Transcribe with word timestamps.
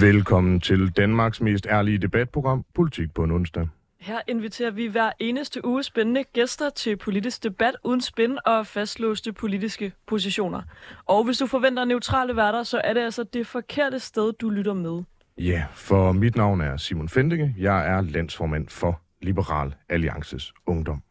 Velkommen 0.00 0.60
til 0.60 0.96
Danmarks 0.96 1.40
mest 1.40 1.66
ærlige 1.66 1.98
debatprogram, 1.98 2.64
Politik 2.74 3.14
på 3.14 3.24
en 3.24 3.30
onsdag. 3.30 3.68
Her 3.98 4.20
inviterer 4.28 4.70
vi 4.70 4.86
hver 4.86 5.10
eneste 5.18 5.64
uge 5.64 5.82
spændende 5.82 6.24
gæster 6.24 6.70
til 6.70 6.96
politisk 6.96 7.42
debat 7.44 7.74
uden 7.84 8.00
spænd 8.00 8.38
og 8.46 8.66
fastlåste 8.66 9.32
politiske 9.32 9.92
positioner. 10.06 10.62
Og 11.06 11.24
hvis 11.24 11.38
du 11.38 11.46
forventer 11.46 11.84
neutrale 11.84 12.36
værter, 12.36 12.62
så 12.62 12.80
er 12.84 12.94
det 12.94 13.00
altså 13.00 13.24
det 13.32 13.46
forkerte 13.46 13.98
sted, 13.98 14.32
du 14.32 14.50
lytter 14.50 14.74
med. 14.74 15.02
Ja, 15.38 15.64
for 15.74 16.12
mit 16.12 16.36
navn 16.36 16.60
er 16.60 16.76
Simon 16.76 17.08
Fendinge. 17.08 17.54
Jeg 17.58 17.88
er 17.88 18.00
landsformand 18.00 18.68
for 18.68 19.00
Liberal 19.22 19.74
Alliances 19.88 20.52
Ungdom. 20.66 21.02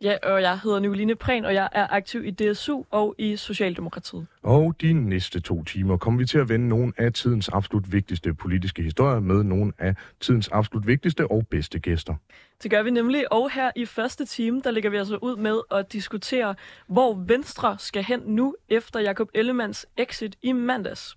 Ja, 0.00 0.16
og 0.22 0.42
jeg 0.42 0.60
hedder 0.60 0.78
Nicoline 0.78 1.14
Prehn, 1.14 1.44
og 1.44 1.54
jeg 1.54 1.68
er 1.72 1.86
aktiv 1.90 2.24
i 2.24 2.30
DSU 2.30 2.82
og 2.90 3.14
i 3.18 3.36
Socialdemokratiet. 3.36 4.26
Og 4.42 4.74
de 4.80 4.92
næste 4.92 5.40
to 5.40 5.64
timer 5.64 5.96
kommer 5.96 6.18
vi 6.18 6.26
til 6.26 6.38
at 6.38 6.48
vende 6.48 6.68
nogle 6.68 6.92
af 6.96 7.12
tidens 7.12 7.48
absolut 7.48 7.92
vigtigste 7.92 8.34
politiske 8.34 8.82
historier 8.82 9.20
med 9.20 9.42
nogle 9.42 9.72
af 9.78 9.94
tidens 10.20 10.48
absolut 10.48 10.86
vigtigste 10.86 11.30
og 11.30 11.46
bedste 11.46 11.78
gæster. 11.78 12.14
Det 12.62 12.70
gør 12.70 12.82
vi 12.82 12.90
nemlig, 12.90 13.32
og 13.32 13.50
her 13.50 13.70
i 13.76 13.84
første 13.84 14.24
time, 14.24 14.60
der 14.60 14.70
ligger 14.70 14.90
vi 14.90 14.96
altså 14.96 15.16
ud 15.16 15.36
med 15.36 15.60
at 15.70 15.92
diskutere, 15.92 16.54
hvor 16.86 17.14
Venstre 17.14 17.76
skal 17.78 18.04
hen 18.04 18.20
nu 18.26 18.54
efter 18.68 19.00
Jakob 19.00 19.28
Ellemanns 19.34 19.86
exit 19.96 20.36
i 20.42 20.52
mandags. 20.52 21.16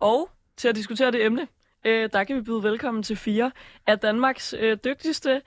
Og 0.00 0.30
til 0.56 0.68
at 0.68 0.76
diskutere 0.76 1.10
det 1.10 1.24
emne, 1.24 1.46
øh, 1.84 2.08
der 2.12 2.24
kan 2.24 2.36
vi 2.36 2.40
byde 2.40 2.62
velkommen 2.62 3.02
til 3.02 3.16
fire 3.16 3.50
af 3.86 3.98
Danmarks 3.98 4.54
øh, 4.58 4.78
dygtigste 4.84 5.42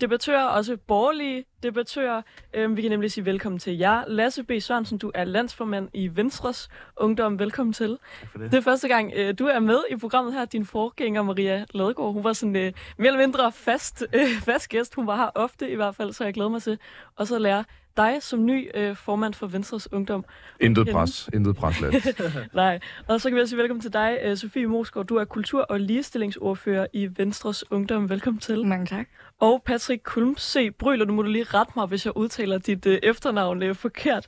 debattører, 0.00 0.44
også 0.44 0.76
borgerlige 0.76 1.44
debattører. 1.62 2.22
Øhm, 2.54 2.76
vi 2.76 2.82
kan 2.82 2.90
nemlig 2.90 3.12
sige 3.12 3.24
velkommen 3.24 3.58
til 3.58 3.78
jer. 3.78 4.04
Lasse 4.06 4.42
B. 4.44 4.52
Sørensen, 4.60 4.98
du 4.98 5.10
er 5.14 5.24
landsformand 5.24 5.88
i 5.92 6.16
Venstres 6.16 6.68
Ungdom. 6.96 7.38
Velkommen 7.38 7.72
til. 7.72 7.88
det. 7.88 8.40
det 8.50 8.54
er 8.54 8.60
første 8.60 8.88
gang, 8.88 9.12
øh, 9.16 9.34
du 9.38 9.46
er 9.46 9.58
med 9.58 9.78
i 9.90 9.96
programmet 9.96 10.32
her. 10.32 10.44
Din 10.44 10.66
forgænger, 10.66 11.22
Maria 11.22 11.64
Ladegaard, 11.74 12.12
hun 12.12 12.24
var 12.24 12.32
sådan 12.32 12.56
øh, 12.56 12.72
mere 12.98 13.06
eller 13.06 13.26
mindre 13.26 13.52
fast, 13.52 14.06
øh, 14.12 14.28
fast 14.44 14.68
gæst. 14.68 14.94
Hun 14.94 15.06
var 15.06 15.16
her 15.16 15.30
ofte 15.34 15.70
i 15.70 15.74
hvert 15.74 15.94
fald, 15.94 16.12
så 16.12 16.24
jeg 16.24 16.34
glæder 16.34 16.50
mig 16.50 16.62
til 16.62 16.78
også 17.16 17.34
at 17.34 17.40
lære 17.40 17.64
dig 17.96 18.16
som 18.20 18.44
ny 18.44 18.70
øh, 18.74 18.96
formand 18.96 19.34
for 19.34 19.46
Venstres 19.46 19.92
Ungdom. 19.92 20.24
Intet 20.60 20.88
pres, 20.92 21.30
intet 21.34 21.56
pres. 21.56 21.76
Nej, 22.54 22.80
og 23.08 23.20
så 23.20 23.28
kan 23.28 23.36
vi 23.36 23.40
også 23.40 23.50
sige 23.50 23.58
velkommen 23.58 23.80
til 23.80 23.92
dig, 23.92 24.18
øh, 24.22 24.36
Sofie 24.36 24.66
Mosgaard. 24.66 25.06
Du 25.06 25.16
er 25.16 25.24
kultur- 25.24 25.66
og 25.68 25.80
ligestillingsordfører 25.80 26.86
i 26.92 27.08
Venstres 27.16 27.72
Ungdom. 27.72 28.10
Velkommen 28.10 28.40
til. 28.40 28.66
Mange 28.66 28.86
tak. 28.86 29.06
Og 29.40 29.62
Patrick 29.66 30.02
Kulmse 30.02 30.70
Bryler, 30.70 31.04
nu 31.04 31.12
må 31.12 31.22
du 31.22 31.28
lige 31.28 31.44
rette 31.44 31.72
mig, 31.76 31.86
hvis 31.86 32.06
jeg 32.06 32.16
udtaler 32.16 32.58
dit 32.58 32.86
øh, 32.86 32.98
efternavn 33.02 33.62
øh, 33.62 33.74
forkert. 33.74 34.26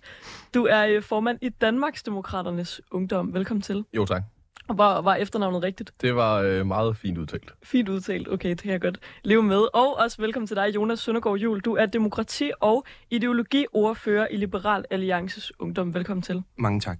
Du 0.55 0.64
er 0.64 0.87
øh, 0.87 1.03
formand 1.03 1.39
i 1.42 1.48
Danmarksdemokraternes 1.48 2.81
Ungdom. 2.91 3.34
Velkommen 3.34 3.62
til. 3.62 3.84
Jo 3.92 4.05
tak. 4.05 4.22
Og 4.69 4.78
var, 4.78 5.00
var 5.00 5.14
efternavnet 5.14 5.62
rigtigt? 5.62 5.92
Det 6.00 6.14
var 6.14 6.36
øh, 6.36 6.67
meget 6.67 6.97
fint 6.97 7.19
udtalt. 7.19 7.53
Fint 7.62 7.89
udtalt. 7.89 8.28
Okay, 8.28 8.50
det 8.50 8.62
kan 8.62 8.72
jeg 8.72 8.81
godt 8.81 8.98
leve 9.25 9.42
med. 9.42 9.62
Og 9.75 9.97
også 9.97 10.22
velkommen 10.22 10.47
til 10.47 10.56
dig, 10.56 10.75
Jonas 10.75 10.98
Søndergaard 10.98 11.39
Jul. 11.39 11.61
Du 11.61 11.75
er 11.75 11.86
demokrati- 11.86 12.50
og 12.61 12.87
ideologiordfører 13.11 14.26
i 14.31 14.37
Liberal 14.37 14.84
Alliances 14.91 15.53
Ungdom. 15.60 15.94
Velkommen 15.94 16.22
til. 16.22 16.43
Mange 16.59 16.81
tak. 16.81 16.99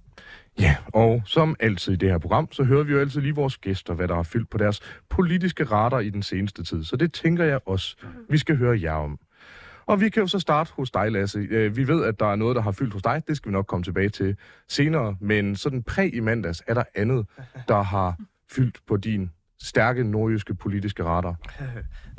Ja, 0.59 0.75
og 0.93 1.21
som 1.25 1.55
altid 1.59 1.93
i 1.93 1.95
det 1.95 2.09
her 2.09 2.17
program, 2.17 2.51
så 2.51 2.63
hører 2.63 2.83
vi 2.83 2.91
jo 2.91 2.99
altid 2.99 3.21
lige 3.21 3.35
vores 3.35 3.57
gæster, 3.57 3.93
hvad 3.93 4.07
der 4.07 4.15
har 4.15 4.23
fyldt 4.23 4.49
på 4.49 4.57
deres 4.57 4.81
politiske 5.09 5.63
radar 5.63 5.99
i 5.99 6.09
den 6.09 6.23
seneste 6.23 6.63
tid. 6.63 6.83
Så 6.83 6.95
det 6.95 7.13
tænker 7.13 7.43
jeg 7.43 7.59
også, 7.65 7.95
vi 8.29 8.37
skal 8.37 8.57
høre 8.57 8.79
jer 8.81 8.93
om. 8.93 9.19
Og 9.87 10.01
vi 10.01 10.09
kan 10.09 10.21
jo 10.21 10.27
så 10.27 10.39
starte 10.39 10.71
hos 10.73 10.91
dig, 10.91 11.11
Lasse. 11.11 11.39
Øh, 11.39 11.77
vi 11.77 11.87
ved, 11.87 12.03
at 12.03 12.19
der 12.19 12.31
er 12.31 12.35
noget, 12.35 12.55
der 12.55 12.61
har 12.61 12.71
fyldt 12.71 12.93
hos 12.93 13.01
dig. 13.01 13.21
Det 13.27 13.37
skal 13.37 13.49
vi 13.49 13.53
nok 13.53 13.65
komme 13.65 13.83
tilbage 13.83 14.09
til 14.09 14.35
senere. 14.67 15.15
Men 15.21 15.55
sådan 15.55 15.83
præg 15.83 16.15
i 16.15 16.19
mandags, 16.19 16.63
er 16.67 16.73
der 16.73 16.83
andet, 16.95 17.25
der 17.67 17.81
har 17.81 18.15
fyldt 18.51 18.79
på 18.87 18.97
din 18.97 19.31
stærke 19.61 20.03
nordjyske 20.03 20.55
politiske 20.55 21.03
radar? 21.03 21.35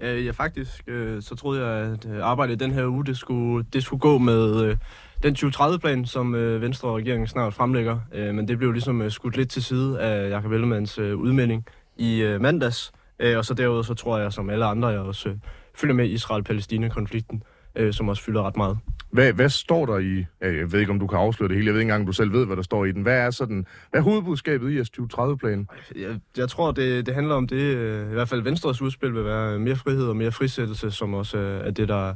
Øh, 0.02 0.26
ja, 0.26 0.30
faktisk, 0.30 0.84
øh, 0.86 1.22
så 1.22 1.34
troede 1.34 1.66
jeg, 1.66 1.92
at 1.92 2.06
øh, 2.06 2.18
arbejdet 2.22 2.60
den 2.60 2.70
her 2.70 2.86
uge, 2.86 3.04
det 3.04 3.16
skulle, 3.16 3.66
det 3.72 3.82
skulle 3.82 4.00
gå 4.00 4.18
med 4.18 4.64
øh, 4.64 4.76
den 5.22 5.36
2030-plan, 5.38 6.06
som 6.06 6.34
øh, 6.34 6.62
Venstre 6.62 6.88
og 6.88 6.96
regeringen 6.96 7.26
snart 7.26 7.54
fremlægger. 7.54 8.00
Øh, 8.14 8.34
men 8.34 8.48
det 8.48 8.58
blev 8.58 8.72
ligesom 8.72 9.02
øh, 9.02 9.10
skudt 9.10 9.36
lidt 9.36 9.50
til 9.50 9.64
side 9.64 10.00
af 10.00 10.30
Jakob 10.30 10.52
Ellemanns 10.52 10.98
øh, 10.98 11.16
udmelding 11.16 11.66
i 11.96 12.20
øh, 12.20 12.40
mandags. 12.40 12.92
Øh, 13.18 13.38
og 13.38 13.44
så 13.44 13.54
derudover, 13.54 13.82
så 13.82 13.94
tror 13.94 14.18
jeg, 14.18 14.32
som 14.32 14.50
alle 14.50 14.64
andre, 14.64 14.88
jeg 14.88 15.00
også 15.00 15.28
øh, 15.28 15.36
følger 15.74 15.94
med 15.94 16.08
Israel-Palæstina-konflikten, 16.08 17.42
øh, 17.46 17.57
som 17.92 18.08
også 18.08 18.22
fylder 18.22 18.42
ret 18.42 18.56
meget. 18.56 18.78
Hvad, 19.10 19.32
hvad 19.32 19.48
står 19.48 19.86
der 19.86 19.98
i, 19.98 20.24
ja, 20.42 20.56
jeg 20.56 20.72
ved 20.72 20.80
ikke, 20.80 20.92
om 20.92 21.00
du 21.00 21.06
kan 21.06 21.18
afsløre 21.18 21.48
det 21.48 21.56
hele, 21.56 21.66
jeg 21.66 21.74
ved 21.74 21.80
ikke 21.80 21.86
engang, 21.86 22.00
om 22.00 22.06
du 22.06 22.12
selv 22.12 22.32
ved, 22.32 22.46
hvad 22.46 22.56
der 22.56 22.62
står 22.62 22.84
i 22.84 22.92
den. 22.92 23.02
Hvad 23.02 23.18
er 23.18 23.30
sådan, 23.30 23.66
hvad 23.90 24.00
er 24.00 24.04
hovedbudskabet 24.04 24.70
i 24.70 24.74
jeres 24.74 24.90
2030-plan? 24.90 25.68
Jeg, 25.96 26.20
jeg 26.36 26.48
tror, 26.48 26.72
det, 26.72 27.06
det 27.06 27.14
handler 27.14 27.34
om 27.34 27.46
det, 27.46 27.56
øh, 27.56 28.10
i 28.10 28.14
hvert 28.14 28.28
fald 28.28 28.42
Venstres 28.42 28.82
udspil 28.82 29.14
vil 29.14 29.24
være 29.24 29.58
mere 29.58 29.76
frihed 29.76 30.08
og 30.08 30.16
mere 30.16 30.32
frisættelse, 30.32 30.90
som 30.90 31.14
også 31.14 31.38
øh, 31.38 31.66
er 31.66 31.70
det, 31.70 31.88
der 31.88 32.14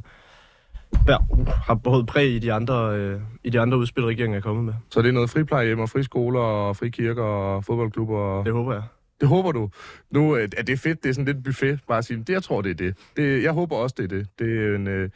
ja, 1.07 1.17
har 1.67 1.75
både 1.75 2.05
præg 2.05 2.29
i 2.29 2.39
de 2.39 2.53
andre, 2.53 2.95
øh, 2.97 3.19
i 3.43 3.49
de 3.49 3.59
andre 3.59 3.77
udspil, 3.77 4.05
regeringen 4.05 4.37
er 4.37 4.41
kommet 4.41 4.65
med. 4.65 4.73
Så 4.89 5.01
det 5.01 5.07
er 5.07 5.13
noget 5.13 5.29
friplejehjem 5.29 5.79
og 5.79 5.89
friskoler 5.89 6.39
og 6.39 6.75
frikirker 6.77 7.23
og 7.23 7.65
fodboldklubber. 7.65 8.43
Det 8.43 8.53
håber 8.53 8.73
jeg. 8.73 8.83
Det 9.21 9.27
håber 9.27 9.51
du. 9.51 9.69
Nu 10.11 10.35
øh, 10.35 10.49
er 10.57 10.63
det 10.63 10.79
fedt, 10.79 11.03
det 11.03 11.09
er 11.09 11.13
sådan 11.13 11.25
lidt 11.25 11.43
buffet, 11.43 11.79
bare 11.87 11.97
at 11.97 12.05
sige, 12.05 12.19
det, 12.19 12.29
jeg 12.29 12.43
tror, 12.43 12.61
det 12.61 12.69
er 12.69 12.75
det. 12.75 12.97
det. 13.17 13.43
Jeg 13.43 13.51
håber 13.51 13.75
også, 13.75 13.95
det 13.97 14.03
er 14.03 14.17
det. 14.17 14.27
Det 14.39 14.47
er 14.47 14.75
en, 14.75 14.87
øh, 14.87 15.09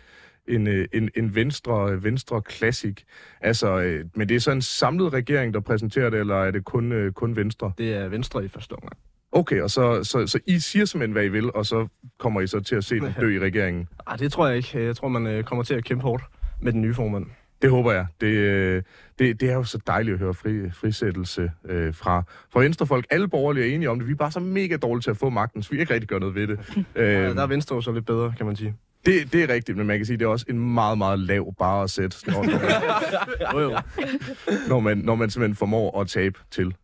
en, 0.47 0.67
øh, 0.67 0.87
en, 0.93 1.09
en 1.15 1.35
venstre, 1.35 2.03
venstre 2.03 2.41
klassik. 2.41 3.03
Altså, 3.41 3.79
øh, 3.81 4.05
men 4.15 4.29
det 4.29 4.35
er 4.35 4.39
så 4.39 4.51
en 4.51 4.61
samlet 4.61 5.13
regering, 5.13 5.53
der 5.53 5.59
præsenterer 5.59 6.09
det, 6.09 6.19
eller 6.19 6.35
er 6.35 6.51
det 6.51 6.65
kun, 6.65 6.91
øh, 6.91 7.11
kun 7.11 7.35
Venstre? 7.35 7.71
Det 7.77 7.93
er 7.93 8.07
Venstre 8.07 8.45
i 8.45 8.47
første 8.47 8.73
omgang. 8.73 8.97
Okay, 9.31 9.61
og 9.61 9.71
så, 9.71 10.03
så, 10.03 10.27
så 10.27 10.39
I 10.47 10.59
siger 10.59 10.85
simpelthen, 10.85 11.11
hvad 11.11 11.25
I 11.25 11.27
vil, 11.27 11.53
og 11.53 11.65
så 11.65 11.87
kommer 12.19 12.41
I 12.41 12.47
så 12.47 12.59
til 12.59 12.75
at 12.75 12.83
se 12.83 12.99
den 12.99 13.13
dø 13.21 13.35
i 13.35 13.39
regeringen. 13.39 13.87
Ej, 14.07 14.15
det 14.15 14.31
tror 14.31 14.47
jeg 14.47 14.57
ikke. 14.57 14.83
Jeg 14.83 14.95
tror, 14.95 15.07
man 15.07 15.27
øh, 15.27 15.43
kommer 15.43 15.63
til 15.63 15.73
at 15.73 15.83
kæmpe 15.83 16.03
hårdt 16.03 16.23
med 16.61 16.73
den 16.73 16.81
nye 16.81 16.93
formand. 16.93 17.25
Det 17.61 17.69
håber 17.69 17.91
jeg. 17.91 18.05
Det, 18.21 18.85
det, 19.19 19.41
det 19.41 19.49
er 19.49 19.53
jo 19.53 19.63
så 19.63 19.79
dejligt 19.87 20.13
at 20.13 20.19
høre 20.19 20.33
fri, 20.33 20.69
frisættelse 20.69 21.51
øh, 21.65 21.93
fra, 21.93 22.23
fra 22.53 22.59
venstrefolk. 22.59 23.05
Alle 23.09 23.27
borgerlige 23.27 23.69
er 23.69 23.75
enige 23.75 23.89
om 23.89 23.99
det. 23.99 24.07
Vi 24.07 24.11
er 24.11 24.15
bare 24.15 24.31
så 24.31 24.39
mega 24.39 24.77
dårlige 24.77 25.01
til 25.01 25.09
at 25.09 25.17
få 25.17 25.29
magten, 25.29 25.63
så 25.63 25.71
vi 25.71 25.79
ikke 25.79 25.93
rigtig 25.93 26.09
gør 26.09 26.19
noget 26.19 26.35
ved 26.35 26.47
det. 26.47 26.59
Ja, 26.95 27.29
øh, 27.29 27.35
der 27.35 27.41
er 27.41 27.47
Venstre 27.47 27.75
jo 27.75 27.81
så 27.81 27.91
lidt 27.91 28.05
bedre, 28.05 28.33
kan 28.37 28.45
man 28.45 28.55
sige. 28.55 28.75
Det, 29.05 29.33
det 29.33 29.43
er 29.43 29.53
rigtigt, 29.53 29.77
men 29.77 29.87
man 29.87 29.97
kan 29.97 30.05
sige, 30.05 30.17
det 30.17 30.25
er 30.25 30.29
også 30.29 30.45
en 30.49 30.73
meget, 30.73 30.97
meget 30.97 31.19
lav 31.19 31.53
bare 31.59 31.83
at 31.83 31.89
sætte, 31.89 32.31
når, 32.31 32.43
når, 32.43 33.69
man, 33.69 33.83
når, 34.69 34.79
man, 34.79 34.97
når 34.97 35.15
man 35.15 35.29
simpelthen 35.29 35.55
formår 35.55 36.01
at 36.01 36.07
tabe 36.07 36.39
til 36.51 36.75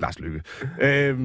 Lars 0.00 0.18
Lykke. 0.18 0.42
Øh, 0.80 1.18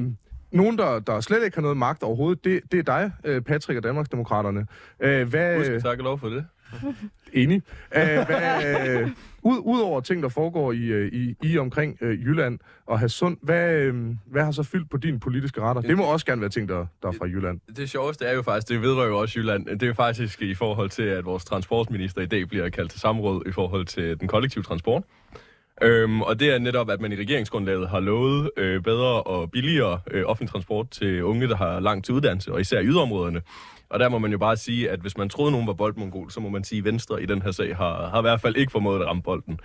nogen, 0.52 0.78
der, 0.78 0.98
der 0.98 1.20
slet 1.20 1.44
ikke 1.44 1.56
har 1.56 1.62
noget 1.62 1.76
magt 1.76 2.02
overhovedet, 2.02 2.44
det, 2.44 2.60
det 2.72 2.78
er 2.78 2.82
dig, 2.82 3.12
øh, 3.24 3.42
Patrick 3.42 3.76
og 3.76 3.82
Danmarksdemokraterne. 3.82 4.66
Øh, 5.00 5.28
hvad, 5.28 5.58
Husk, 5.58 5.84
tak 5.84 5.98
og 5.98 6.04
lov 6.04 6.18
for 6.18 6.28
det. 6.28 6.46
Enig. 7.32 7.62
Æh, 7.94 8.26
hvad, 8.26 8.88
øh, 8.88 9.10
ud, 9.42 9.58
Udover 9.64 10.00
ting, 10.00 10.22
der 10.22 10.28
foregår 10.28 10.72
i, 10.72 10.84
øh, 10.84 11.12
i, 11.12 11.36
i 11.42 11.58
omkring 11.58 11.98
øh, 12.00 12.20
Jylland 12.20 12.58
og 12.86 12.98
Hasund, 12.98 13.36
hvad, 13.42 13.72
øh, 13.72 13.94
hvad 14.26 14.44
har 14.44 14.52
så 14.52 14.62
fyldt 14.62 14.90
på 14.90 14.96
din 14.96 15.20
politiske 15.20 15.60
retter? 15.60 15.82
Det 15.82 15.96
må 15.96 16.04
også 16.04 16.26
gerne 16.26 16.40
være 16.40 16.50
ting, 16.50 16.68
der, 16.68 16.86
der 17.02 17.08
er 17.08 17.12
fra 17.12 17.26
Jylland. 17.26 17.60
Det 17.76 17.90
sjoveste 17.90 18.24
er 18.24 18.34
jo 18.34 18.42
faktisk, 18.42 18.68
det 18.68 18.82
vedrører 18.82 19.08
jo 19.08 19.18
også 19.18 19.38
Jylland. 19.38 19.66
Det 19.66 19.82
er 19.82 19.86
jo 19.86 19.94
faktisk 19.94 20.42
i 20.42 20.54
forhold 20.54 20.90
til, 20.90 21.02
at 21.02 21.24
vores 21.24 21.44
transportminister 21.44 22.22
i 22.22 22.26
dag 22.26 22.48
bliver 22.48 22.68
kaldt 22.68 22.90
til 22.90 23.00
samråd 23.00 23.42
i 23.46 23.52
forhold 23.52 23.86
til 23.86 24.20
den 24.20 24.28
kollektive 24.28 24.64
transport. 24.64 25.02
Øhm, 25.82 26.22
og 26.22 26.40
det 26.40 26.54
er 26.54 26.58
netop, 26.58 26.90
at 26.90 27.00
man 27.00 27.12
i 27.12 27.16
regeringsgrundlaget 27.16 27.88
har 27.88 28.00
lovet 28.00 28.50
øh, 28.56 28.82
bedre 28.82 29.22
og 29.22 29.50
billigere 29.50 30.00
øh, 30.10 30.24
offentlig 30.26 30.50
transport 30.50 30.90
til 30.90 31.24
unge, 31.24 31.48
der 31.48 31.56
har 31.56 31.80
langt 31.80 32.04
til 32.04 32.14
uddannelse, 32.14 32.52
og 32.52 32.60
især 32.60 32.80
i 32.80 32.84
yderområderne. 32.84 33.42
Og 33.90 34.00
der 34.00 34.08
må 34.08 34.18
man 34.18 34.32
jo 34.32 34.38
bare 34.38 34.56
sige, 34.56 34.90
at 34.90 35.00
hvis 35.00 35.16
man 35.16 35.28
troede, 35.28 35.52
nogen 35.52 35.66
var 35.66 35.72
boldmongol, 35.72 36.30
så 36.30 36.40
må 36.40 36.48
man 36.48 36.64
sige, 36.64 36.78
at 36.78 36.84
Venstre 36.84 37.22
i 37.22 37.26
den 37.26 37.42
her 37.42 37.50
sag 37.50 37.76
har, 37.76 38.08
har 38.08 38.18
i 38.18 38.22
hvert 38.22 38.40
fald 38.40 38.56
ikke 38.56 38.72
formået 38.72 39.00
at 39.00 39.06
ramme 39.06 39.22
bolden. 39.22 39.60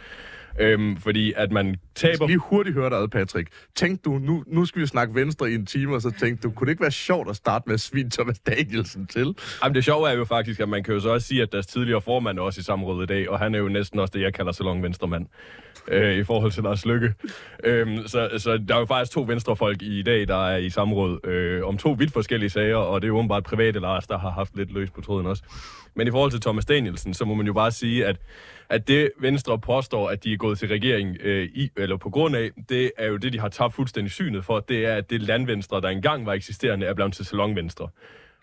Øhm, 0.60 0.98
fordi 0.98 1.34
at 1.36 1.52
man 1.52 1.76
taber... 1.96 2.28
lige 2.28 2.38
hurtigt 2.38 2.74
høre 2.74 2.90
dig 2.90 2.98
ad, 2.98 3.08
Patrick. 3.08 3.50
Tænkte 3.76 4.10
du, 4.10 4.18
nu, 4.18 4.44
nu 4.48 4.66
skal 4.66 4.82
vi 4.82 4.88
snakke 4.88 5.16
Venstre 5.16 5.52
i 5.52 5.56
en 5.56 5.66
time, 5.66 5.96
og 5.96 6.02
så 6.02 6.12
tænkte 6.20 6.48
du, 6.48 6.54
kunne 6.54 6.66
det 6.66 6.72
ikke 6.72 6.82
være 6.82 6.92
sjovt 6.92 7.30
at 7.30 7.36
starte 7.36 7.64
med 7.68 7.74
at 7.74 7.80
svine 7.80 8.10
Thomas 8.10 8.40
Danielsen 8.40 9.08
til? 9.08 9.36
Jamen, 9.64 9.76
det 9.76 9.86
sjove 9.86 10.10
er 10.10 10.14
jo 10.14 10.26
faktisk, 10.26 10.60
at 10.60 10.70
man 10.70 10.84
kan 10.84 10.94
jo 10.94 11.00
så 11.00 11.10
også 11.10 11.28
sige, 11.28 11.42
at 11.42 11.52
deres 11.52 11.68
tidligere 11.68 12.02
formand 12.02 12.38
er 12.38 12.42
også 12.42 12.60
i 12.60 12.64
samrådet 12.64 13.04
i 13.04 13.14
dag, 13.14 13.30
og 13.30 13.40
han 13.40 13.56
er 13.56 13.60
jo 13.60 13.68
næsten 13.68 14.00
også 14.00 14.12
det, 14.16 14.22
jeg 14.22 14.34
kalder 14.34 14.52
salon 14.52 14.84
venstremand 14.84 15.26
øh, 15.88 16.18
i 16.18 16.24
forhold 16.24 16.52
til 16.52 16.64
Lars 16.64 16.86
Lykke. 16.86 17.14
Øhm, 17.64 18.08
så, 18.08 18.30
så 18.38 18.58
der 18.68 18.76
er 18.76 18.80
jo 18.80 18.86
faktisk 18.86 19.12
to 19.12 19.22
venstrefolk 19.28 19.82
i 19.82 20.02
dag, 20.02 20.28
der 20.28 20.48
er 20.48 20.58
i 20.58 20.70
samråd 20.70 21.28
øh, 21.28 21.68
om 21.68 21.78
to 21.78 21.92
vidt 21.92 22.14
forskellige 22.14 22.50
sager, 22.50 22.76
og 22.76 23.02
det 23.02 23.06
er 23.06 23.10
jo 23.10 23.18
åbenbart 23.18 23.44
private 23.44 23.80
Lars, 23.80 24.08
der 24.08 24.18
har 24.18 24.30
haft 24.30 24.58
lidt 24.58 24.74
løs 24.74 24.90
på 24.92 25.02
tråden 25.02 25.28
også. 25.28 25.44
Men 25.96 26.08
i 26.08 26.12
forhold 26.12 26.32
til 26.32 26.42
Thomas 26.42 26.66
Danielsen, 26.66 27.14
så 27.14 27.26
må 27.26 27.34
man 27.34 27.46
jo 27.46 27.54
bare 27.54 27.72
sige, 27.72 28.06
at, 28.06 28.16
at 28.70 28.88
det 28.88 29.12
Venstre 29.20 29.60
påstår, 29.60 30.10
at 30.10 30.24
de 30.24 30.34
er 30.34 30.38
gået 30.38 30.60
til 30.60 30.68
regeringen 30.68 31.18
øh, 31.22 31.50
i, 31.54 31.70
eller 31.78 31.98
på 31.98 32.10
grund 32.10 32.36
af, 32.36 32.50
det 32.70 32.92
er 32.98 33.08
jo 33.08 33.18
det, 33.18 33.34
de 33.34 33.40
har 33.40 33.50
tabt 33.50 33.74
fuldstændig 33.74 34.12
synet 34.12 34.46
for, 34.46 34.60
det 34.60 34.86
er, 34.86 34.96
at 34.96 35.10
det 35.10 35.22
landvenstre, 35.22 35.82
der 35.82 35.90
engang 35.90 36.26
var 36.26 36.34
eksisterende, 36.34 36.86
er 36.86 36.94
blevet 36.94 37.14
til 37.14 37.26
salonvenstre. 37.26 37.90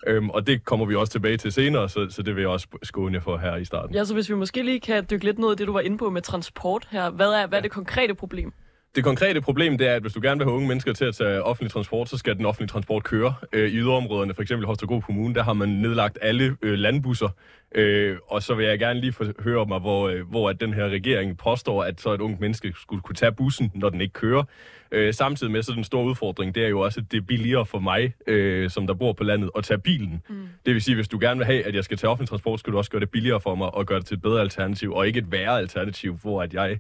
Øhm, 0.07 0.31
og 0.31 0.47
det 0.47 0.65
kommer 0.65 0.87
vi 0.87 0.95
også 0.95 1.13
tilbage 1.13 1.37
til 1.37 1.53
senere, 1.53 1.89
så, 1.89 2.07
så 2.11 2.23
det 2.23 2.37
vil 2.37 2.41
jeg 2.41 2.51
også 2.51 2.67
skåne 2.83 3.15
jer 3.15 3.21
for 3.21 3.37
her 3.37 3.57
i 3.57 3.65
starten. 3.65 3.95
Ja, 3.95 4.05
så 4.05 4.15
hvis 4.15 4.31
vi 4.31 4.35
måske 4.35 4.63
lige 4.63 4.81
kan 4.81 5.07
dykke 5.11 5.25
lidt 5.25 5.39
ned 5.39 5.53
i 5.53 5.55
det, 5.55 5.67
du 5.67 5.73
var 5.73 5.81
inde 5.81 5.99
på 5.99 6.11
med 6.11 6.23
transport 6.23 6.89
her. 6.91 7.11
Hvad 7.11 7.33
er, 7.33 7.47
hvad 7.47 7.59
er 7.59 7.63
det 7.63 7.71
konkrete 7.71 8.15
problem? 8.15 8.53
Det 8.95 9.05
konkrete 9.05 9.41
problem 9.41 9.79
det 9.79 9.89
er, 9.89 9.95
at 9.95 10.03
hvis 10.03 10.13
du 10.13 10.21
gerne 10.23 10.39
vil 10.39 10.47
have 10.47 10.55
unge 10.55 10.69
mennesker 10.69 10.93
til 10.93 11.05
at 11.05 11.15
tage 11.15 11.43
offentlig 11.43 11.73
transport, 11.73 12.09
så 12.09 12.17
skal 12.19 12.37
den 12.37 12.47
offentlige 12.47 12.69
transport 12.69 13.05
køre. 13.05 13.35
Øh, 13.53 13.71
I 13.71 13.77
yderområderne, 13.77 14.35
for 14.35 14.43
eksempel 14.43 14.65
i 14.65 14.67
Holstebro 14.67 15.01
Kommune, 15.01 15.35
der 15.35 15.43
har 15.43 15.53
man 15.53 15.69
nedlagt 15.69 16.19
alle 16.23 16.57
øh, 16.63 16.79
landbusser. 16.79 17.29
Øh, 17.75 18.17
og 18.29 18.43
så 18.43 18.55
vil 18.55 18.67
jeg 18.67 18.79
gerne 18.79 19.01
lige 19.01 19.13
få 19.13 19.25
høre 19.39 19.67
mig, 19.67 19.81
hvor, 19.81 20.09
øh, 20.09 20.31
hvor 20.31 20.51
at 20.51 20.61
den 20.61 20.75
her 20.75 20.89
regering 20.89 21.39
påstår, 21.39 21.85
at 21.85 22.01
så 22.01 22.13
et 22.13 22.21
ungt 22.21 22.41
menneske 22.41 22.75
skulle 22.83 23.03
kunne 23.03 23.17
tage 23.17 23.33
bussen, 23.33 23.73
når 23.75 23.89
den 23.89 24.01
ikke 24.01 24.13
kører. 24.13 24.45
Øh, 24.93 25.15
samtidig 25.15 25.53
med, 25.53 25.63
så 25.63 25.73
den 25.73 25.85
store 25.85 26.05
udfordring, 26.05 26.55
det 26.55 26.65
er 26.65 26.69
jo 26.69 26.81
også, 26.81 27.01
at 27.01 27.13
det 27.13 27.19
er 27.19 27.23
billigere 27.23 27.67
for 27.67 27.79
mig, 27.79 28.15
øh, 28.27 28.71
som 28.71 28.87
der 28.87 28.95
bor 28.95 29.13
på 29.13 29.25
landet, 29.25 29.51
at 29.57 29.65
tage 29.65 29.79
bilen. 29.79 30.23
Mm. 30.29 30.49
Det 30.67 30.75
vil 30.75 30.83
sige, 30.83 30.95
hvis 30.95 31.09
du 31.09 31.19
gerne 31.21 31.39
vil 31.39 31.47
have, 31.47 31.67
at 31.67 31.75
jeg 31.75 31.85
skal 31.85 31.97
tage 31.97 32.11
offentlig 32.11 32.29
transport, 32.29 32.61
skal 32.61 32.73
du 32.73 32.79
også 32.79 32.91
gøre 32.91 33.01
det 33.01 33.11
billigere 33.11 33.41
for 33.41 33.55
mig, 33.55 33.75
og 33.75 33.87
gøre 33.87 33.99
det 33.99 34.07
til 34.07 34.15
et 34.15 34.23
bedre 34.23 34.41
alternativ, 34.41 34.93
og 34.93 35.07
ikke 35.07 35.19
et 35.19 35.33
værre 35.33 35.59
alternativ, 35.59 36.19
hvor 36.23 36.43
at 36.43 36.55
jeg 36.55 36.79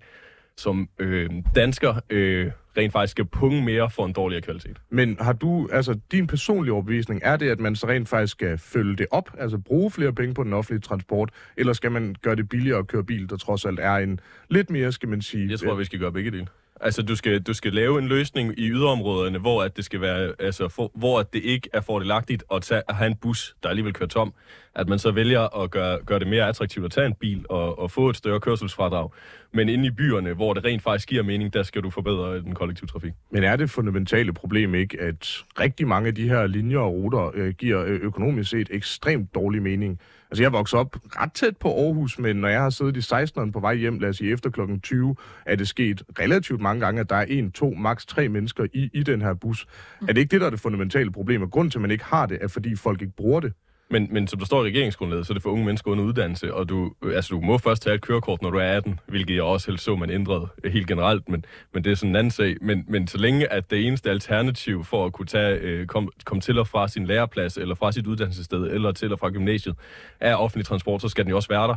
som 0.56 0.88
øh, 0.98 1.30
dansker 1.54 2.00
øh, 2.10 2.50
rent 2.76 2.92
faktisk 2.92 3.10
skal 3.10 3.24
punge 3.24 3.62
mere 3.62 3.90
for 3.90 4.06
en 4.06 4.12
dårligere 4.12 4.42
kvalitet. 4.42 4.80
Men 4.90 5.16
har 5.20 5.32
du, 5.32 5.68
altså 5.72 5.98
din 6.12 6.26
personlige 6.26 6.72
overbevisning, 6.72 7.20
er 7.24 7.36
det, 7.36 7.50
at 7.50 7.60
man 7.60 7.76
så 7.76 7.88
rent 7.88 8.08
faktisk 8.08 8.32
skal 8.32 8.58
følge 8.58 8.96
det 8.96 9.06
op, 9.10 9.30
altså 9.38 9.58
bruge 9.58 9.90
flere 9.90 10.12
penge 10.12 10.34
på 10.34 10.44
den 10.44 10.52
offentlige 10.52 10.80
transport, 10.80 11.30
eller 11.56 11.72
skal 11.72 11.92
man 11.92 12.16
gøre 12.22 12.36
det 12.36 12.48
billigere 12.48 12.78
at 12.78 12.86
køre 12.86 13.04
bil, 13.04 13.30
der 13.30 13.36
trods 13.36 13.64
alt 13.64 13.80
er 13.80 13.94
en 13.94 14.20
lidt 14.48 14.70
mere, 14.70 14.92
skal 14.92 15.08
man 15.08 15.22
sige... 15.22 15.50
Jeg 15.50 15.58
tror, 15.58 15.74
vi 15.74 15.84
skal 15.84 15.98
gøre 15.98 16.12
begge 16.12 16.30
dele. 16.30 16.46
Altså, 16.82 17.02
du 17.02 17.16
skal, 17.16 17.42
du 17.42 17.54
skal 17.54 17.72
lave 17.72 17.98
en 17.98 18.08
løsning 18.08 18.58
i 18.58 18.68
yderområderne, 18.68 19.38
hvor 19.38 19.62
at 19.62 19.76
det 19.76 19.84
skal 19.84 20.00
være, 20.00 20.32
altså, 20.38 20.68
for, 20.68 20.90
hvor 20.94 21.20
at 21.20 21.32
det 21.32 21.42
ikke 21.44 21.68
er 21.72 21.80
fordelagtigt 21.80 22.44
at, 22.54 22.62
tage, 22.62 22.82
at 22.88 22.94
have 22.94 23.06
en 23.06 23.16
bus, 23.16 23.56
der 23.62 23.68
alligevel 23.68 23.92
kører 23.92 24.08
tom. 24.08 24.34
At 24.74 24.88
man 24.88 24.98
så 24.98 25.10
vælger 25.10 25.62
at 25.62 25.70
gøre, 25.70 25.98
gøre 26.06 26.18
det 26.18 26.26
mere 26.26 26.48
attraktivt 26.48 26.84
at 26.84 26.92
tage 26.92 27.06
en 27.06 27.14
bil 27.14 27.44
og, 27.48 27.78
og 27.78 27.90
få 27.90 28.08
et 28.08 28.16
større 28.16 28.40
kørselsfradrag. 28.40 29.10
Men 29.52 29.68
inde 29.68 29.86
i 29.86 29.90
byerne, 29.90 30.32
hvor 30.32 30.54
det 30.54 30.64
rent 30.64 30.82
faktisk 30.82 31.08
giver 31.08 31.22
mening, 31.22 31.52
der 31.54 31.62
skal 31.62 31.82
du 31.82 31.90
forbedre 31.90 32.40
den 32.40 32.54
kollektive 32.54 32.88
trafik. 32.88 33.12
Men 33.30 33.44
er 33.44 33.56
det 33.56 33.70
fundamentale 33.70 34.32
problem 34.32 34.74
ikke, 34.74 35.00
at 35.00 35.44
rigtig 35.60 35.88
mange 35.88 36.08
af 36.08 36.14
de 36.14 36.28
her 36.28 36.46
linjer 36.46 36.78
og 36.78 36.92
ruter 36.92 37.30
øh, 37.34 37.54
giver 37.54 37.84
øh, 37.84 38.00
økonomisk 38.00 38.50
set 38.50 38.68
ekstremt 38.70 39.34
dårlig 39.34 39.62
mening? 39.62 40.00
Altså, 40.30 40.42
jeg 40.42 40.52
voksede 40.52 40.80
op 40.80 40.96
ret 41.06 41.32
tæt 41.32 41.56
på 41.56 41.68
Aarhus, 41.68 42.18
men 42.18 42.36
når 42.36 42.48
jeg 42.48 42.60
har 42.60 42.70
siddet 42.70 42.96
i 42.96 43.14
16'eren 43.14 43.50
på 43.50 43.60
vej 43.60 43.74
hjem, 43.74 43.98
lad 43.98 44.08
os 44.08 44.16
sige 44.16 44.32
efter 44.32 44.50
klokken 44.50 44.80
20, 44.80 45.16
er 45.46 45.56
det 45.56 45.68
sket 45.68 46.02
relativt 46.18 46.60
mange 46.60 46.80
gange, 46.80 47.00
at 47.00 47.10
der 47.10 47.16
er 47.16 47.24
en, 47.28 47.52
to, 47.52 47.70
maks 47.70 48.06
tre 48.06 48.28
mennesker 48.28 48.66
i, 48.72 48.90
i 48.94 49.02
den 49.02 49.22
her 49.22 49.34
bus. 49.34 49.66
Mm. 50.00 50.08
Er 50.08 50.12
det 50.12 50.20
ikke 50.20 50.30
det, 50.30 50.40
der 50.40 50.46
er 50.46 50.50
det 50.50 50.60
fundamentale 50.60 51.12
problem? 51.12 51.42
Og 51.42 51.50
grunden 51.50 51.70
til, 51.70 51.78
at 51.78 51.82
man 51.82 51.90
ikke 51.90 52.04
har 52.04 52.26
det, 52.26 52.38
er, 52.40 52.48
fordi 52.48 52.76
folk 52.76 53.02
ikke 53.02 53.16
bruger 53.16 53.40
det. 53.40 53.52
Men, 53.92 54.08
men 54.10 54.26
som 54.26 54.38
der 54.38 54.46
står 54.46 54.64
i 54.64 54.68
regeringsgrundlaget, 54.68 55.26
så 55.26 55.32
er 55.32 55.34
det 55.34 55.42
for 55.42 55.50
unge 55.50 55.64
mennesker 55.64 55.90
under 55.90 56.04
uddannelse, 56.04 56.54
og 56.54 56.68
du, 56.68 56.92
altså, 57.14 57.34
du 57.34 57.40
må 57.40 57.58
først 57.58 57.82
tage 57.82 57.94
et 57.94 58.00
kørekort, 58.00 58.42
når 58.42 58.50
du 58.50 58.58
er 58.58 58.62
18, 58.62 59.00
hvilket 59.06 59.34
jeg 59.34 59.42
også 59.42 59.70
helst 59.70 59.84
så, 59.84 59.96
man 59.96 60.10
ændrede 60.10 60.48
øh, 60.64 60.72
helt 60.72 60.86
generelt, 60.86 61.28
men, 61.28 61.44
men 61.74 61.84
det 61.84 61.90
er 61.90 61.94
sådan 61.94 62.10
en 62.10 62.16
anden 62.16 62.30
sag. 62.30 62.56
Men, 62.60 62.84
men 62.88 63.06
så 63.06 63.18
længe 63.18 63.52
at 63.52 63.70
det 63.70 63.86
eneste 63.86 64.10
alternativ 64.10 64.84
for 64.84 65.06
at 65.06 65.12
kunne 65.12 65.26
tage, 65.26 65.58
øh, 65.58 65.86
komme 65.86 66.10
kom 66.24 66.40
til 66.40 66.58
og 66.58 66.68
fra 66.68 66.88
sin 66.88 67.06
læreplads, 67.06 67.56
eller 67.56 67.74
fra 67.74 67.92
sit 67.92 68.06
uddannelsessted, 68.06 68.62
eller 68.62 68.92
til 68.92 69.12
og 69.12 69.18
fra 69.18 69.30
gymnasiet, 69.30 69.76
er 70.20 70.34
offentlig 70.34 70.66
transport, 70.66 71.02
så 71.02 71.08
skal 71.08 71.24
den 71.24 71.30
jo 71.30 71.36
også 71.36 71.48
være 71.48 71.68
der. 71.68 71.76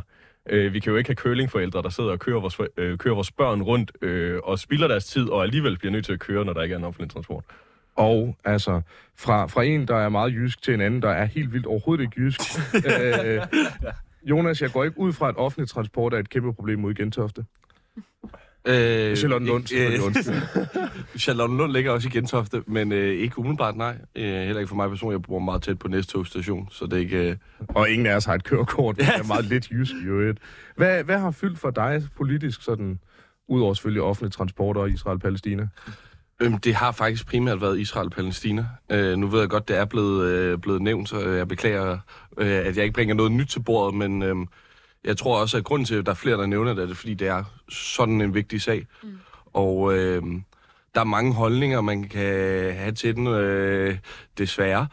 Øh, 0.50 0.74
vi 0.74 0.80
kan 0.80 0.92
jo 0.92 0.98
ikke 0.98 1.10
have 1.10 1.16
kølingforældre, 1.16 1.82
der 1.82 1.90
sidder 1.90 2.12
og 2.12 2.20
kører 2.20 2.40
vores, 2.40 2.60
øh, 2.78 2.98
kører 2.98 3.16
vores 3.16 3.32
børn 3.32 3.62
rundt 3.62 3.92
øh, 4.02 4.40
og 4.44 4.60
spilder 4.60 4.88
deres 4.88 5.06
tid, 5.06 5.30
og 5.30 5.44
alligevel 5.44 5.78
bliver 5.78 5.92
nødt 5.92 6.06
til 6.06 6.14
at 6.14 6.20
køre, 6.20 6.46
når 6.46 6.54
der 6.54 6.62
ikke 6.62 6.74
er 6.74 6.80
en 6.80 6.84
offentlig 6.84 7.10
transport. 7.10 7.44
Og 7.96 8.38
altså, 8.46 8.82
fra, 9.16 9.46
fra 9.46 9.64
en, 9.64 9.88
der 9.88 9.96
er 9.96 10.10
meget 10.10 10.34
jysk, 10.34 10.62
til 10.62 10.74
en 10.74 10.82
anden, 10.82 11.02
der 11.02 11.10
er 11.10 11.26
helt 11.26 11.54
vildt 11.54 11.66
overhovedet 11.66 12.04
ikke 12.04 12.16
jysk. 12.18 12.40
øh, 12.76 13.42
Jonas, 14.24 14.62
jeg 14.62 14.72
går 14.72 14.84
ikke 14.84 15.00
ud 15.00 15.14
fra, 15.14 15.30
at 15.30 15.38
offentlig 15.38 15.70
transport 15.70 16.14
er 16.14 16.18
et 16.18 16.30
kæmpe 16.30 16.54
problem 16.54 16.86
ude 16.86 16.92
i 16.92 17.02
Gentofte. 17.02 17.46
Øh, 18.68 19.16
Charlotte 19.16 19.46
Lund, 19.46 19.66
undskyld. 20.04 20.34
Charlotte 21.18 21.56
Lund 21.56 21.72
ligger 21.72 21.92
også 21.92 22.08
i 22.08 22.12
Gentofte, 22.12 22.64
men 22.68 22.92
øh, 22.92 23.16
ikke 23.16 23.40
umiddelbart, 23.40 23.76
nej. 23.76 23.98
Øh, 24.16 24.24
heller 24.24 24.60
ikke 24.60 24.68
for 24.68 24.76
mig 24.76 24.90
personligt. 24.90 25.20
Jeg 25.20 25.22
bor 25.22 25.40
meget 25.40 25.62
tæt 25.62 25.80
på 25.80 25.88
Næsthøj 25.88 26.24
station, 26.24 26.68
så 26.72 26.86
det 26.86 26.94
er 26.94 26.98
ikke... 26.98 27.30
Øh... 27.30 27.36
Og 27.70 27.90
ingen 27.90 28.06
af 28.08 28.16
os 28.16 28.26
har 28.26 28.34
et 28.34 28.44
kørekort, 28.44 28.96
det 28.96 29.06
er 29.08 29.24
meget 29.28 29.46
lidt 29.46 29.72
jysk 29.72 29.94
i 30.04 30.06
øvrigt. 30.06 30.40
Hvad, 30.76 31.04
hvad 31.04 31.20
har 31.20 31.32
fyldt 31.32 31.60
for 31.60 31.72
dig 31.72 32.04
politisk, 32.18 32.64
sådan, 32.64 33.00
udover 33.48 33.74
selvfølgelig 33.74 34.02
offentlig 34.02 34.34
transport 34.34 34.78
og 34.78 34.90
Israel-Palæstina? 34.90 35.68
Øhm, 36.44 36.58
det 36.58 36.76
har 36.76 36.92
faktisk 36.92 37.28
primært 37.28 37.62
været 37.62 37.80
Israel-Palæstina. 37.80 38.66
Øh, 38.90 39.18
nu 39.18 39.28
ved 39.28 39.40
jeg 39.40 39.50
godt, 39.50 39.68
det 39.68 39.78
er 39.78 39.86
blevet, 39.86 40.28
øh, 40.28 40.58
blevet 40.58 40.82
nævnt, 40.82 41.10
så 41.10 41.20
jeg 41.20 41.48
beklager, 41.48 41.98
øh, 42.38 42.48
at 42.48 42.78
jeg 42.78 42.84
ikke 42.84 42.94
bringer 42.94 43.16
noget 43.16 43.32
nyt 43.32 43.48
til 43.48 43.60
bordet, 43.60 43.96
men 43.96 44.24
øh, 44.24 44.36
jeg 45.04 45.18
tror 45.18 45.42
også, 45.42 45.58
at 45.58 45.64
grunden 45.64 45.86
til, 45.86 45.96
at 45.96 46.06
der 46.06 46.12
er 46.12 46.16
flere, 46.16 46.38
der 46.38 46.46
nævner 46.46 46.74
det, 46.74 46.90
er, 46.90 46.94
fordi 46.94 47.14
det 47.14 47.28
er 47.28 47.44
sådan 47.70 48.22
en 48.22 48.34
vigtig 48.34 48.62
sag. 48.62 48.88
Mm. 49.04 49.10
Og 49.54 49.94
øh, 49.98 50.24
der 50.96 51.02
er 51.02 51.04
mange 51.04 51.34
holdninger, 51.34 51.82
man 51.82 52.04
kan 52.04 52.74
have 52.74 52.92
til 52.92 53.16
den, 53.16 53.28
øh, 53.28 53.98
desværre. 54.38 54.88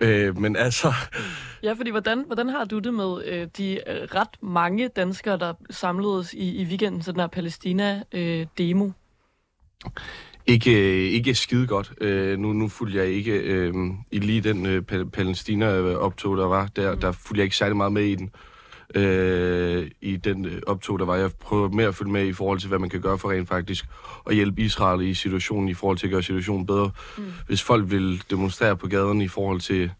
Øh, 0.00 0.38
men 0.38 0.56
altså... 0.56 0.92
Ja, 1.62 1.72
fordi 1.72 1.90
hvordan, 1.90 2.24
hvordan 2.26 2.48
har 2.48 2.64
du 2.64 2.78
det 2.78 2.94
med 2.94 3.24
øh, 3.24 3.48
de 3.56 3.74
øh, 3.74 4.08
ret 4.14 4.42
mange 4.42 4.88
danskere, 4.88 5.38
der 5.38 5.54
samledes 5.70 6.34
i, 6.34 6.62
i 6.62 6.64
weekenden 6.64 7.00
til 7.00 7.12
den 7.12 7.20
her 7.20 7.26
Palæstina-demo? 7.26 8.84
Øh, 8.84 8.92
ikke, 10.46 11.10
ikke 11.10 11.34
skide 11.34 11.66
godt. 11.66 11.92
Øh, 12.00 12.38
nu, 12.38 12.52
nu 12.52 12.68
fulgte 12.68 12.98
jeg 12.98 13.06
ikke 13.06 13.32
øh, 13.32 13.74
i 14.10 14.18
lige 14.18 14.40
den 14.40 14.66
øh, 14.66 14.82
Palæstina-optog, 15.12 16.36
der 16.36 16.46
var. 16.46 16.66
Der, 16.66 16.94
der 16.94 17.12
fulgte 17.12 17.38
jeg 17.38 17.44
ikke 17.44 17.56
særlig 17.56 17.76
meget 17.76 17.92
med 17.92 18.04
i 18.04 18.14
den. 18.14 18.30
Øh, 18.94 19.90
I 20.00 20.16
den 20.16 20.44
øh, 20.44 20.62
optog, 20.66 20.98
der 20.98 21.04
var. 21.04 21.16
Jeg 21.16 21.30
prøver 21.40 21.68
mere 21.68 21.88
at 21.88 21.94
følge 21.94 22.12
med 22.12 22.26
i 22.26 22.32
forhold 22.32 22.58
til, 22.58 22.68
hvad 22.68 22.78
man 22.78 22.90
kan 22.90 23.00
gøre 23.00 23.18
for 23.18 23.30
rent 23.30 23.48
faktisk 23.48 23.84
at 24.26 24.34
hjælpe 24.34 24.62
Israel 24.62 25.08
i 25.08 25.14
situationen, 25.14 25.68
i 25.68 25.74
forhold 25.74 25.98
til 25.98 26.06
at 26.06 26.10
gøre 26.10 26.22
situationen 26.22 26.66
bedre. 26.66 26.90
Mm. 27.18 27.32
Hvis 27.46 27.62
folk 27.62 27.90
vil 27.90 28.22
demonstrere 28.30 28.76
på 28.76 28.86
gaden 28.86 29.20
i 29.20 29.28
forhold 29.28 29.60
til 29.60 29.90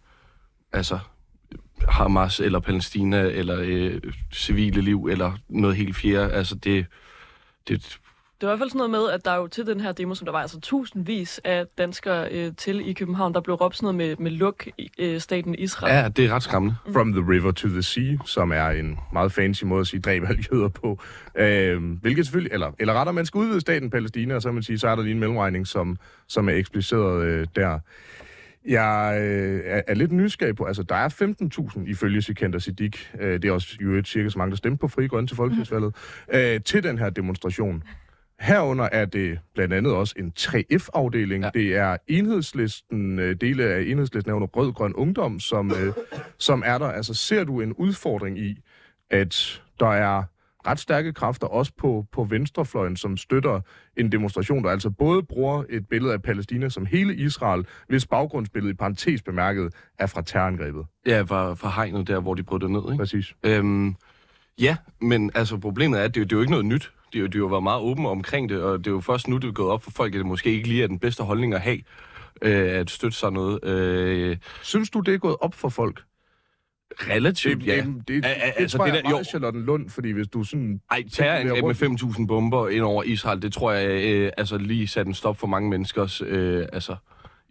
altså, 0.73 0.99
Hamas 1.89 2.41
eller 2.41 2.61
Palæstina 2.61 3.21
eller 3.21 3.61
øh, 3.63 4.01
civile 4.33 4.81
liv 4.81 5.07
eller 5.11 5.33
noget 5.49 5.77
helt 5.77 5.97
fjerde, 5.97 6.33
altså 6.33 6.55
det, 6.55 6.87
det 7.69 7.99
det 8.43 8.49
var 8.49 8.55
i 8.55 8.57
hvert 8.57 8.65
fald 8.65 8.71
sådan 8.71 8.91
noget 8.91 8.91
med, 8.91 9.11
at 9.15 9.25
der 9.25 9.31
er 9.31 9.37
jo 9.37 9.47
til 9.47 9.67
den 9.67 9.81
her 9.81 9.93
demo, 9.93 10.15
som 10.15 10.25
der 10.25 10.33
var 10.33 10.41
altså 10.41 10.61
tusindvis 10.61 11.41
af 11.45 11.65
danskere 11.79 12.29
øh, 12.31 12.53
til 12.57 12.89
i 12.89 12.93
København, 12.93 13.35
der 13.35 13.41
blev 13.41 13.57
råbt 13.57 13.77
sådan 13.77 13.97
noget 13.97 14.19
med, 14.19 14.25
med 14.25 14.31
luk 14.31 14.67
øh, 14.99 15.21
staten 15.21 15.55
Israel. 15.55 15.95
Ja, 15.95 16.09
det 16.09 16.25
er 16.25 16.35
ret 16.35 16.43
skræmmende. 16.43 16.77
Mm. 16.87 16.93
From 16.93 17.13
the 17.13 17.23
river 17.29 17.53
to 17.53 17.69
the 17.69 17.83
sea, 17.83 18.17
som 18.27 18.53
er 18.53 18.67
en 18.67 18.99
meget 19.13 19.33
fancy 19.33 19.65
måde 19.65 19.81
at 19.81 19.87
sige 19.87 20.01
dræb 20.01 20.23
alle 20.29 20.45
jøder 20.53 20.69
på. 20.69 20.99
Øh, 21.35 21.83
hvilket 22.01 22.27
selvfølgelig, 22.27 22.53
eller, 22.53 22.73
eller 22.79 22.95
rettere, 22.95 23.13
man 23.13 23.27
skal 23.27 23.39
udvide 23.39 23.61
staten 23.61 23.91
Palæstina, 23.91 24.35
og 24.35 24.43
så, 24.43 24.53
man 24.53 24.63
sige, 24.63 24.79
så 24.79 24.89
er 24.89 24.95
der 24.95 25.03
lige 25.03 25.13
en 25.13 25.21
mellemregning, 25.21 25.67
som, 25.67 25.97
som 26.29 26.49
er 26.49 26.53
ekspliceret 26.53 27.25
øh, 27.25 27.47
der. 27.57 27.79
Jeg 28.67 29.19
øh, 29.23 29.61
er, 29.65 29.83
er 29.87 29.95
lidt 29.95 30.13
nysgerrig 30.13 30.57
på, 30.57 30.65
altså 30.65 30.83
der 30.83 30.95
er 30.95 31.09
15.000 31.79 31.91
ifølge 31.91 32.23
Sikander 32.23 32.59
Siddiq, 32.59 32.97
øh, 33.21 33.43
det 33.43 33.45
er 33.45 33.53
også 33.53 33.77
jo 33.81 33.93
et 33.95 34.09
cirka 34.09 34.29
så 34.29 34.39
mange, 34.39 34.51
der 34.51 34.57
stemte 34.57 34.81
på 34.81 34.89
Fri 34.89 35.07
Grønne 35.07 35.27
til 35.27 35.37
Folketingsvalget, 35.37 35.95
mm. 36.29 36.39
øh, 36.39 36.61
til 36.61 36.83
den 36.83 36.99
her 36.99 37.11
demonstration. 37.11 37.83
Herunder 38.41 38.89
er 38.93 39.05
det 39.05 39.39
blandt 39.55 39.75
andet 39.75 39.93
også 39.93 40.15
en 40.19 40.33
3F-afdeling. 40.39 41.45
Ja. 41.45 41.51
Det 41.55 41.77
er 41.77 41.97
enhedslisten, 42.09 43.19
øh, 43.19 43.37
dele 43.41 43.65
af 43.65 43.83
enhedslisten 43.83 44.31
er 44.31 44.35
under 44.35 44.49
rød-grøn 44.49 44.95
ungdom, 44.95 45.41
som, 45.41 45.71
øh, 45.71 45.95
som 46.39 46.63
er 46.67 46.79
der. 46.79 46.89
Altså 46.89 47.15
ser 47.15 47.45
du 47.45 47.61
en 47.61 47.73
udfordring 47.73 48.39
i, 48.39 48.61
at 49.11 49.63
der 49.81 49.93
er 49.93 50.23
ret 50.67 50.79
stærke 50.81 51.13
kræfter 51.13 51.47
også 51.47 51.73
på, 51.79 52.07
på 52.13 52.25
venstrefløjen, 52.25 52.97
som 52.97 53.17
støtter 53.17 53.61
en 53.97 54.13
demonstration, 54.13 54.65
der 54.65 54.71
altså 54.71 54.91
både 54.91 55.23
bruger 55.23 55.65
et 55.69 55.89
billede 55.89 56.13
af 56.13 56.23
Palæstina 56.23 56.69
som 56.69 56.87
hele 56.87 57.17
Israel, 57.17 57.67
hvis 57.89 58.07
baggrundsbillede 58.07 58.71
i 58.73 58.75
parentes 58.75 59.23
bemærket 59.23 59.75
er 59.99 60.07
fra 60.07 60.23
terrorangrebet. 60.23 60.87
Ja, 61.07 61.23
fra, 61.23 61.55
fra 61.55 61.71
hegnet 61.71 62.09
der, 62.09 62.21
hvor 62.21 62.35
de 62.35 62.43
brød 62.43 62.61
det 62.61 62.71
ned, 62.71 62.83
ikke? 62.85 62.97
Præcis. 62.97 63.35
Øhm, 63.43 63.95
ja, 64.61 64.77
men 65.01 65.31
altså 65.35 65.57
problemet 65.57 66.01
er, 66.01 66.05
at 66.05 66.15
det, 66.15 66.31
det 66.31 66.33
er 66.33 66.37
jo 66.37 66.41
ikke 66.41 66.51
noget 66.51 66.67
nyt 66.67 66.93
de 67.13 67.19
har 67.19 67.29
jo 67.39 67.47
været 67.47 67.63
meget 67.63 67.81
åbne 67.81 68.09
omkring 68.09 68.49
det, 68.49 68.63
og 68.63 68.79
det 68.79 68.87
er 68.87 68.91
jo 68.91 69.01
først 69.01 69.29
nu, 69.29 69.37
det 69.37 69.49
er 69.49 69.53
gået 69.53 69.71
op 69.71 69.85
for 69.85 69.91
folk, 69.91 70.15
at 70.15 70.19
det 70.19 70.27
måske 70.27 70.51
ikke 70.51 70.69
lige 70.69 70.83
er 70.83 70.87
den 70.87 70.99
bedste 70.99 71.23
holdning 71.23 71.55
at 71.55 71.61
have, 71.61 71.79
øh, 72.43 72.81
at 72.81 72.91
støtte 72.91 73.17
sig 73.17 73.33
noget. 73.33 73.65
Øh, 73.65 74.37
Synes 74.63 74.91
du, 74.91 75.01
det 75.01 75.15
er 75.15 75.19
gået 75.19 75.37
op 75.41 75.55
for 75.55 75.69
folk? 75.69 76.03
Relativt, 77.01 77.61
det, 77.61 77.67
ja. 77.67 77.77
Det, 77.77 77.85
det, 77.85 78.09
det, 78.09 78.25
det 78.25 78.53
altså, 78.57 78.79
tror 78.79 78.87
det 78.87 78.95
jeg 78.95 79.03
der, 79.05 79.19
er 79.19 79.23
Charlotte 79.23 79.61
Lund, 79.61 79.91
fordi 79.91 80.11
hvis 80.11 80.29
du 80.29 80.45
sådan... 80.45 80.81
Ej, 80.91 81.03
terrorangreb 81.13 81.65
med 81.65 82.01
5.000 82.19 82.27
bomber 82.27 82.69
ind 82.69 82.83
over 82.83 83.03
Israel, 83.03 83.43
det 83.43 83.53
tror 83.53 83.73
jeg 83.73 84.05
øh, 84.05 84.33
altså 84.37 84.59
lige 84.59 84.89
satte 84.89 85.09
en 85.09 85.15
stop 85.15 85.39
for 85.39 85.47
mange 85.47 85.71
menneskers, 85.71 86.23
øh, 86.27 86.67
altså 86.73 86.97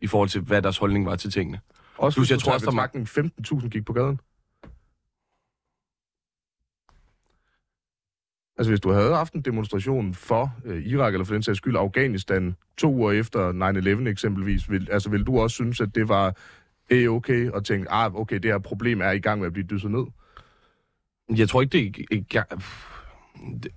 i 0.01 0.08
forhold 0.08 0.30
til, 0.30 0.41
hvad 0.41 0.62
deres 0.62 0.77
holdning 0.77 1.06
var 1.06 1.15
til 1.15 1.32
tingene. 1.32 1.60
Også 1.98 2.15
Plus, 2.15 2.27
hvis 2.27 2.32
jeg 2.32 2.39
tror 2.39 2.53
også, 2.53 2.65
der 2.65 3.62
15.000 3.62 3.70
gik 3.70 3.86
på 3.86 3.94
gaden? 3.94 4.20
Altså 8.58 8.72
hvis 8.72 8.79
du 8.79 8.91
havde 8.91 9.15
haft 9.15 9.34
en 9.34 9.41
demonstration 9.41 10.13
for 10.13 10.53
øh, 10.65 10.84
Irak, 10.84 11.13
eller 11.13 11.25
for 11.25 11.34
den 11.34 11.43
sags 11.43 11.58
skyld 11.58 11.75
Afghanistan, 11.77 12.55
to 12.77 12.93
uger 12.93 13.12
efter 13.12 14.03
9-11 14.03 14.08
eksempelvis, 14.08 14.72
vil, 14.72 14.88
altså 14.91 15.10
vil 15.10 15.24
du 15.24 15.39
også 15.39 15.53
synes, 15.53 15.81
at 15.81 15.96
det 15.96 16.10
var 16.10 16.36
øh, 16.89 17.10
okay, 17.10 17.50
og 17.50 17.65
tænke, 17.65 17.91
ah, 17.91 18.15
okay, 18.15 18.36
det 18.36 18.51
her 18.51 18.60
problem 18.60 19.01
er 19.01 19.12
i 19.12 19.20
gang 19.20 19.39
med 19.39 19.48
at 19.48 19.53
blive 19.53 19.67
dysset 19.67 19.91
ned? 19.91 20.03
Jeg 21.38 21.50
tror 21.50 21.62
ikke, 21.62 21.72
det 21.72 22.36
er... 22.36 22.43
Det, 23.63 23.72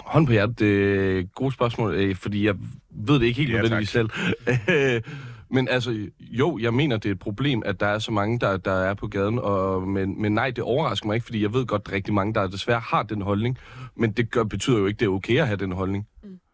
Hånd 0.00 0.26
på 0.26 0.32
hjertet, 0.32 0.58
det 0.58 1.18
er 1.18 1.22
gode 1.22 1.52
spørgsmål, 1.52 1.94
øh, 1.94 2.16
fordi 2.16 2.46
jeg 2.46 2.54
ved 2.90 3.14
det 3.14 3.26
ikke 3.26 3.40
helt 3.40 3.50
Ja, 3.50 3.56
nødvendigvis 3.56 3.88
selv. 3.88 4.10
Men 5.52 5.68
altså, 5.68 6.08
jo, 6.20 6.58
jeg 6.58 6.74
mener, 6.74 6.96
det 6.96 7.08
er 7.08 7.12
et 7.12 7.18
problem, 7.18 7.62
at 7.66 7.80
der 7.80 7.86
er 7.86 7.98
så 7.98 8.12
mange, 8.12 8.38
der, 8.38 8.56
der 8.56 8.72
er 8.72 8.94
på 8.94 9.06
gaden. 9.06 9.38
Og, 9.38 9.88
men, 9.88 10.22
men 10.22 10.32
nej, 10.32 10.50
det 10.50 10.64
overrasker 10.64 11.06
mig 11.06 11.14
ikke, 11.14 11.24
fordi 11.24 11.42
jeg 11.42 11.54
ved 11.54 11.66
godt, 11.66 11.82
at 11.86 11.92
rigtig 11.92 12.14
mange, 12.14 12.34
der 12.34 12.46
desværre 12.46 12.80
har 12.80 13.02
den 13.02 13.22
holdning. 13.22 13.58
Men 13.96 14.12
det 14.12 14.30
gør, 14.30 14.44
betyder 14.44 14.78
jo 14.78 14.86
ikke, 14.86 14.98
det 14.98 15.06
er 15.06 15.10
okay 15.10 15.38
at 15.38 15.46
have 15.46 15.56
den 15.56 15.72
holdning. 15.72 16.06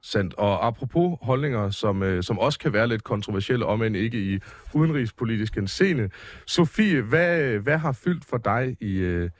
Sandt. 0.02 0.34
Og 0.34 0.66
apropos 0.66 1.18
holdninger, 1.22 1.70
som, 1.70 2.02
øh, 2.02 2.22
som 2.22 2.38
også 2.38 2.58
kan 2.58 2.72
være 2.72 2.88
lidt 2.88 3.04
kontroversielle, 3.04 3.66
om 3.66 3.82
end 3.82 3.96
ikke 3.96 4.34
i 4.34 4.38
udenrigspolitisk 4.74 5.58
en 5.58 5.68
scene. 5.68 6.10
Sofie, 6.46 7.02
hvad, 7.02 7.58
hvad 7.58 7.78
har 7.78 7.92
fyldt 7.92 8.24
for 8.24 8.36
dig 8.36 8.76
i, 8.80 8.96
øh, 8.96 9.30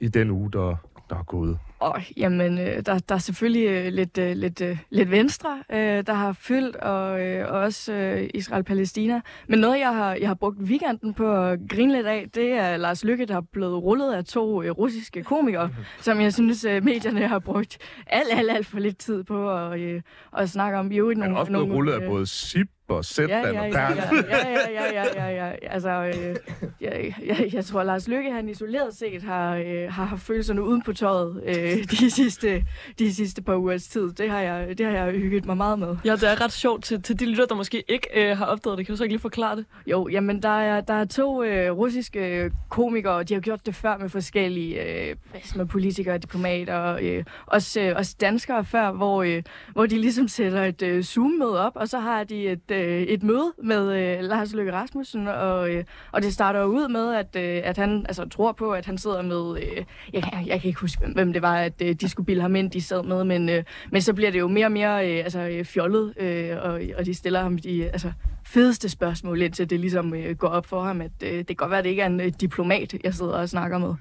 i 0.00 0.08
den 0.08 0.30
uge, 0.30 0.52
der, 0.52 0.76
der 1.10 1.16
er 1.16 1.22
gået? 1.22 1.58
Og 1.78 2.02
jamen, 2.16 2.58
øh, 2.58 2.82
der, 2.86 2.98
der 2.98 3.14
er 3.14 3.18
selvfølgelig 3.18 3.66
øh, 3.68 3.92
lidt, 3.92 4.18
øh, 4.18 4.36
lidt, 4.36 4.60
øh, 4.60 4.78
lidt 4.90 5.10
venstre, 5.10 5.62
øh, 5.72 6.06
der 6.06 6.12
har 6.12 6.32
fyldt, 6.32 6.76
og, 6.76 7.20
øh, 7.20 7.52
og 7.52 7.60
også 7.60 7.92
øh, 7.92 8.28
Israel-Palæstina. 8.34 9.20
Men 9.48 9.58
noget, 9.58 9.78
jeg 9.78 9.94
har, 9.94 10.14
jeg 10.14 10.28
har 10.28 10.34
brugt 10.34 10.58
weekenden 10.58 11.14
på 11.14 11.36
at 11.36 11.58
grine 11.68 11.92
lidt 11.92 12.06
af, 12.06 12.26
det 12.34 12.52
er 12.52 12.76
Lars 12.76 13.04
Lykke, 13.04 13.26
der 13.26 13.36
er 13.36 13.40
blevet 13.52 13.82
rullet 13.82 14.12
af 14.12 14.24
to 14.24 14.62
øh, 14.62 14.70
russiske 14.70 15.24
komikere, 15.24 15.70
som 16.00 16.20
jeg 16.20 16.32
synes, 16.32 16.64
øh, 16.64 16.84
medierne 16.84 17.28
har 17.28 17.38
brugt 17.38 17.78
alt, 18.06 18.28
alt, 18.32 18.50
alt 18.50 18.66
for 18.66 18.78
lidt 18.78 18.98
tid 18.98 19.24
på 19.24 19.56
at, 19.56 19.80
øh, 19.80 20.02
at 20.36 20.50
snakke 20.50 20.78
om. 20.78 20.92
Jo, 20.92 21.08
Han 21.08 21.18
nogle, 21.18 21.34
er 21.34 21.38
også 21.38 21.50
blevet 21.50 21.68
nogle, 21.68 21.78
rullet 21.78 21.92
af 21.92 22.00
øh, 22.00 22.08
både 22.08 22.26
Sip 22.26 22.68
og 22.88 22.96
Ja, 22.96 23.02
Zetland 23.02 23.46
ja, 23.46 23.62
ja, 23.62 23.68
ja, 23.68 23.88
ja, 23.88 24.70
ja, 24.70 24.84
ja, 24.92 25.04
ja, 25.16 25.28
ja, 25.28 25.46
ja. 25.46 25.52
Altså, 25.62 25.90
øh, 25.90 26.36
jeg, 26.80 27.14
jeg, 27.26 27.50
jeg 27.52 27.64
tror, 27.64 27.82
Lars 27.82 28.08
Lykke, 28.08 28.32
han 28.32 28.48
isoleret 28.48 28.94
set 28.96 29.22
har, 29.22 29.56
øh, 29.56 29.92
har 29.92 30.04
haft 30.04 30.22
følelserne 30.22 30.62
uden 30.62 30.82
på 30.82 30.92
tøjet 30.92 31.42
øh, 31.46 31.54
de, 31.90 32.10
sidste, 32.10 32.64
de 32.98 33.14
sidste 33.14 33.42
par 33.42 33.54
ugers 33.54 33.82
tid. 33.84 34.12
Det 34.12 34.30
har 34.30 34.40
jeg, 34.40 34.78
det 34.78 34.86
har 34.86 34.92
jeg 34.92 35.12
hygget 35.12 35.46
mig 35.46 35.56
meget 35.56 35.78
med. 35.78 35.96
Ja, 36.04 36.12
det 36.12 36.22
er 36.22 36.40
ret 36.40 36.52
sjovt 36.52 36.84
til, 36.84 37.02
til 37.02 37.20
de 37.20 37.26
lytter, 37.26 37.46
der 37.46 37.54
måske 37.54 37.84
ikke 37.88 38.08
øh, 38.30 38.36
har 38.36 38.46
opdaget 38.46 38.78
det. 38.78 38.86
Kan 38.86 38.92
du 38.92 38.96
så 38.96 39.04
ikke 39.04 39.12
lige 39.12 39.22
forklare 39.22 39.56
det? 39.56 39.64
Jo, 39.86 40.08
jamen 40.08 40.42
der 40.42 40.58
er, 40.60 40.80
der 40.80 40.94
er 40.94 41.04
to 41.04 41.42
øh, 41.42 41.70
russiske 41.70 42.50
komikere, 42.68 43.14
og 43.14 43.28
de 43.28 43.34
har 43.34 43.40
gjort 43.40 43.66
det 43.66 43.74
før 43.74 43.98
med 43.98 44.08
forskellige 44.08 44.82
øh, 44.82 45.16
med 45.56 45.66
politikere, 45.66 46.18
diplomater, 46.18 46.98
øh, 47.02 47.24
også, 47.46 47.80
øh, 47.80 47.96
også 47.96 48.16
danskere 48.20 48.64
før, 48.64 48.92
hvor, 48.92 49.22
øh, 49.22 49.42
hvor 49.72 49.86
de 49.86 49.98
ligesom 49.98 50.28
sætter 50.28 50.64
et 50.64 50.82
øh, 50.82 51.02
Zoom-møde 51.02 51.66
op, 51.66 51.72
og 51.74 51.88
så 51.88 51.98
har 51.98 52.24
de 52.24 52.48
et, 52.48 52.70
øh, 52.76 53.02
et 53.02 53.22
møde 53.22 53.52
med 53.62 53.92
øh, 53.92 54.24
Lars 54.24 54.54
Løkke 54.54 54.72
Rasmussen, 54.72 55.28
og, 55.28 55.70
øh, 55.70 55.84
og 56.12 56.22
det 56.22 56.32
starter 56.32 56.60
jo 56.60 56.66
ud 56.66 56.88
med, 56.88 57.14
at, 57.14 57.36
øh, 57.36 57.60
at 57.64 57.76
han 57.76 58.06
altså, 58.08 58.28
tror 58.28 58.52
på, 58.52 58.70
at 58.70 58.86
han 58.86 58.98
sidder 58.98 59.22
med, 59.22 59.62
øh, 59.62 59.76
jeg, 60.12 60.22
jeg, 60.32 60.44
jeg 60.46 60.60
kan 60.60 60.68
ikke 60.68 60.80
huske, 60.80 61.06
hvem 61.14 61.32
det 61.32 61.42
var, 61.42 61.56
at 61.56 61.82
øh, 61.82 61.94
de 61.94 62.08
skulle 62.08 62.26
bilde 62.26 62.42
ham 62.42 62.56
ind, 62.56 62.70
de 62.70 62.80
sad 62.80 63.02
med, 63.02 63.24
men, 63.24 63.48
øh, 63.48 63.64
men 63.90 64.02
så 64.02 64.14
bliver 64.14 64.30
det 64.30 64.38
jo 64.38 64.48
mere 64.48 64.66
og 64.66 64.72
mere 64.72 65.10
øh, 65.10 65.24
altså, 65.24 65.40
øh, 65.40 65.64
fjollet, 65.64 66.14
øh, 66.16 66.56
og, 66.62 66.80
og 66.98 67.06
de 67.06 67.14
stiller 67.14 67.42
ham 67.42 67.58
de 67.58 67.84
altså, 67.88 68.12
fedeste 68.44 68.88
spørgsmål, 68.88 69.42
indtil 69.42 69.70
det 69.70 69.80
ligesom 69.80 70.14
øh, 70.14 70.36
går 70.36 70.48
op 70.48 70.66
for 70.66 70.82
ham, 70.82 71.00
at 71.00 71.10
øh, 71.22 71.38
det 71.38 71.46
kan 71.46 71.56
godt 71.56 71.70
være, 71.70 71.78
at 71.78 71.84
det 71.84 71.90
ikke 71.90 72.02
er 72.02 72.06
en 72.06 72.20
øh, 72.20 72.32
diplomat, 72.40 72.94
jeg 73.04 73.14
sidder 73.14 73.32
og 73.32 73.48
snakker 73.48 73.78
med. 73.78 73.94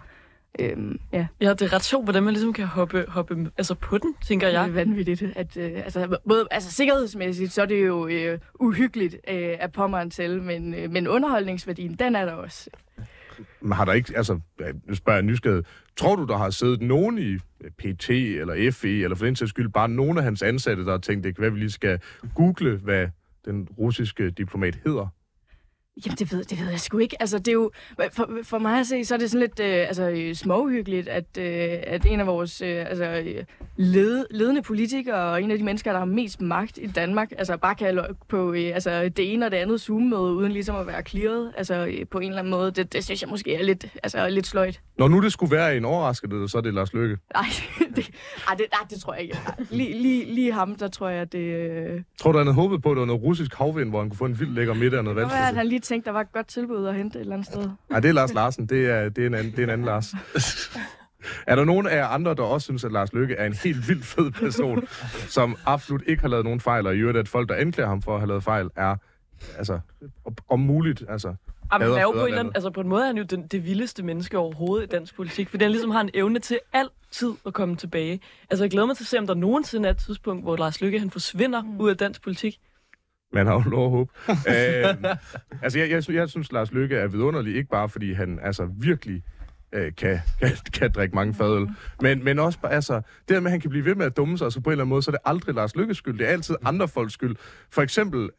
Øhm, 0.59 0.99
ja, 1.13 1.27
Ja, 1.41 1.49
det 1.49 1.61
er 1.61 1.73
ret 1.73 1.83
sjovt, 1.83 2.05
hvordan 2.05 2.23
man 2.23 2.33
ligesom 2.33 2.53
kan 2.53 2.65
hoppe, 2.65 3.05
hoppe 3.07 3.51
altså 3.57 3.75
på 3.75 3.97
den, 3.97 4.15
tænker 4.25 4.47
det 4.47 4.53
jeg. 4.53 4.67
er 4.67 4.71
vanvittigt. 4.71 5.23
At, 5.35 5.57
øh, 5.57 5.71
altså, 5.75 6.17
både, 6.27 6.47
altså, 6.51 6.71
sikkerhedsmæssigt, 6.71 7.51
så 7.51 7.61
er 7.61 7.65
det 7.65 7.85
jo 7.85 8.07
øh, 8.07 8.39
uhyggeligt 8.59 9.13
øh, 9.13 9.55
at 9.59 9.71
pommeren 9.71 10.09
til, 10.09 10.41
men, 10.41 10.73
øh, 10.73 10.91
men 10.91 11.07
underholdningsværdien, 11.07 11.95
den 11.95 12.15
er 12.15 12.25
der 12.25 12.33
også. 12.33 12.69
Men 13.61 13.71
har 13.71 13.85
der 13.85 13.93
ikke, 13.93 14.13
altså, 14.17 14.39
nu 14.85 14.95
spørger 14.95 15.17
jeg 15.17 15.23
nysgerrig, 15.23 15.63
tror 15.97 16.15
du, 16.15 16.25
der 16.25 16.37
har 16.37 16.49
siddet 16.49 16.81
nogen 16.81 17.17
i 17.17 17.31
øh, 17.33 17.71
PT 17.77 18.09
eller 18.09 18.71
FE, 18.71 19.01
eller 19.03 19.15
for 19.15 19.25
den 19.25 19.35
sags 19.35 19.49
skyld 19.49 19.69
bare 19.69 19.89
nogen 19.89 20.17
af 20.17 20.23
hans 20.23 20.41
ansatte, 20.41 20.85
der 20.85 20.91
har 20.91 20.97
tænkt, 20.97 21.23
det 21.23 21.35
kan 21.35 21.41
være, 21.41 21.53
vi 21.53 21.59
lige 21.59 21.71
skal 21.71 21.99
google, 22.35 22.77
hvad 22.77 23.07
den 23.45 23.67
russiske 23.77 24.29
diplomat 24.29 24.79
hedder? 24.85 25.07
Jamen, 26.05 26.17
det 26.17 26.31
ved, 26.31 26.43
det 26.43 26.59
ved 26.59 26.69
jeg 26.69 26.79
sgu 26.79 26.97
ikke. 26.97 27.15
Altså, 27.19 27.39
det 27.39 27.47
er 27.47 27.53
jo, 27.53 27.71
for, 28.11 28.29
for 28.43 28.59
mig 28.59 28.79
at 28.79 28.87
se, 28.87 29.05
så 29.05 29.13
er 29.13 29.17
det 29.17 29.31
sådan 29.31 29.47
lidt 29.47 29.59
øh, 29.59 29.87
altså, 29.87 30.09
øh, 30.09 30.35
småhyggeligt, 30.35 31.07
at, 31.07 31.25
øh, 31.37 31.69
at 31.87 32.05
en 32.05 32.19
af 32.19 32.27
vores 32.27 32.61
øh, 32.61 32.85
altså, 32.89 33.05
øh, 33.05 33.43
led, 33.75 34.25
ledende 34.31 34.61
politikere 34.61 35.31
og 35.31 35.43
en 35.43 35.51
af 35.51 35.57
de 35.57 35.63
mennesker, 35.63 35.91
der 35.91 35.99
har 35.99 36.05
mest 36.05 36.41
magt 36.41 36.77
i 36.81 36.87
Danmark, 36.87 37.31
altså 37.37 37.57
bare 37.57 37.75
kan 37.75 38.05
på 38.29 38.53
øh, 38.53 38.71
altså, 38.73 39.09
det 39.17 39.33
ene 39.33 39.45
og 39.45 39.51
det 39.51 39.57
andet 39.57 39.81
Zoom-møde, 39.81 40.33
uden 40.33 40.51
ligesom 40.51 40.75
at 40.75 40.87
være 40.87 41.01
clearet 41.01 41.53
altså, 41.57 41.85
øh, 41.85 42.07
på 42.11 42.19
en 42.19 42.29
eller 42.29 42.39
anden 42.39 42.51
måde. 42.51 42.71
Det, 42.71 42.93
det 42.93 43.03
synes 43.03 43.21
jeg 43.21 43.29
måske 43.29 43.55
er 43.55 43.63
lidt, 43.63 43.85
altså, 44.03 44.29
lidt 44.29 44.47
sløjt. 44.47 44.81
Når 44.97 45.07
nu 45.07 45.21
det 45.21 45.31
skulle 45.33 45.55
være 45.55 45.77
en 45.77 45.85
overraskelse, 45.85 46.47
så 46.47 46.57
er 46.57 46.61
det 46.61 46.73
Lars 46.73 46.93
Løkke. 46.93 47.17
Nej, 47.33 47.45
det, 47.95 48.09
ej, 48.47 48.55
det, 48.55 48.65
nej, 48.73 48.87
det 48.89 49.01
tror 49.01 49.13
jeg 49.13 49.23
ikke. 49.23 49.37
Lige, 49.69 50.01
lige, 50.01 50.25
lige 50.25 50.51
ham, 50.51 50.75
der 50.75 50.87
tror 50.87 51.09
jeg, 51.09 51.31
det... 51.31 51.39
Øh, 51.39 52.01
Tror 52.19 52.31
du, 52.31 52.37
han 52.37 52.47
havde 52.47 52.55
håbet 52.55 52.81
på, 52.81 52.91
at 52.91 52.95
det 52.95 52.99
var 52.99 53.05
noget 53.05 53.23
russisk 53.23 53.53
havvind, 53.53 53.89
hvor 53.89 53.99
han 53.99 54.09
kunne 54.09 54.17
få 54.17 54.25
en 54.25 54.39
vild 54.39 54.51
lækker 54.51 54.73
middag 54.73 54.97
og 54.97 55.03
noget 55.03 55.17
det 55.17 55.84
tænkte, 55.85 56.05
der 56.05 56.11
var 56.11 56.21
et 56.21 56.31
godt 56.31 56.47
tilbud 56.47 56.85
at 56.85 56.95
hente 56.95 57.19
et 57.19 57.21
eller 57.21 57.33
andet 57.33 57.47
sted. 57.47 57.69
Nej, 57.89 57.99
det 57.99 58.09
er 58.09 58.13
Lars 58.13 58.33
Larsen. 58.33 58.65
Det 58.65 58.85
er, 58.85 59.09
det 59.09 59.23
er, 59.23 59.27
en, 59.27 59.33
anden, 59.33 59.51
det 59.51 59.59
er 59.59 59.63
en 59.63 59.69
anden 59.69 59.85
Lars. 59.85 60.13
Er 61.47 61.55
der 61.55 61.65
nogen 61.65 61.87
af 61.87 61.95
jer 61.95 62.07
andre, 62.07 62.35
der 62.35 62.43
også 62.43 62.65
synes, 62.65 62.83
at 62.83 62.91
Lars 62.91 63.13
Løkke 63.13 63.35
er 63.35 63.45
en 63.45 63.53
helt 63.53 63.87
vildt 63.87 64.05
fed 64.05 64.31
person, 64.31 64.87
som 65.27 65.55
absolut 65.65 66.03
ikke 66.07 66.21
har 66.21 66.29
lavet 66.29 66.43
nogen 66.43 66.59
fejl, 66.59 66.87
og 66.87 66.95
i 66.95 66.99
øvrigt, 66.99 67.17
at 67.17 67.27
folk, 67.27 67.49
der 67.49 67.55
anklager 67.55 67.87
ham 67.87 68.01
for 68.01 68.13
at 68.13 68.19
have 68.19 68.27
lavet 68.27 68.43
fejl, 68.43 68.69
er, 68.75 68.95
altså, 69.57 69.79
om 70.49 70.59
muligt, 70.59 71.03
altså, 71.09 71.35
Jamen, 71.73 71.87
han 71.87 71.97
er 71.97 72.01
jo 72.01 72.11
på 72.11 72.19
en, 72.19 72.25
eller 72.25 72.39
anden, 72.39 72.55
altså 72.55 72.69
på 72.69 72.81
en 72.81 72.87
måde 72.87 73.01
er 73.01 73.07
han 73.07 73.17
jo 73.17 73.23
den, 73.23 73.47
det 73.47 73.65
vildeste 73.65 74.03
menneske 74.03 74.37
overhovedet 74.37 74.85
i 74.85 74.89
dansk 74.89 75.15
politik, 75.15 75.49
fordi 75.49 75.63
han 75.63 75.71
ligesom 75.71 75.91
har 75.91 76.01
en 76.01 76.09
evne 76.13 76.39
til 76.39 76.59
altid 76.73 77.33
at 77.45 77.53
komme 77.53 77.75
tilbage. 77.75 78.19
Altså 78.49 78.63
jeg 78.63 78.71
glæder 78.71 78.87
mig 78.87 78.97
til 78.97 79.03
at 79.03 79.07
se, 79.07 79.19
om 79.19 79.27
der 79.27 79.33
nogensinde 79.33 79.87
er 79.87 79.91
et 79.93 79.97
tidspunkt, 79.97 80.43
hvor 80.43 80.57
Lars 80.57 80.81
Lykke 80.81 80.99
han 80.99 81.11
forsvinder 81.11 81.61
mm. 81.61 81.79
ud 81.79 81.89
af 81.89 81.97
dansk 81.97 82.23
politik. 82.23 82.59
Man 83.35 83.47
har 83.47 83.53
jo 83.53 83.69
lov 83.69 83.85
at 83.85 83.91
håbe. 83.91 84.11
øhm, 84.29 85.17
altså, 85.61 85.79
jeg, 85.79 85.89
jeg, 85.89 86.09
jeg 86.09 86.29
synes, 86.29 86.51
Lars 86.51 86.71
Løkke 86.71 86.95
er 86.95 87.07
vidunderlig, 87.07 87.55
ikke 87.55 87.69
bare 87.69 87.89
fordi 87.89 88.13
han 88.13 88.39
altså 88.41 88.69
virkelig 88.79 89.23
øh, 89.73 89.91
kan, 89.97 90.19
kan, 90.41 90.51
kan 90.73 90.91
drikke 90.91 91.15
mange 91.15 91.33
fadøl, 91.33 91.69
men, 92.01 92.23
men 92.23 92.39
også 92.39 92.59
bare, 92.59 92.71
altså, 92.71 92.95
det 92.95 93.35
der 93.35 93.39
med, 93.39 93.47
at 93.47 93.51
han 93.51 93.59
kan 93.61 93.69
blive 93.69 93.85
ved 93.85 93.95
med 93.95 94.05
at 94.05 94.17
dumme 94.17 94.37
sig, 94.37 94.45
altså 94.45 94.61
på 94.61 94.69
en 94.69 94.71
eller 94.71 94.83
anden 94.83 94.89
måde, 94.89 95.01
så 95.01 95.11
er 95.11 95.15
det 95.15 95.21
aldrig 95.25 95.55
Lars 95.55 95.75
Lykkes 95.75 95.97
skyld, 95.97 96.17
det 96.17 96.27
er 96.27 96.31
altid 96.31 96.55
andre 96.65 96.87
folks 96.87 97.13
skyld. 97.13 97.35
For 97.71 97.81
eksempel, 97.81 98.29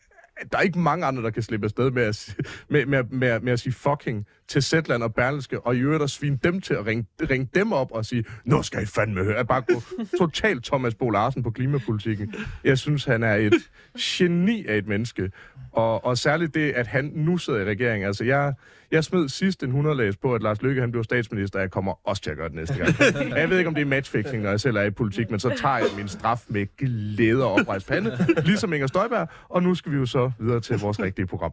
der 0.53 0.59
er 0.59 0.62
ikke 0.62 0.79
mange 0.79 1.07
andre, 1.07 1.23
der 1.23 1.31
kan 1.31 1.43
slippe 1.43 1.65
afsted 1.65 1.91
med 1.91 2.03
at, 2.03 2.37
med, 2.69 2.87
med, 2.87 3.05
med, 3.11 3.41
med 3.41 3.53
at 3.53 3.61
sige 3.61 3.73
fucking 3.73 4.26
til 4.49 4.62
Zetland 4.62 5.03
og 5.03 5.15
Berlingske, 5.15 5.61
og 5.61 5.76
i 5.76 5.79
øvrigt 5.79 6.03
at 6.03 6.11
svine 6.11 6.38
dem 6.45 6.61
til 6.61 6.75
at 6.75 6.87
ringe, 6.87 7.07
ringe 7.31 7.49
dem 7.55 7.73
op 7.73 7.93
og 7.93 8.05
sige, 8.05 8.25
nu 8.45 8.62
skal 8.62 8.83
I 8.83 8.87
fandme 8.87 9.25
høre, 9.25 9.37
at 9.37 9.47
bare 9.47 9.62
gå 9.62 9.83
totalt 10.19 10.65
Thomas 10.65 10.95
Bo 10.95 11.11
Larsen 11.11 11.43
på 11.43 11.50
klimapolitikken. 11.50 12.35
Jeg 12.65 12.79
synes, 12.79 13.05
han 13.05 13.23
er 13.23 13.35
et 13.35 13.55
geni 14.00 14.67
af 14.67 14.76
et 14.76 14.87
menneske, 14.87 15.31
og, 15.73 16.05
og 16.05 16.19
særligt 16.19 16.55
det, 16.55 16.73
at 16.73 16.87
han 16.87 17.12
nu 17.15 17.38
sidder 17.38 17.61
i 17.61 17.65
regeringen. 17.65 18.07
Altså, 18.07 18.25
jeg, 18.25 18.55
jeg 18.91 19.05
smed 19.05 19.29
sidst 19.29 19.62
en 19.62 19.69
100 19.69 19.97
læs 19.97 20.17
på, 20.17 20.35
at 20.35 20.43
Lars 20.43 20.62
Løkke 20.62 20.81
han 20.81 20.91
blev 20.91 21.05
statsminister, 21.05 21.59
og 21.59 21.62
jeg 21.62 21.71
kommer 21.71 22.09
også 22.09 22.23
til 22.23 22.31
at 22.31 22.37
gøre 22.37 22.49
det 22.49 22.57
næste 22.57 22.75
gang. 22.75 22.95
Jeg 23.37 23.50
ved 23.50 23.59
ikke, 23.59 23.69
om 23.69 23.75
det 23.75 23.83
er 23.83 23.87
matchfixing, 23.87 24.43
når 24.43 24.50
jeg 24.50 24.61
selv 24.61 24.76
er 24.76 24.83
i 24.83 24.91
politik, 24.91 25.31
men 25.31 25.41
så 25.41 25.49
tager 25.61 25.76
jeg 25.76 25.87
min 25.97 26.09
straf 26.09 26.45
med 26.49 26.67
glæde 26.76 27.45
og 27.45 27.53
oprejst 27.53 27.88
pande, 27.88 28.26
ligesom 28.45 28.73
Inger 28.73 28.87
Støjberg, 28.87 29.29
og 29.49 29.62
nu 29.62 29.75
skal 29.75 29.93
vi 29.93 29.97
jo 29.97 30.07
så 30.07 30.31
videre 30.38 30.61
til 30.61 30.79
vores 30.79 31.00
rigtige 31.00 31.26
program. 31.26 31.53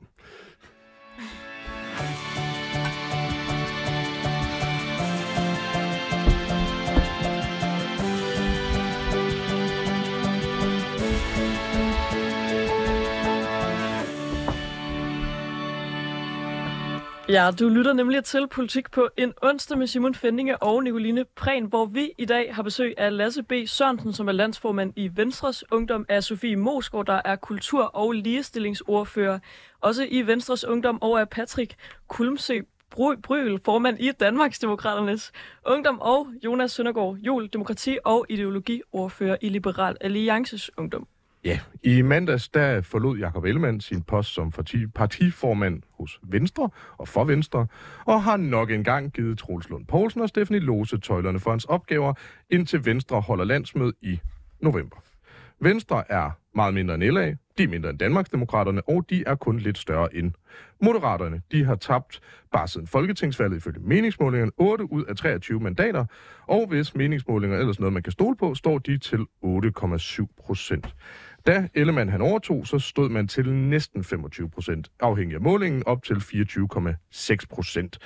Ja, 17.33 17.51
du 17.59 17.69
lytter 17.69 17.93
nemlig 17.93 18.23
til 18.23 18.47
Politik 18.47 18.91
på 18.91 19.09
en 19.17 19.33
onsdag 19.41 19.77
med 19.77 19.87
Simon 19.87 20.15
Fendinge 20.15 20.57
og 20.57 20.83
Nicoline 20.83 21.25
Prehn, 21.35 21.65
hvor 21.65 21.85
vi 21.85 22.11
i 22.17 22.25
dag 22.25 22.55
har 22.55 22.63
besøg 22.63 22.93
af 22.97 23.17
Lasse 23.17 23.43
B. 23.43 23.53
Sørensen, 23.65 24.13
som 24.13 24.27
er 24.27 24.31
landsformand 24.31 24.93
i 24.95 25.11
Venstres 25.15 25.63
Ungdom, 25.71 26.05
af 26.09 26.23
Sofie 26.23 26.55
Mosgaard, 26.55 27.05
der 27.05 27.21
er 27.25 27.35
kultur- 27.35 27.95
og 27.95 28.11
ligestillingsordfører, 28.11 29.39
også 29.81 30.07
i 30.09 30.27
Venstres 30.27 30.65
Ungdom, 30.65 31.01
og 31.01 31.19
af 31.19 31.29
Patrick 31.29 31.75
Kulmsø 32.07 32.59
Bryl, 33.23 33.59
formand 33.65 33.99
i 33.99 34.11
Danmarksdemokraternes 34.11 35.31
Ungdom, 35.65 35.99
og 36.01 36.27
Jonas 36.45 36.71
Søndergaard, 36.71 37.17
Jul, 37.17 37.49
Demokrati- 37.53 37.97
og 38.03 38.25
Ideologiordfører 38.29 39.37
i 39.41 39.49
Liberal 39.49 39.97
Alliances 40.01 40.71
Ungdom. 40.77 41.07
Ja, 41.45 41.59
i 41.83 42.01
mandags 42.01 42.50
der 42.50 42.81
forlod 42.81 43.17
Jakob 43.17 43.45
Ellemann 43.45 43.81
sin 43.81 44.01
post 44.01 44.33
som 44.33 44.51
parti, 44.51 44.88
partiformand 44.88 45.81
hos 46.00 46.19
Venstre 46.23 46.69
og 46.97 47.07
for 47.07 47.23
Venstre, 47.23 47.67
og 48.05 48.23
har 48.23 48.38
nok 48.38 48.71
engang 48.71 49.13
givet 49.13 49.38
Troels 49.38 49.69
Lund 49.69 49.85
Poulsen 49.85 50.21
og 50.21 50.29
Stephanie 50.29 50.62
Lose 50.62 50.97
tøjlerne 50.97 51.39
for 51.39 51.51
hans 51.51 51.65
opgaver, 51.65 52.13
indtil 52.50 52.85
Venstre 52.85 53.21
holder 53.21 53.45
landsmøde 53.45 53.93
i 54.01 54.19
november. 54.62 54.97
Venstre 55.59 56.12
er 56.12 56.31
meget 56.55 56.73
mindre 56.73 56.95
end 56.95 57.03
LA, 57.03 57.35
De 57.57 57.63
er 57.63 57.67
mindre 57.67 57.89
end 57.89 58.00
Danmarksdemokraterne, 58.00 58.89
og 58.89 59.05
de 59.09 59.23
er 59.27 59.35
kun 59.35 59.59
lidt 59.59 59.77
større 59.77 60.15
end 60.15 60.31
Moderaterne. 60.81 61.41
De 61.51 61.63
har 61.63 61.75
tabt 61.75 62.19
bare 62.51 62.67
siden 62.67 62.88
folketingsvalget 62.88 63.57
ifølge 63.57 63.79
meningsmålingerne 63.79 64.51
8 64.57 64.91
ud 64.91 65.03
af 65.03 65.15
23 65.15 65.59
mandater, 65.59 66.05
og 66.47 66.67
hvis 66.67 66.95
meningsmålinger 66.95 67.57
er 67.57 67.62
ellers 67.62 67.79
noget, 67.79 67.93
man 67.93 68.03
kan 68.03 68.12
stole 68.12 68.35
på, 68.35 68.55
står 68.55 68.77
de 68.77 68.97
til 68.97 69.25
8,7 69.45 70.25
procent. 70.45 70.95
Da 71.45 71.67
Ellemann 71.73 72.09
han 72.09 72.21
overtog, 72.21 72.67
så 72.67 72.79
stod 72.79 73.09
man 73.09 73.27
til 73.27 73.53
næsten 73.53 74.03
25 74.03 74.50
procent, 74.50 74.91
afhængig 75.00 75.35
af 75.35 75.41
målingen, 75.41 75.83
op 75.85 76.03
til 76.03 76.13
24,6 76.13 77.35
procent. 77.50 78.00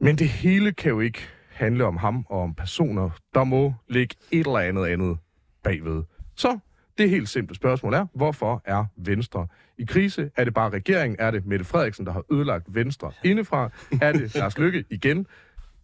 Men 0.00 0.18
det 0.18 0.28
hele 0.28 0.72
kan 0.72 0.90
jo 0.90 1.00
ikke 1.00 1.28
handle 1.50 1.84
om 1.84 1.96
ham 1.96 2.26
og 2.28 2.42
om 2.42 2.54
personer. 2.54 3.10
Der 3.34 3.44
må 3.44 3.74
ligge 3.88 4.14
et 4.30 4.46
eller 4.46 4.58
andet 4.58 4.86
andet 4.86 5.18
bagved. 5.62 6.02
Så 6.34 6.58
det 6.98 7.10
helt 7.10 7.28
simple 7.28 7.56
spørgsmål 7.56 7.94
er, 7.94 8.06
hvorfor 8.14 8.62
er 8.64 8.84
Venstre 8.96 9.46
i 9.78 9.84
krise? 9.84 10.30
Er 10.36 10.44
det 10.44 10.54
bare 10.54 10.70
regeringen? 10.70 11.16
Er 11.18 11.30
det 11.30 11.46
Mette 11.46 11.64
Frederiksen, 11.64 12.06
der 12.06 12.12
har 12.12 12.24
ødelagt 12.32 12.74
Venstre 12.74 13.12
indefra? 13.24 13.70
Er 14.02 14.12
det 14.12 14.34
Lars 14.34 14.58
Lykke 14.58 14.84
igen? 14.90 15.26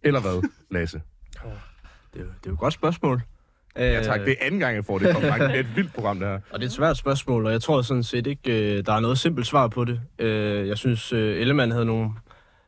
Eller 0.03 0.21
hvad, 0.21 0.49
Lasse? 0.71 1.01
Det 2.13 2.21
er, 2.21 2.25
jo, 2.25 2.31
det 2.39 2.45
er 2.45 2.49
jo 2.49 2.53
et 2.53 2.59
godt 2.59 2.73
spørgsmål. 2.73 3.21
Ja 3.77 4.01
tak, 4.03 4.19
det 4.19 4.29
er 4.29 4.45
anden 4.45 4.59
gang, 4.59 4.75
jeg 4.75 4.85
får 4.85 4.97
det 4.97 5.11
kompliment. 5.11 5.41
Det 5.41 5.55
er 5.55 5.59
et 5.59 5.75
vildt 5.75 5.93
program, 5.93 6.19
det 6.19 6.27
her. 6.27 6.33
Og 6.33 6.59
det 6.59 6.61
er 6.61 6.65
et 6.65 6.71
svært 6.71 6.97
spørgsmål, 6.97 7.45
og 7.45 7.51
jeg 7.51 7.61
tror 7.61 7.81
sådan 7.81 8.03
set 8.03 8.27
ikke, 8.27 8.77
øh, 8.77 8.85
der 8.85 8.93
er 8.93 8.99
noget 8.99 9.17
simpelt 9.19 9.47
svar 9.47 9.67
på 9.67 9.85
det. 9.85 10.01
Øh, 10.19 10.67
jeg 10.67 10.77
synes, 10.77 11.13
øh, 11.13 11.41
Ellemann 11.41 11.71
havde 11.71 11.85
nogle, 11.85 12.09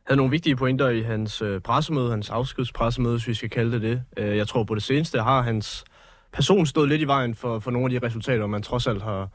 havde 0.06 0.16
nogle 0.16 0.30
vigtige 0.30 0.56
pointer 0.56 0.88
i 0.88 1.00
hans 1.00 1.42
pressemøde, 1.64 2.10
hans 2.10 2.30
afskedspressemøde, 2.30 3.14
hvis 3.14 3.28
vi 3.28 3.34
skal 3.34 3.50
kalde 3.50 3.72
det 3.72 3.82
det. 4.16 4.26
Jeg 4.36 4.48
tror 4.48 4.64
på 4.64 4.74
det 4.74 4.82
seneste 4.82 5.20
har 5.20 5.42
hans 5.42 5.84
person 6.32 6.66
stået 6.66 6.88
lidt 6.88 7.00
i 7.00 7.06
vejen 7.06 7.34
for, 7.34 7.58
for 7.58 7.70
nogle 7.70 7.94
af 7.94 8.00
de 8.00 8.06
resultater, 8.06 8.46
man 8.46 8.62
trods 8.62 8.86
alt 8.86 9.02
har, 9.02 9.28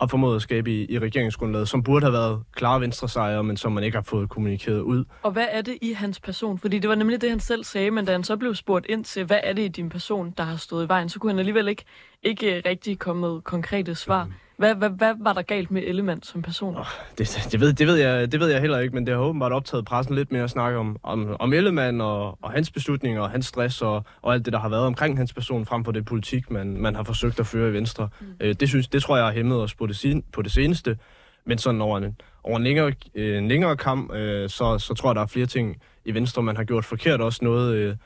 har 0.00 0.06
formået 0.06 0.36
at 0.36 0.42
skabe 0.42 0.70
i, 0.70 0.92
i 0.92 0.98
regeringsgrundlaget, 0.98 1.68
som 1.68 1.82
burde 1.82 2.04
have 2.04 2.12
været 2.12 2.42
klare 2.52 2.80
venstre 2.80 3.08
sejre, 3.08 3.44
men 3.44 3.56
som 3.56 3.72
man 3.72 3.84
ikke 3.84 3.96
har 3.96 4.02
fået 4.02 4.28
kommunikeret 4.28 4.80
ud. 4.80 5.04
Og 5.22 5.32
hvad 5.32 5.46
er 5.50 5.62
det 5.62 5.78
i 5.82 5.92
hans 5.92 6.20
person? 6.20 6.58
Fordi 6.58 6.78
det 6.78 6.88
var 6.88 6.94
nemlig 6.94 7.20
det, 7.20 7.30
han 7.30 7.40
selv 7.40 7.64
sagde, 7.64 7.90
men 7.90 8.04
da 8.04 8.12
han 8.12 8.24
så 8.24 8.36
blev 8.36 8.54
spurgt 8.54 8.86
ind 8.88 9.04
til, 9.04 9.24
hvad 9.24 9.40
er 9.42 9.52
det 9.52 9.62
i 9.62 9.68
din 9.68 9.88
person, 9.88 10.34
der 10.36 10.44
har 10.44 10.56
stået 10.56 10.84
i 10.84 10.88
vejen, 10.88 11.08
så 11.08 11.18
kunne 11.18 11.32
han 11.32 11.38
alligevel 11.38 11.68
ikke, 11.68 11.84
ikke 12.22 12.62
rigtig 12.66 12.98
komme 12.98 13.20
med 13.20 13.40
konkrete 13.40 13.94
svar. 13.94 14.28
Hvad, 14.56 14.74
hvad, 14.74 14.90
hvad 14.90 15.14
var 15.20 15.32
der 15.32 15.42
galt 15.42 15.70
med 15.70 15.82
Ellemann 15.86 16.22
som 16.22 16.42
person? 16.42 16.76
Det, 17.18 17.48
det, 17.52 17.60
ved, 17.60 17.72
det, 17.72 17.86
ved 17.86 17.96
jeg, 17.96 18.32
det 18.32 18.40
ved 18.40 18.48
jeg 18.48 18.60
heller 18.60 18.78
ikke, 18.78 18.94
men 18.94 19.06
det 19.06 19.14
har 19.14 19.22
åbenbart 19.22 19.52
optaget 19.52 19.84
pressen 19.84 20.14
lidt 20.14 20.32
mere 20.32 20.42
at 20.42 20.50
snakke 20.50 20.78
om, 20.78 20.96
om, 21.02 21.36
om 21.38 21.52
Ellemann 21.52 22.00
og, 22.00 22.38
og 22.42 22.52
hans 22.52 22.70
beslutninger 22.70 23.22
og 23.22 23.30
hans 23.30 23.46
stress 23.46 23.82
og, 23.82 24.04
og 24.22 24.34
alt 24.34 24.44
det, 24.44 24.52
der 24.52 24.58
har 24.58 24.68
været 24.68 24.84
omkring 24.84 25.16
hans 25.16 25.32
person, 25.32 25.66
frem 25.66 25.84
for 25.84 25.92
det 25.92 26.04
politik, 26.04 26.50
man, 26.50 26.80
man 26.80 26.94
har 26.94 27.02
forsøgt 27.02 27.40
at 27.40 27.46
føre 27.46 27.70
i 27.70 27.72
Venstre. 27.72 28.08
Mm. 28.20 28.26
Øh, 28.40 28.54
det, 28.60 28.68
synes, 28.68 28.88
det 28.88 29.02
tror 29.02 29.16
jeg 29.16 29.26
har 29.26 29.32
hæmmet 29.32 29.62
os 29.62 29.74
på 29.74 29.86
det, 29.86 29.96
sen, 29.96 30.24
på 30.32 30.42
det 30.42 30.52
seneste, 30.52 30.98
men 31.44 31.58
sådan 31.58 31.80
over 31.80 31.98
en, 31.98 32.20
over 32.44 32.56
en 32.56 32.64
længere, 32.64 32.92
øh, 33.14 33.42
længere 33.42 33.76
kamp, 33.76 34.12
øh, 34.12 34.48
så, 34.48 34.78
så 34.78 34.94
tror 34.94 35.10
jeg, 35.10 35.14
der 35.14 35.22
er 35.22 35.26
flere 35.26 35.46
ting 35.46 35.76
i 36.04 36.14
Venstre, 36.14 36.42
man 36.42 36.56
har 36.56 36.64
gjort 36.64 36.84
forkert. 36.84 37.20
Også 37.20 37.44
noget, 37.44 37.74
øh, 37.74 37.96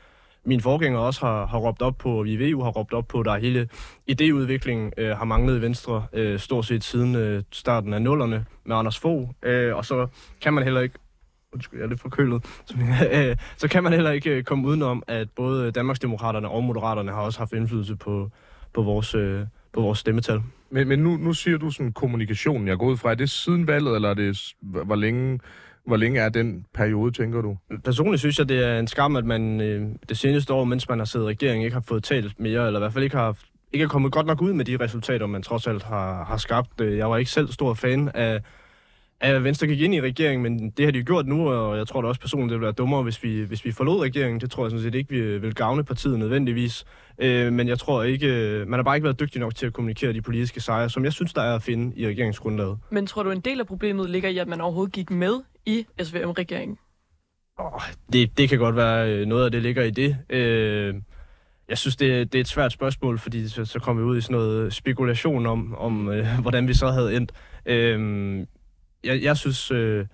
min 0.45 0.61
forgænger 0.61 0.99
også 0.99 1.27
har, 1.27 1.47
har 1.47 1.59
råbt 1.59 1.83
op 1.83 1.99
på, 1.99 2.19
og 2.19 2.25
vi 2.25 2.33
i 2.33 2.53
VU 2.53 2.63
har 2.63 2.71
råbt 2.71 2.93
op 2.93 3.09
på, 3.09 3.23
der 3.23 3.33
er 3.33 3.39
hele 3.39 3.69
idéudviklingen 4.11 4.93
øh, 4.97 5.17
har 5.17 5.25
manglet 5.25 5.59
i 5.59 5.63
Venstre 5.63 6.07
øh, 6.13 6.39
stort 6.39 6.67
set 6.67 6.85
siden 6.85 7.15
øh, 7.15 7.43
starten 7.53 7.95
af 7.95 8.03
nullerne 8.03 8.45
med 8.65 8.77
Anders 8.77 8.99
Fogh. 8.99 9.29
Øh, 9.43 9.77
og 9.77 9.85
så 9.85 10.07
kan 10.41 10.55
man 10.55 10.65
heller 10.65 10.81
ikke 10.81 10.99
undskyld, 11.53 11.79
jeg 11.79 11.85
er 11.85 11.89
lidt 11.89 12.01
forkølet, 12.01 12.45
så, 12.65 12.75
øh, 13.13 13.37
så 13.57 13.69
kan 13.69 13.83
man 13.83 13.93
heller 13.93 14.11
ikke 14.11 14.31
øh, 14.31 14.45
komme 14.45 14.69
udenom, 14.69 15.03
at 15.07 15.31
både 15.31 15.71
Danmarksdemokraterne 15.71 16.49
og 16.49 16.65
Moderaterne 16.65 17.13
har 17.13 17.21
også 17.21 17.39
haft 17.39 17.53
indflydelse 17.53 17.97
på, 17.97 18.31
på, 18.75 18.83
vores, 18.83 19.15
øh, 19.15 19.41
på 19.73 19.81
vores 19.81 19.99
stemmetal. 19.99 20.43
Men, 20.71 20.89
men 20.89 20.99
nu, 20.99 21.17
nu 21.17 21.33
siger 21.33 21.59
du 21.59 21.71
sådan 21.71 21.93
kommunikationen, 21.93 22.69
jeg 22.69 22.79
går 22.79 22.87
ud 22.87 22.97
fra. 22.97 23.11
Er 23.11 23.15
det 23.15 23.31
siden 23.31 23.67
valget, 23.67 23.95
eller 23.95 24.11
er 24.11 24.15
det, 24.15 24.55
hvor 24.61 24.97
længe, 24.97 25.41
hvor 25.87 25.97
længe 25.97 26.21
er 26.21 26.29
den 26.29 26.67
periode, 26.75 27.13
tænker 27.13 27.41
du? 27.41 27.57
Personligt 27.85 28.21
synes 28.21 28.39
jeg, 28.39 28.49
det 28.49 28.65
er 28.65 28.79
en 28.79 28.87
skam, 28.87 29.17
at 29.17 29.25
man 29.25 29.61
øh, 29.61 29.89
det 30.09 30.19
seneste 30.19 30.53
år, 30.53 30.65
mens 30.65 30.89
man 30.89 30.99
har 30.99 31.07
siddet 31.07 31.27
i 31.27 31.29
regeringen, 31.29 31.65
ikke 31.65 31.75
har 31.75 31.85
fået 31.89 32.05
talt 32.05 32.41
mere, 32.41 32.67
eller 32.67 32.81
i 32.81 32.83
hvert 32.83 32.93
fald 32.93 33.05
ikke 33.05 33.17
har 33.17 33.37
ikke 33.73 33.85
er 33.85 33.89
kommet 33.89 34.13
godt 34.13 34.27
nok 34.27 34.43
ud 34.43 34.53
med 34.53 34.65
de 34.65 34.77
resultater, 34.77 35.27
man 35.27 35.43
trods 35.43 35.67
alt 35.67 35.83
har, 35.83 36.25
har 36.25 36.37
skabt. 36.37 36.81
Øh, 36.81 36.97
jeg 36.97 37.11
var 37.11 37.17
ikke 37.17 37.31
selv 37.31 37.49
stor 37.49 37.75
fan 37.75 38.11
af 38.15 38.41
at 39.21 39.45
Venstre 39.45 39.67
gik 39.67 39.81
ind 39.81 39.95
i 39.95 40.01
regeringen, 40.01 40.43
men 40.43 40.71
det 40.71 40.85
har 40.85 40.93
de 40.93 40.99
jo 40.99 41.05
gjort 41.07 41.27
nu, 41.27 41.49
og 41.49 41.79
jeg 41.79 41.87
tror 41.89 42.03
da 42.03 42.09
også 42.09 42.21
personligt, 42.21 42.51
det 42.51 42.55
ville 42.55 42.65
være 42.65 42.73
dummere, 42.73 43.03
hvis 43.03 43.23
vi, 43.23 43.43
hvis 43.43 43.65
vi 43.65 43.73
forlod 43.73 44.01
regeringen. 44.01 44.41
Det 44.41 44.51
tror 44.51 44.65
jeg 44.65 44.71
sådan 44.71 44.83
set 44.83 44.95
ikke, 44.95 45.11
vi 45.11 45.39
vil 45.39 45.55
gavne 45.55 45.85
partiet 45.85 46.19
nødvendigvis. 46.19 46.85
Øh, 47.19 47.53
men 47.53 47.69
jeg 47.69 47.79
tror 47.79 48.03
ikke, 48.03 48.27
øh, 48.27 48.69
man 48.69 48.79
har 48.79 48.85
bare 48.85 48.97
ikke 48.97 49.05
været 49.05 49.21
dygtig 49.21 49.41
nok 49.41 49.55
til 49.55 49.67
at 49.67 49.73
kommunikere 49.73 50.13
de 50.13 50.23
politiske 50.23 50.61
sejre, 50.61 50.91
som 50.91 51.05
jeg 51.05 51.13
synes, 51.13 51.33
der 51.33 51.43
er 51.43 51.55
at 51.55 51.63
finde 51.63 51.97
i 51.97 52.07
regeringsgrundlaget. 52.07 52.79
Men 52.91 53.07
tror 53.07 53.23
du, 53.23 53.31
en 53.31 53.41
del 53.41 53.61
af 53.61 53.67
problemet 53.67 54.11
ligger 54.11 54.29
i, 54.29 54.39
at 54.39 54.49
man 54.49 54.61
overhovedet 54.61 54.95
gik 54.95 55.11
med 55.11 55.41
i 55.67 55.87
SVM-regeringen? 56.03 56.79
Oh, 57.59 57.81
det, 58.13 58.39
det 58.39 58.49
kan 58.49 58.59
godt 58.59 58.77
være, 58.77 59.13
øh, 59.13 59.27
noget 59.27 59.45
af 59.45 59.51
det 59.51 59.63
ligger 59.63 59.85
i 59.85 59.91
det. 59.91 60.17
Øh, 60.31 60.95
jeg 61.69 61.79
synes, 61.79 61.97
det, 61.97 62.33
det 62.33 62.39
er 62.39 62.41
et 62.41 62.49
svært 62.49 62.73
spørgsmål, 62.73 63.19
fordi 63.19 63.49
så, 63.49 63.65
så 63.65 63.79
kommer 63.79 64.03
vi 64.03 64.09
ud 64.09 64.17
i 64.17 64.21
sådan 64.21 64.37
noget 64.37 64.73
spekulation 64.73 65.47
om, 65.47 65.75
om 65.79 66.09
øh, 66.09 66.27
hvordan 66.43 66.69
vi 66.69 66.75
så 66.75 66.89
havde 66.89 67.17
endt. 67.17 67.33
Øh, 67.67 68.47
jeg, 69.05 69.23
jeg 69.23 69.37
synes, 69.37 69.71
øh, 69.71 70.07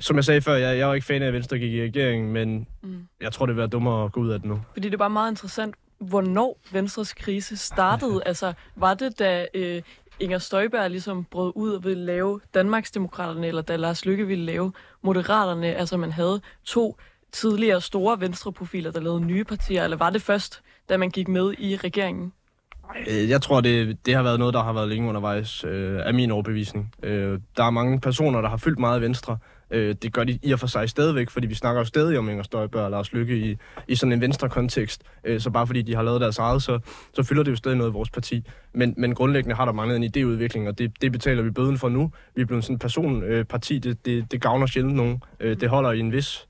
som 0.00 0.16
jeg 0.16 0.24
sagde 0.24 0.40
før, 0.40 0.54
jeg, 0.54 0.78
jeg 0.78 0.88
var 0.88 0.94
ikke 0.94 1.06
fan 1.06 1.22
af, 1.22 1.26
at 1.26 1.32
Venstre 1.32 1.58
gik 1.58 1.72
i 1.72 1.82
regeringen, 1.82 2.32
men 2.32 2.66
Mm. 2.82 3.08
jeg 3.20 3.32
tror, 3.32 3.46
det 3.46 3.54
vil 3.54 3.58
være 3.60 3.68
dummere 3.68 4.04
at 4.04 4.12
gå 4.12 4.20
ud 4.20 4.30
af 4.30 4.40
det 4.40 4.48
nu. 4.48 4.60
Fordi 4.72 4.88
det 4.88 4.94
er 4.94 4.98
bare 4.98 5.10
meget 5.10 5.32
interessant, 5.32 5.74
hvornår 5.98 6.58
Venstres 6.72 7.14
krise 7.14 7.56
startede. 7.56 8.22
altså, 8.26 8.52
var 8.76 8.94
det 8.94 9.18
da 9.18 9.46
øh, 9.54 9.82
Inger 10.20 10.38
Støjberg 10.38 10.90
ligesom 10.90 11.24
brød 11.24 11.52
ud 11.54 11.70
og 11.72 11.84
ville 11.84 12.04
lave 12.04 12.40
Danmarksdemokraterne, 12.54 13.46
eller 13.46 13.62
da 13.62 13.76
Lars 13.76 14.04
Lykke 14.04 14.26
ville 14.26 14.44
lave 14.44 14.72
Moderaterne? 15.02 15.74
Altså, 15.74 15.96
man 15.96 16.12
havde 16.12 16.40
to 16.64 16.96
tidligere 17.32 17.80
store 17.80 18.20
venstreprofiler, 18.20 18.90
der 18.90 19.00
lavede 19.00 19.20
nye 19.20 19.44
partier, 19.44 19.84
eller 19.84 19.96
var 19.96 20.10
det 20.10 20.22
først, 20.22 20.62
da 20.88 20.96
man 20.96 21.10
gik 21.10 21.28
med 21.28 21.54
i 21.58 21.76
regeringen? 21.76 22.32
Øh, 23.10 23.30
jeg 23.30 23.42
tror, 23.42 23.60
det, 23.60 24.06
det 24.06 24.14
har 24.14 24.22
været 24.22 24.38
noget, 24.38 24.54
der 24.54 24.62
har 24.62 24.72
været 24.72 24.88
længe 24.88 25.08
undervejs, 25.08 25.64
øh, 25.64 26.00
af 26.06 26.14
min 26.14 26.30
overbevisning. 26.30 26.94
Øh, 27.02 27.38
der 27.56 27.64
er 27.64 27.70
mange 27.70 28.00
personer, 28.00 28.40
der 28.40 28.48
har 28.48 28.56
fyldt 28.56 28.78
meget 28.78 29.02
Venstre. 29.02 29.38
Øh, 29.70 29.94
det 30.02 30.12
gør 30.12 30.24
de 30.24 30.38
i 30.42 30.52
og 30.52 30.60
for 30.60 30.66
sig 30.66 30.88
stadigvæk, 30.88 31.30
fordi 31.30 31.46
vi 31.46 31.54
snakker 31.54 31.80
jo 31.80 31.84
stadig 31.84 32.18
om 32.18 32.28
Inger 32.28 32.42
Støjberg 32.42 32.82
og 32.82 32.90
Lars 32.90 33.12
Lykke 33.12 33.36
i, 33.36 33.56
i 33.88 33.94
sådan 33.94 34.12
en 34.12 34.20
Venstre-kontekst. 34.20 35.02
Øh, 35.24 35.40
så 35.40 35.50
bare 35.50 35.66
fordi 35.66 35.82
de 35.82 35.94
har 35.94 36.02
lavet 36.02 36.20
deres 36.20 36.38
eget, 36.38 36.62
så, 36.62 36.78
så 37.14 37.22
fylder 37.22 37.42
det 37.42 37.50
jo 37.50 37.56
stadig 37.56 37.76
noget 37.76 37.90
i 37.90 37.92
vores 37.92 38.10
parti. 38.10 38.44
Men, 38.72 38.94
men 38.96 39.14
grundlæggende 39.14 39.56
har 39.56 39.64
der 39.64 39.72
manglet 39.72 39.96
en 39.96 40.04
idéudvikling, 40.04 40.68
og 40.68 40.78
det, 40.78 40.92
det 41.02 41.12
betaler 41.12 41.42
vi 41.42 41.50
bøden 41.50 41.78
for 41.78 41.88
nu. 41.88 42.12
Vi 42.34 42.42
er 42.42 42.46
blevet 42.46 42.64
sådan 42.64 42.74
en 42.74 42.78
personparti, 42.78 43.26
øh, 43.26 43.44
parti. 43.44 43.78
det, 43.78 44.06
det, 44.06 44.32
det 44.32 44.42
gavner 44.42 44.66
sjældent 44.66 44.96
nogen. 44.96 45.22
Øh, 45.40 45.60
det 45.60 45.68
holder 45.68 45.92
i 45.92 46.00
en 46.00 46.12
vis 46.12 46.48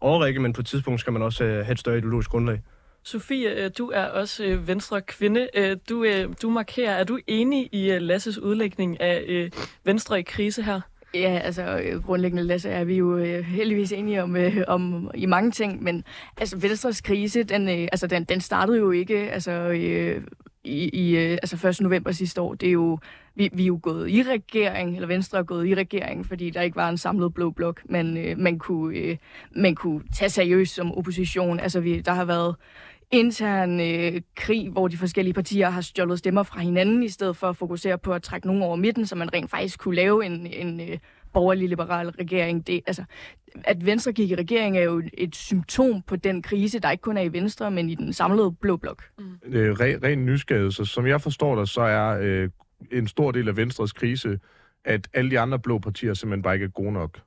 overrække, 0.00 0.40
men 0.40 0.52
på 0.52 0.60
et 0.60 0.66
tidspunkt 0.66 1.00
skal 1.00 1.12
man 1.12 1.22
også 1.22 1.44
øh, 1.44 1.64
have 1.64 1.72
et 1.72 1.78
større 1.78 1.98
ideologisk 1.98 2.30
grundlag. 2.30 2.60
Sofie, 3.02 3.64
øh, 3.64 3.70
du 3.78 3.90
er 3.90 4.04
også 4.04 4.44
øh, 4.44 4.68
venstre 4.68 5.02
kvinde. 5.02 5.48
Øh, 5.54 5.76
du, 5.88 6.06
du 6.42 6.50
markerer, 6.50 6.90
er 6.90 7.04
du 7.04 7.18
enig 7.26 7.68
i 7.72 7.98
Lasses 7.98 8.38
udlægning 8.38 9.00
af 9.00 9.50
Venstre 9.84 10.20
i 10.20 10.22
krise 10.22 10.62
her? 10.62 10.80
Ja, 11.14 11.40
altså 11.44 11.80
grundlæggende, 12.04 12.42
Lasse, 12.42 12.70
er 12.70 12.84
vi 12.84 12.96
jo 12.96 13.16
øh, 13.16 13.44
heldigvis 13.44 13.92
enige 13.92 14.22
om, 14.22 14.36
øh, 14.36 14.64
om 14.68 15.10
i 15.14 15.26
mange 15.26 15.50
ting, 15.50 15.82
men 15.82 16.04
altså 16.36 16.56
Venstres 16.56 17.00
krise, 17.00 17.42
den, 17.42 17.68
øh, 17.68 17.88
altså, 17.92 18.06
den, 18.06 18.24
den 18.24 18.40
startede 18.40 18.78
jo 18.78 18.90
ikke 18.90 19.30
altså, 19.30 19.52
øh, 19.52 20.22
i, 20.64 20.88
i 20.88 21.16
øh, 21.16 21.32
altså 21.32 21.68
1. 21.68 21.80
november 21.80 22.12
sidste 22.12 22.40
år. 22.40 22.54
Det 22.54 22.68
er 22.68 22.72
jo, 22.72 22.98
vi, 23.34 23.50
vi 23.52 23.62
er 23.62 23.66
jo 23.66 23.78
gået 23.82 24.10
i 24.10 24.22
regering, 24.22 24.94
eller 24.94 25.08
Venstre 25.08 25.38
er 25.38 25.42
gået 25.42 25.68
i 25.68 25.74
regering, 25.74 26.26
fordi 26.26 26.50
der 26.50 26.60
ikke 26.60 26.76
var 26.76 26.88
en 26.88 26.98
samlet 26.98 27.34
blå 27.34 27.50
blok, 27.50 27.80
men 27.84 28.16
øh, 28.16 28.38
man, 28.38 28.58
kunne, 28.58 28.96
øh, 28.96 29.16
man 29.56 29.74
kunne 29.74 30.02
tage 30.14 30.30
seriøst 30.30 30.74
som 30.74 30.92
opposition. 30.92 31.60
Altså 31.60 31.80
vi, 31.80 32.00
der 32.00 32.12
har 32.12 32.24
været 32.24 32.56
intern 33.12 33.80
øh, 33.80 34.20
krig, 34.36 34.70
hvor 34.70 34.88
de 34.88 34.96
forskellige 34.96 35.34
partier 35.34 35.70
har 35.70 35.80
stjålet 35.80 36.18
stemmer 36.18 36.42
fra 36.42 36.60
hinanden, 36.60 37.02
i 37.02 37.08
stedet 37.08 37.36
for 37.36 37.48
at 37.48 37.56
fokusere 37.56 37.98
på 37.98 38.12
at 38.12 38.22
trække 38.22 38.46
nogen 38.46 38.62
over 38.62 38.76
midten, 38.76 39.06
så 39.06 39.14
man 39.16 39.32
rent 39.34 39.50
faktisk 39.50 39.78
kunne 39.78 39.94
lave 39.94 40.26
en, 40.26 40.46
en 40.46 40.80
øh, 40.80 40.98
borgerlig-liberal 41.32 42.08
regering. 42.08 42.66
Det, 42.66 42.80
altså, 42.86 43.04
at 43.64 43.86
Venstre 43.86 44.12
gik 44.12 44.30
i 44.30 44.34
regering 44.34 44.78
er 44.78 44.82
jo 44.82 45.02
et, 45.14 45.36
symptom 45.36 46.02
på 46.02 46.16
den 46.16 46.42
krise, 46.42 46.78
der 46.78 46.90
ikke 46.90 47.02
kun 47.02 47.16
er 47.16 47.22
i 47.22 47.32
Venstre, 47.32 47.70
men 47.70 47.90
i 47.90 47.94
den 47.94 48.12
samlede 48.12 48.52
blå 48.52 48.76
blok. 48.76 49.02
Mm. 49.18 49.24
Øh, 49.46 49.72
re, 49.72 50.08
ren 50.08 50.26
nysgerrighed, 50.26 50.70
så 50.70 50.84
som 50.84 51.06
jeg 51.06 51.20
forstår 51.20 51.56
dig, 51.56 51.68
så 51.68 51.80
er 51.80 52.18
øh, 52.20 52.48
en 52.92 53.08
stor 53.08 53.30
del 53.30 53.48
af 53.48 53.56
Venstres 53.56 53.92
krise, 53.92 54.38
at 54.84 55.08
alle 55.14 55.30
de 55.30 55.38
andre 55.38 55.58
blå 55.58 55.78
partier 55.78 56.14
simpelthen 56.14 56.42
bare 56.42 56.54
ikke 56.54 56.64
er 56.64 56.70
gode 56.70 56.92
nok. 56.92 57.20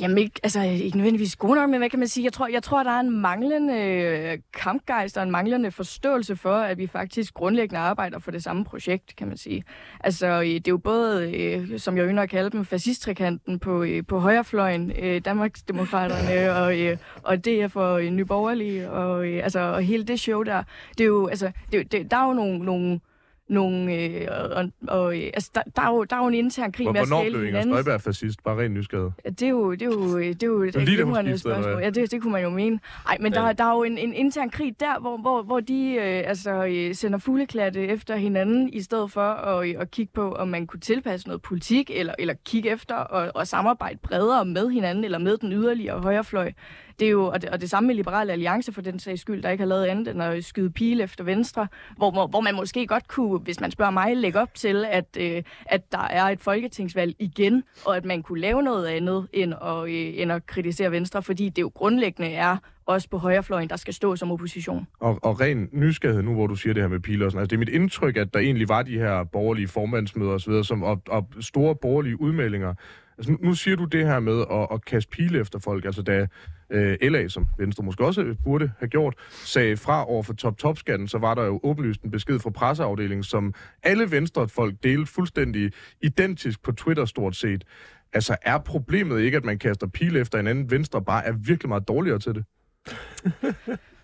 Jamen 0.00 0.18
ikke, 0.18 0.40
altså, 0.42 0.60
ikke 0.62 0.96
nødvendigvis 0.96 1.36
god 1.36 1.56
nok, 1.56 1.70
men 1.70 1.78
hvad 1.78 1.90
kan 1.90 1.98
man 1.98 2.08
sige? 2.08 2.24
Jeg 2.24 2.32
tror, 2.32 2.48
jeg 2.48 2.62
tror 2.62 2.82
der 2.82 2.90
er 2.90 3.00
en 3.00 3.10
manglende 3.10 3.74
øh, 3.74 4.38
kampgejst 4.54 5.16
og 5.16 5.22
en 5.22 5.30
manglende 5.30 5.70
forståelse 5.70 6.36
for, 6.36 6.54
at 6.54 6.78
vi 6.78 6.86
faktisk 6.86 7.34
grundlæggende 7.34 7.80
arbejder 7.80 8.18
for 8.18 8.30
det 8.30 8.42
samme 8.42 8.64
projekt, 8.64 9.16
kan 9.16 9.28
man 9.28 9.36
sige. 9.36 9.64
Altså, 10.00 10.26
øh, 10.26 10.46
det 10.46 10.68
er 10.68 10.72
jo 10.72 10.78
både, 10.78 11.32
øh, 11.36 11.78
som 11.78 11.96
jeg 11.96 12.06
ynder 12.08 12.22
at 12.22 12.30
kalde 12.30 12.50
dem, 12.50 12.64
fascisttrikanten 12.64 13.58
på, 13.58 13.82
øh, 13.82 14.06
på 14.06 14.18
højrefløjen, 14.18 14.92
øh, 15.02 15.20
Danmarksdemokraterne 15.24 16.52
og, 16.62 16.80
øh, 16.80 16.96
og 17.22 17.44
DF 17.44 17.76
og 17.76 18.04
øh, 18.04 18.10
Nye 18.10 18.24
Borgerlige, 18.24 18.90
og, 18.90 19.26
øh, 19.26 19.42
altså, 19.42 19.60
og 19.60 19.82
hele 19.82 20.04
det 20.04 20.20
show 20.20 20.42
der. 20.42 20.62
Det 20.98 21.00
er 21.00 21.08
jo, 21.08 21.26
altså, 21.26 21.52
det, 21.72 21.92
det, 21.92 22.10
der 22.10 22.16
er 22.16 22.26
jo 22.26 22.32
nogle, 22.32 22.58
nogle 22.58 23.00
nogle... 23.48 23.94
Øh, 23.94 24.26
og, 24.50 24.64
og, 24.88 25.16
øh, 25.18 25.24
altså, 25.34 25.50
der, 25.54 25.62
der, 25.76 25.82
er 25.82 25.88
jo, 25.88 26.04
der 26.04 26.16
er 26.16 26.20
jo 26.20 26.28
en 26.28 26.34
intern 26.34 26.72
krig 26.72 26.92
med 26.92 27.00
at 27.00 27.06
Hvornår 27.08 27.22
skale 27.22 27.32
blev 27.34 27.46
Inger 27.46 27.60
hinanden. 27.60 27.84
Støjberg 27.84 28.00
fascist? 28.00 28.44
Bare 28.44 28.58
ren 28.62 28.74
nysgerrighed. 28.74 29.10
Ja, 29.24 29.30
Det 29.30 29.42
er 29.42 29.48
jo, 29.48 29.72
det 29.72 29.82
er 29.82 29.86
jo, 29.86 30.18
det 30.18 30.42
er 30.42 30.46
jo 30.46 30.62
et 30.62 30.74
lige 30.74 30.74
da 30.74 30.80
hun 30.80 30.86
glimrende 31.14 31.38
spørgsmål. 31.38 31.82
Ja, 31.82 31.90
det, 31.90 32.10
det 32.10 32.22
kunne 32.22 32.32
man 32.32 32.42
jo 32.42 32.50
mene. 32.50 32.80
Ej, 33.08 33.16
men 33.20 33.32
der, 33.32 33.46
Men- 33.46 33.56
der 33.56 33.64
er 33.64 33.72
jo 33.76 33.82
en, 33.82 33.98
en 33.98 34.12
intern 34.14 34.50
krig 34.50 34.80
der, 34.80 35.00
hvor, 35.00 35.16
hvor, 35.16 35.42
hvor 35.42 35.60
de 35.60 35.92
øh, 35.94 36.22
altså, 36.28 36.64
øh, 36.66 36.94
sender 36.94 37.18
fugleklatte 37.18 37.80
efter 37.86 38.16
hinanden, 38.16 38.68
i 38.72 38.80
stedet 38.82 39.10
for 39.12 39.20
at, 39.30 39.68
øh, 39.68 39.74
at 39.78 39.90
kigge 39.90 40.12
på, 40.14 40.32
om 40.32 40.48
man 40.48 40.66
kunne 40.66 40.80
tilpasse 40.80 41.26
noget 41.26 41.42
politik, 41.42 41.90
eller, 41.94 42.14
eller 42.18 42.34
kigge 42.44 42.70
efter 42.70 42.94
og, 42.94 43.32
og 43.34 43.46
samarbejde 43.46 43.98
bredere 44.02 44.44
med 44.44 44.70
hinanden, 44.70 45.04
eller 45.04 45.18
med 45.18 45.36
den 45.36 45.52
yderligere 45.52 46.00
højrefløj. 46.00 46.52
Det 46.98 47.06
er 47.06 47.10
jo, 47.10 47.24
og 47.24 47.42
det, 47.42 47.50
og 47.50 47.60
det 47.60 47.70
samme 47.70 47.86
med 47.86 47.94
Liberale 47.94 48.32
Alliance 48.32 48.72
for 48.72 48.80
den 48.80 48.98
sags 48.98 49.20
skyld, 49.20 49.42
der 49.42 49.50
ikke 49.50 49.62
har 49.62 49.68
lavet 49.68 49.84
andet 49.84 50.08
end 50.08 50.22
at 50.22 50.44
skyde 50.44 50.70
pile 50.70 51.02
efter 51.02 51.24
venstre, 51.24 51.68
hvor, 51.96 52.26
hvor, 52.26 52.40
man 52.40 52.54
måske 52.54 52.86
godt 52.86 53.08
kunne, 53.08 53.38
hvis 53.38 53.60
man 53.60 53.70
spørger 53.70 53.90
mig, 53.90 54.16
lægge 54.16 54.40
op 54.40 54.54
til, 54.54 54.84
at, 54.90 55.16
øh, 55.20 55.42
at 55.66 55.92
der 55.92 56.06
er 56.10 56.24
et 56.24 56.40
folketingsvalg 56.40 57.16
igen, 57.18 57.62
og 57.86 57.96
at 57.96 58.04
man 58.04 58.22
kunne 58.22 58.40
lave 58.40 58.62
noget 58.62 58.86
andet 58.86 59.28
end 59.32 59.54
at, 59.54 59.84
øh, 59.84 60.20
end 60.20 60.32
at 60.32 60.46
kritisere 60.46 60.90
venstre, 60.90 61.22
fordi 61.22 61.48
det 61.48 61.62
jo 61.62 61.70
grundlæggende 61.74 62.30
er 62.30 62.56
også 62.88 63.08
på 63.08 63.18
højrefløjen, 63.18 63.68
der 63.68 63.76
skal 63.76 63.94
stå 63.94 64.16
som 64.16 64.32
opposition. 64.32 64.86
Og, 65.00 65.18
og 65.22 65.40
ren 65.40 65.68
nysgerrighed 65.72 66.22
nu, 66.22 66.34
hvor 66.34 66.46
du 66.46 66.54
siger 66.54 66.74
det 66.74 66.82
her 66.82 66.88
med 66.88 67.00
piler 67.00 67.24
og 67.24 67.30
sådan 67.30 67.40
altså, 67.40 67.50
det 67.50 67.56
er 67.56 67.58
mit 67.58 67.68
indtryk, 67.68 68.16
at 68.16 68.34
der 68.34 68.40
egentlig 68.40 68.68
var 68.68 68.82
de 68.82 68.98
her 68.98 69.24
borgerlige 69.24 69.68
formandsmøder 69.68 70.32
og 70.32 70.40
så 70.40 70.50
videre, 70.50 70.64
som, 70.64 70.82
og, 70.82 71.02
og 71.08 71.28
store 71.40 71.74
borgerlige 71.76 72.20
udmeldinger. 72.20 72.74
Altså, 73.18 73.36
nu, 73.40 73.54
siger 73.54 73.76
du 73.76 73.84
det 73.84 74.06
her 74.06 74.20
med 74.20 74.44
at, 74.50 74.68
at 74.72 74.84
kaste 74.84 75.10
pile 75.10 75.40
efter 75.40 75.58
folk, 75.58 75.84
altså 75.84 76.02
da 76.02 76.26
øh, 76.70 76.96
LA, 77.02 77.28
som 77.28 77.46
Venstre 77.58 77.84
måske 77.84 78.04
også 78.04 78.22
øh, 78.22 78.36
burde 78.44 78.72
have 78.78 78.88
gjort, 78.88 79.14
sagde 79.30 79.76
fra 79.76 80.10
over 80.10 80.22
for 80.22 80.32
top-top-skatten, 80.32 81.08
så 81.08 81.18
var 81.18 81.34
der 81.34 81.44
jo 81.44 81.60
åbenlyst 81.62 82.02
en 82.02 82.10
besked 82.10 82.38
fra 82.38 82.50
presseafdelingen, 82.50 83.24
som 83.24 83.54
alle 83.82 84.10
venstrefolk 84.10 84.74
delte 84.82 85.12
fuldstændig 85.12 85.72
identisk 86.02 86.62
på 86.62 86.72
Twitter 86.72 87.04
stort 87.04 87.36
set. 87.36 87.64
Altså, 88.12 88.36
er 88.42 88.58
problemet 88.58 89.20
ikke, 89.20 89.36
at 89.36 89.44
man 89.44 89.58
kaster 89.58 89.86
pile 89.86 90.20
efter 90.20 90.38
hinanden? 90.38 90.70
Venstre 90.70 91.04
bare 91.04 91.24
er 91.24 91.32
virkelig 91.32 91.68
meget 91.68 91.88
dårligere 91.88 92.18
til 92.18 92.34
det. 92.34 92.44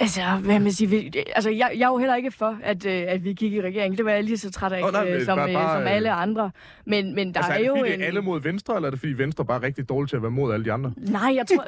Altså, 0.00 0.20
hvad 0.44 0.58
man 0.58 0.72
sige, 0.72 0.88
vi, 0.90 1.12
altså 1.34 1.50
jeg, 1.50 1.70
jeg 1.76 1.84
er 1.86 1.88
jo 1.88 1.98
heller 1.98 2.14
ikke 2.14 2.30
for, 2.30 2.58
at, 2.62 2.86
øh, 2.86 3.02
at 3.08 3.24
vi 3.24 3.32
gik 3.32 3.52
i 3.52 3.60
regering. 3.62 3.96
Det 3.96 4.04
var 4.04 4.10
jeg 4.10 4.24
lige 4.24 4.38
så 4.38 4.50
træt 4.50 4.72
af, 4.72 4.92
nej, 4.92 5.00
oh, 5.00 5.06
men 5.06 5.14
øh, 5.14 5.24
som, 5.24 5.38
bare- 5.38 5.48
øh, 5.48 5.54
bare, 5.54 5.78
som 5.78 5.86
alle 5.86 6.12
andre. 6.12 6.50
Men, 6.84 7.14
men 7.14 7.34
der 7.34 7.40
altså, 7.40 7.52
er, 7.52 7.54
er, 7.54 7.58
det 7.58 7.66
jo 7.68 7.76
fordi, 7.76 7.92
en... 7.92 7.98
det 7.98 8.04
er 8.04 8.08
alle 8.08 8.20
mod 8.22 8.40
Venstre, 8.40 8.76
eller 8.76 8.86
er 8.86 8.90
det 8.90 9.00
fordi 9.00 9.12
Venstre 9.12 9.44
bare 9.44 9.58
er 9.58 9.62
rigtig 9.62 9.88
dårlig 9.88 10.08
til 10.08 10.16
at 10.16 10.22
være 10.22 10.30
mod 10.30 10.54
alle 10.54 10.64
de 10.64 10.72
andre? 10.72 10.92
Nej, 10.96 11.34
jeg 11.36 11.46
tror, 11.46 11.64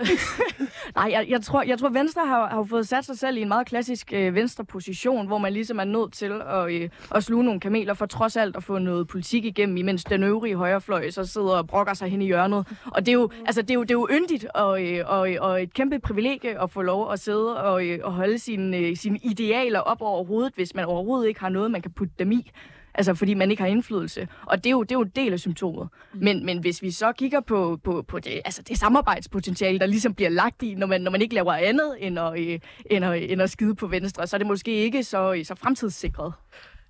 Nej, 0.96 1.10
jeg, 1.12 1.26
jeg, 1.28 1.42
tror, 1.42 1.62
jeg 1.62 1.78
tror, 1.78 1.88
Venstre 1.88 2.26
har, 2.26 2.48
har 2.48 2.66
fået 2.70 2.88
sat 2.88 3.04
sig 3.04 3.18
selv 3.18 3.36
i 3.36 3.42
en 3.42 3.48
meget 3.48 3.66
klassisk 3.66 4.12
øh, 4.12 4.34
venstre-position, 4.34 5.26
hvor 5.26 5.38
man 5.38 5.52
ligesom 5.52 5.78
er 5.78 5.84
nødt 5.84 6.12
til 6.12 6.32
at, 6.50 6.72
øh, 6.72 6.88
at 7.14 7.24
sluge 7.24 7.44
nogle 7.44 7.60
kameler 7.60 7.94
for 7.94 8.06
trods 8.06 8.36
alt 8.36 8.56
at 8.56 8.64
få 8.64 8.78
noget 8.78 9.08
politik 9.08 9.44
igennem, 9.44 9.76
imens 9.76 10.04
den 10.04 10.22
øvrige 10.22 10.56
højrefløj 10.56 11.10
så 11.10 11.24
sidder 11.24 11.56
og 11.56 11.66
brokker 11.66 11.94
sig 11.94 12.10
hen 12.10 12.22
i 12.22 12.26
hjørnet. 12.26 12.66
Og 12.86 13.06
det 13.06 13.08
er 13.08 13.12
jo, 13.12 13.30
altså, 13.46 13.62
det 13.62 13.70
er 13.70 13.74
jo, 13.74 13.82
det 13.82 13.90
er 13.90 13.94
jo 13.94 14.08
yndigt 14.12 14.46
og, 14.54 14.84
øh, 14.84 15.04
og, 15.06 15.28
og 15.40 15.62
et 15.62 15.74
kæmpe 15.74 15.98
privilegie 15.98 16.62
at 16.62 16.70
få 16.70 16.82
lov 16.82 17.12
at 17.12 17.18
sidde 17.20 17.62
og, 17.62 17.71
øh, 17.78 17.98
og 18.02 18.12
holde 18.12 18.38
sine, 18.38 18.76
øh, 18.76 18.96
sine 18.96 19.18
idealer 19.22 19.80
op 19.80 20.00
over 20.00 20.24
hovedet, 20.24 20.52
hvis 20.54 20.74
man 20.74 20.84
overhovedet 20.84 21.28
ikke 21.28 21.40
har 21.40 21.48
noget, 21.48 21.70
man 21.70 21.82
kan 21.82 21.90
putte 21.90 22.14
dem 22.18 22.32
i. 22.32 22.50
Altså, 22.94 23.14
fordi 23.14 23.34
man 23.34 23.50
ikke 23.50 23.62
har 23.62 23.68
indflydelse. 23.68 24.28
Og 24.46 24.56
det 24.56 24.66
er 24.66 24.70
jo, 24.70 24.82
det 24.82 24.92
er 24.92 24.98
jo 24.98 25.02
en 25.02 25.12
del 25.16 25.32
af 25.32 25.40
symptomet. 25.40 25.88
Men, 26.14 26.46
men 26.46 26.58
hvis 26.58 26.82
vi 26.82 26.90
så 26.90 27.12
kigger 27.12 27.40
på, 27.40 27.80
på, 27.84 28.04
på 28.08 28.18
det, 28.18 28.40
altså 28.44 28.62
det 28.62 28.78
samarbejdspotentiale, 28.78 29.78
der 29.78 29.86
ligesom 29.86 30.14
bliver 30.14 30.30
lagt 30.30 30.62
i, 30.62 30.74
når 30.74 30.86
man, 30.86 31.00
når 31.00 31.10
man 31.10 31.22
ikke 31.22 31.34
laver 31.34 31.52
andet 31.52 31.96
end 31.98 32.18
at, 32.18 32.38
øh, 32.38 32.58
end, 32.90 33.04
at, 33.04 33.30
end 33.30 33.42
at 33.42 33.50
skide 33.50 33.74
på 33.74 33.86
venstre, 33.86 34.26
så 34.26 34.36
er 34.36 34.38
det 34.38 34.46
måske 34.46 34.70
ikke 34.72 35.04
så, 35.04 35.34
øh, 35.34 35.44
så 35.44 35.54
fremtidssikret. 35.54 36.32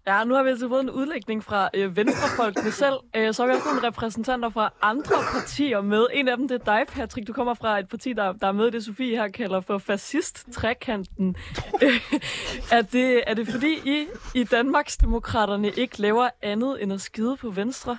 Ja, 0.06 0.24
nu 0.24 0.34
har 0.34 0.42
vi 0.42 0.48
altså 0.48 0.68
fået 0.68 0.80
en 0.80 0.90
udlægning 0.90 1.44
fra 1.44 1.70
øh, 1.74 1.96
venstrefolkene 1.96 2.70
selv. 2.70 2.94
Øh, 3.16 3.34
så 3.34 3.42
har 3.42 3.48
vi 3.48 3.54
også 3.54 3.68
nogle 3.68 3.88
repræsentanter 3.88 4.48
fra 4.50 4.72
andre 4.82 5.16
partier 5.32 5.80
med. 5.80 6.06
En 6.12 6.28
af 6.28 6.36
dem, 6.36 6.48
det 6.48 6.60
er 6.60 6.64
dig, 6.64 6.84
Patrick. 6.88 7.26
Du 7.26 7.32
kommer 7.32 7.54
fra 7.54 7.78
et 7.78 7.88
parti, 7.88 8.12
der, 8.12 8.32
der 8.32 8.46
er 8.46 8.52
med 8.52 8.66
i 8.66 8.70
det, 8.70 8.84
Sofie 8.84 9.16
her 9.16 9.28
kalder 9.28 9.60
for 9.60 9.78
fascist-trekanten. 9.78 11.36
Øh, 11.82 12.12
er, 12.78 12.82
det, 12.82 13.22
er 13.26 13.34
det 13.34 13.48
fordi, 13.48 13.72
I 13.84 14.06
i 14.34 14.44
Danmarksdemokraterne 14.44 15.70
ikke 15.70 16.00
laver 16.00 16.28
andet 16.42 16.82
end 16.82 16.92
at 16.92 17.00
skide 17.00 17.36
på 17.36 17.50
venstre? 17.50 17.98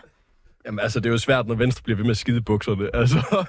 Jamen 0.66 0.80
altså, 0.80 1.00
det 1.00 1.06
er 1.06 1.12
jo 1.12 1.18
svært, 1.18 1.48
når 1.48 1.56
Venstre 1.56 1.84
bliver 1.84 1.98
ved 1.98 2.04
med 2.04 2.12
at 2.12 2.18
skide 2.18 2.42
bukserne. 2.42 2.90
Altså, 3.04 3.46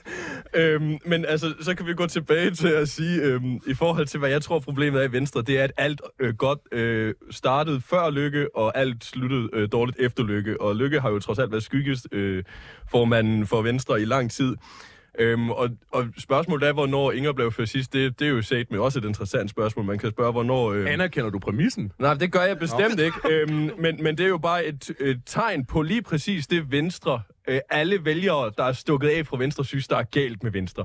øhm, 0.55 0.98
men 1.07 1.24
altså, 1.24 1.55
så 1.61 1.74
kan 1.74 1.87
vi 1.87 1.94
gå 1.94 2.07
tilbage 2.07 2.50
til 2.50 2.68
at 2.68 2.88
sige, 2.88 3.22
øhm, 3.22 3.61
i 3.66 3.74
forhold 3.74 4.07
til, 4.07 4.20
hvad 4.20 4.31
jeg 4.31 4.42
tror 4.42 4.59
problemet 4.59 5.03
er 5.03 5.09
i 5.09 5.12
Venstre, 5.12 5.42
det 5.42 5.59
er, 5.59 5.64
at 5.64 5.72
alt 5.77 6.00
øh, 6.20 6.35
godt 6.35 6.59
øh, 6.72 7.14
startede 7.31 7.81
før 7.81 8.11
Lykke, 8.11 8.57
og 8.57 8.79
alt 8.79 9.05
sluttede 9.05 9.48
øh, 9.53 9.68
dårligt 9.72 9.98
efter 10.00 10.24
Lykke. 10.24 10.61
Og 10.61 10.77
Lykke 10.77 11.00
har 11.00 11.11
jo 11.11 11.18
trods 11.18 11.38
alt 11.38 11.50
været 11.50 11.62
skygges 11.62 12.07
øh, 12.12 12.44
for 12.90 13.62
Venstre 13.62 14.03
i 14.03 14.05
lang 14.05 14.31
tid. 14.31 14.57
Øhm, 15.18 15.50
og, 15.50 15.68
og 15.92 16.07
spørgsmålet 16.18 16.68
er, 16.68 16.72
hvornår 16.72 17.12
Inger 17.12 17.33
blev 17.33 17.53
fascist. 17.53 17.92
Det, 17.92 18.18
det 18.18 18.27
er 18.27 18.31
jo 18.31 18.42
sagt 18.42 18.70
med 18.70 18.79
også 18.79 18.98
et 18.98 19.05
interessant 19.05 19.50
spørgsmål. 19.50 19.85
Man 19.85 19.98
kan 19.98 20.11
spørge, 20.11 20.33
hvornår... 20.33 20.72
Øh, 20.72 20.92
Anerkender 20.92 21.31
du 21.31 21.38
præmissen? 21.38 21.92
Nej, 21.98 22.14
det 22.14 22.33
gør 22.33 22.42
jeg 22.42 22.59
bestemt 22.59 23.00
ikke. 23.00 23.16
Øhm, 23.31 23.70
men, 23.79 24.03
men 24.03 24.18
det 24.18 24.24
er 24.24 24.29
jo 24.29 24.38
bare 24.38 24.64
et, 24.64 24.90
et 25.00 25.20
tegn 25.27 25.64
på 25.64 25.83
lige 25.83 26.03
præcis 26.03 26.46
det 26.46 26.72
Venstre, 26.72 27.22
øh, 27.48 27.61
alle 27.70 28.05
vælgere, 28.05 28.53
der 28.57 28.64
er 28.64 28.72
stukket 28.72 29.09
af 29.09 29.27
fra 29.27 29.38
Venstre, 29.38 29.64
synes, 29.64 29.88
der 29.88 29.96
er 29.96 30.03
galt 30.03 30.42
med 30.42 30.50
Venstre. 30.50 30.85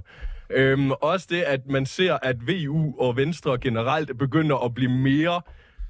Øhm, 0.50 0.92
også 0.92 1.28
det, 1.30 1.42
at 1.42 1.68
man 1.68 1.86
ser, 1.86 2.18
at 2.22 2.36
VU 2.48 3.00
og 3.00 3.18
Venstre 3.18 3.58
generelt 3.58 4.18
begynder 4.18 4.66
at 4.66 4.74
blive 4.74 4.92
mere 4.92 5.42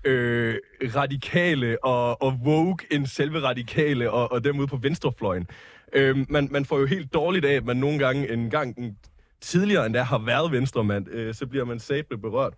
øh, 0.03 0.55
radikale 0.95 1.83
og, 1.83 2.21
og 2.21 2.39
vogue 2.43 2.77
end 2.91 3.05
selve 3.05 3.39
radikale 3.39 4.11
og, 4.11 4.31
og 4.31 4.43
dem 4.43 4.59
ude 4.59 4.67
på 4.67 4.77
venstrefløjen. 4.77 5.47
Øhm, 5.93 6.25
man, 6.29 6.47
man 6.51 6.65
får 6.65 6.79
jo 6.79 6.85
helt 6.85 7.13
dårligt 7.13 7.45
af, 7.45 7.53
at 7.53 7.65
man 7.65 7.77
nogle 7.77 7.99
gange 7.99 8.33
en 8.33 8.49
gang 8.49 8.77
en, 8.77 8.97
tidligere 9.41 9.85
end 9.85 9.93
der 9.93 10.03
har 10.03 10.17
været 10.17 10.51
venstremand, 10.51 11.09
øh, 11.11 11.33
så 11.33 11.47
bliver 11.47 11.65
man 11.65 11.79
satme 11.79 12.17
berørt. 12.17 12.53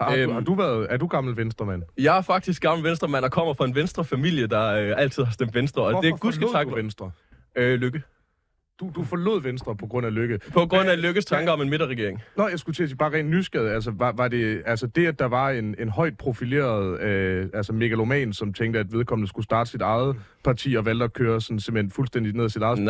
Har, 0.00 0.14
Øhm. 0.16 0.32
har 0.32 0.40
du 0.40 0.54
været, 0.54 0.86
er 0.90 0.96
du 0.96 1.06
gammel 1.06 1.36
venstremand? 1.36 1.82
Jeg 1.98 2.16
er 2.18 2.22
faktisk 2.22 2.62
gammel 2.62 2.84
venstremand 2.88 3.24
og 3.24 3.32
kommer 3.32 3.54
fra 3.54 3.64
en 3.64 3.74
venstre 3.74 4.04
familie, 4.04 4.46
der 4.46 4.66
øh, 4.72 4.94
altid 4.96 5.22
har 5.24 5.32
stemt 5.32 5.54
venstre, 5.54 5.82
og 5.82 5.90
Hvorfor 5.90 6.02
det 6.02 6.12
er 6.12 6.16
gudske 6.16 6.46
tak 6.52 6.66
du 6.66 6.74
Venstre? 6.74 7.10
øh, 7.56 7.74
lykke. 7.80 8.02
Du, 8.82 8.90
du 8.94 9.04
forlod 9.04 9.42
Venstre 9.42 9.76
på 9.76 9.86
grund 9.86 10.06
af 10.06 10.14
lykke. 10.14 10.38
På 10.52 10.66
grund 10.66 10.88
af 10.88 11.02
lykkes 11.02 11.24
tanker 11.24 11.52
om 11.52 11.60
en 11.60 11.70
midterregering. 11.70 12.22
Nå, 12.36 12.48
jeg 12.48 12.58
skulle 12.58 12.76
til 12.76 12.82
at 12.82 12.88
sige, 12.88 12.96
bare 12.96 13.12
rent 13.12 13.30
nysgerrig, 13.30 13.74
altså 13.74 13.90
var, 13.90 14.12
var 14.12 14.28
det 14.28 14.62
altså 14.66 14.86
det, 14.86 15.06
at 15.06 15.18
der 15.18 15.24
var 15.26 15.50
en, 15.50 15.74
en 15.78 15.88
højt 15.88 16.18
profileret 16.18 17.00
øh, 17.00 17.48
altså 17.54 17.72
megaloman, 17.72 18.32
som 18.32 18.52
tænkte, 18.52 18.80
at 18.80 18.92
vedkommende 18.92 19.28
skulle 19.28 19.44
starte 19.44 19.70
sit 19.70 19.80
eget 19.80 20.16
parti 20.44 20.74
og 20.74 20.86
valgte 20.86 21.04
at 21.04 21.12
køre 21.12 21.40
sådan 21.40 21.60
simpelthen 21.60 21.90
fuldstændig 21.90 22.32
ned 22.34 22.44
ad 22.44 22.48
sit 22.48 22.62
eget 22.62 22.78
spor? 22.78 22.84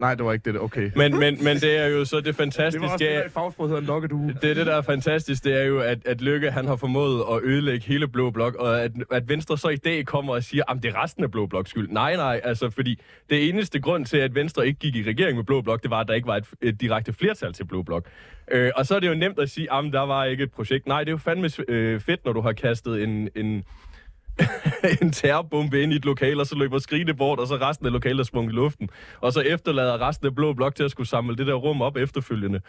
Nej. 0.00 0.14
Det 0.14 0.24
var 0.24 0.32
ikke 0.32 0.52
det, 0.52 0.60
okay. 0.60 0.90
Men, 0.96 1.18
men, 1.18 1.44
men 1.44 1.56
det 1.56 1.78
er 1.78 1.86
jo 1.86 2.04
så 2.04 2.16
det 2.16 2.24
Det 2.24 2.38
var 2.38 2.44
fantastiske. 2.44 2.84
også 2.84 2.96
det, 2.98 3.08
der 3.10 3.24
i 3.24 3.28
fagsprog 3.28 3.66
hedder 3.68 3.80
en 3.80 3.86
lokkedue. 3.86 4.34
det 4.42 4.56
det, 4.56 4.66
der 4.66 4.76
er 4.76 4.82
fantastisk, 4.82 5.44
det 5.44 5.60
er 5.60 5.64
jo, 5.64 5.80
at, 5.80 5.98
at 6.06 6.20
Lykke 6.20 6.50
han 6.50 6.66
har 6.66 6.76
formået 6.76 7.22
at 7.32 7.40
ødelægge 7.42 7.86
hele 7.86 8.08
Blå 8.08 8.30
Blok, 8.30 8.54
og 8.54 8.82
at, 8.82 8.92
at 9.10 9.28
Venstre 9.28 9.58
så 9.58 9.68
i 9.68 9.76
dag 9.76 10.06
kommer 10.06 10.32
og 10.34 10.42
siger, 10.44 10.64
at 10.72 10.82
det 10.82 10.94
er 10.94 11.02
resten 11.02 11.24
af 11.24 11.30
Blå 11.30 11.46
Bloks 11.46 11.70
skyld. 11.70 11.88
Nej, 11.88 12.16
nej, 12.16 12.40
altså 12.44 12.70
fordi 12.70 13.00
det 13.30 13.48
eneste 13.48 13.80
grund 13.80 14.06
til, 14.06 14.16
at 14.16 14.34
Venstre 14.34 14.66
ikke 14.66 14.78
gik 14.78 14.96
i 14.96 15.02
regering 15.02 15.36
med 15.36 15.44
Blå 15.44 15.60
Blok, 15.60 15.82
det 15.82 15.90
var, 15.90 16.00
at 16.00 16.08
der 16.08 16.14
ikke 16.14 16.26
var 16.28 16.36
et, 16.36 16.44
et 16.62 16.80
direkte 16.80 17.12
flertal 17.12 17.52
til 17.52 17.64
Blå 17.64 17.82
Blok. 17.82 18.04
Øh, 18.52 18.70
og 18.76 18.86
så 18.86 18.96
er 18.96 19.00
det 19.00 19.08
jo 19.08 19.14
nemt 19.14 19.38
at 19.38 19.50
sige, 19.50 19.72
at 19.72 19.84
der 19.92 20.00
var 20.06 20.24
ikke 20.24 20.42
et 20.44 20.50
projekt. 20.52 20.86
Nej, 20.86 20.98
det 21.00 21.08
er 21.08 21.12
jo 21.12 21.18
fandme 21.18 21.50
øh, 21.68 22.00
fedt, 22.00 22.24
når 22.24 22.32
du 22.32 22.40
har 22.40 22.52
kastet 22.52 23.02
en, 23.02 23.28
en, 23.36 23.64
en 25.02 25.12
terrorbombe 25.12 25.82
ind 25.82 25.92
i 25.92 25.96
et 25.96 26.04
lokale, 26.04 26.40
og 26.40 26.46
så 26.46 26.56
løber 26.56 26.78
skrigende 26.78 27.14
bort, 27.14 27.38
og 27.38 27.46
så 27.46 27.56
resten 27.56 27.86
af 27.86 27.92
lokalet 27.92 28.20
er 28.20 28.24
sprunget 28.24 28.52
i 28.52 28.56
luften. 28.56 28.88
Og 29.20 29.32
så 29.32 29.40
efterlader 29.40 30.08
resten 30.08 30.26
af 30.26 30.34
Blå 30.34 30.52
Blok 30.52 30.74
til 30.74 30.84
at 30.84 30.90
skulle 30.90 31.08
samle 31.08 31.36
det 31.36 31.46
der 31.46 31.54
rum 31.54 31.82
op 31.82 31.96
efterfølgende. 31.96 32.60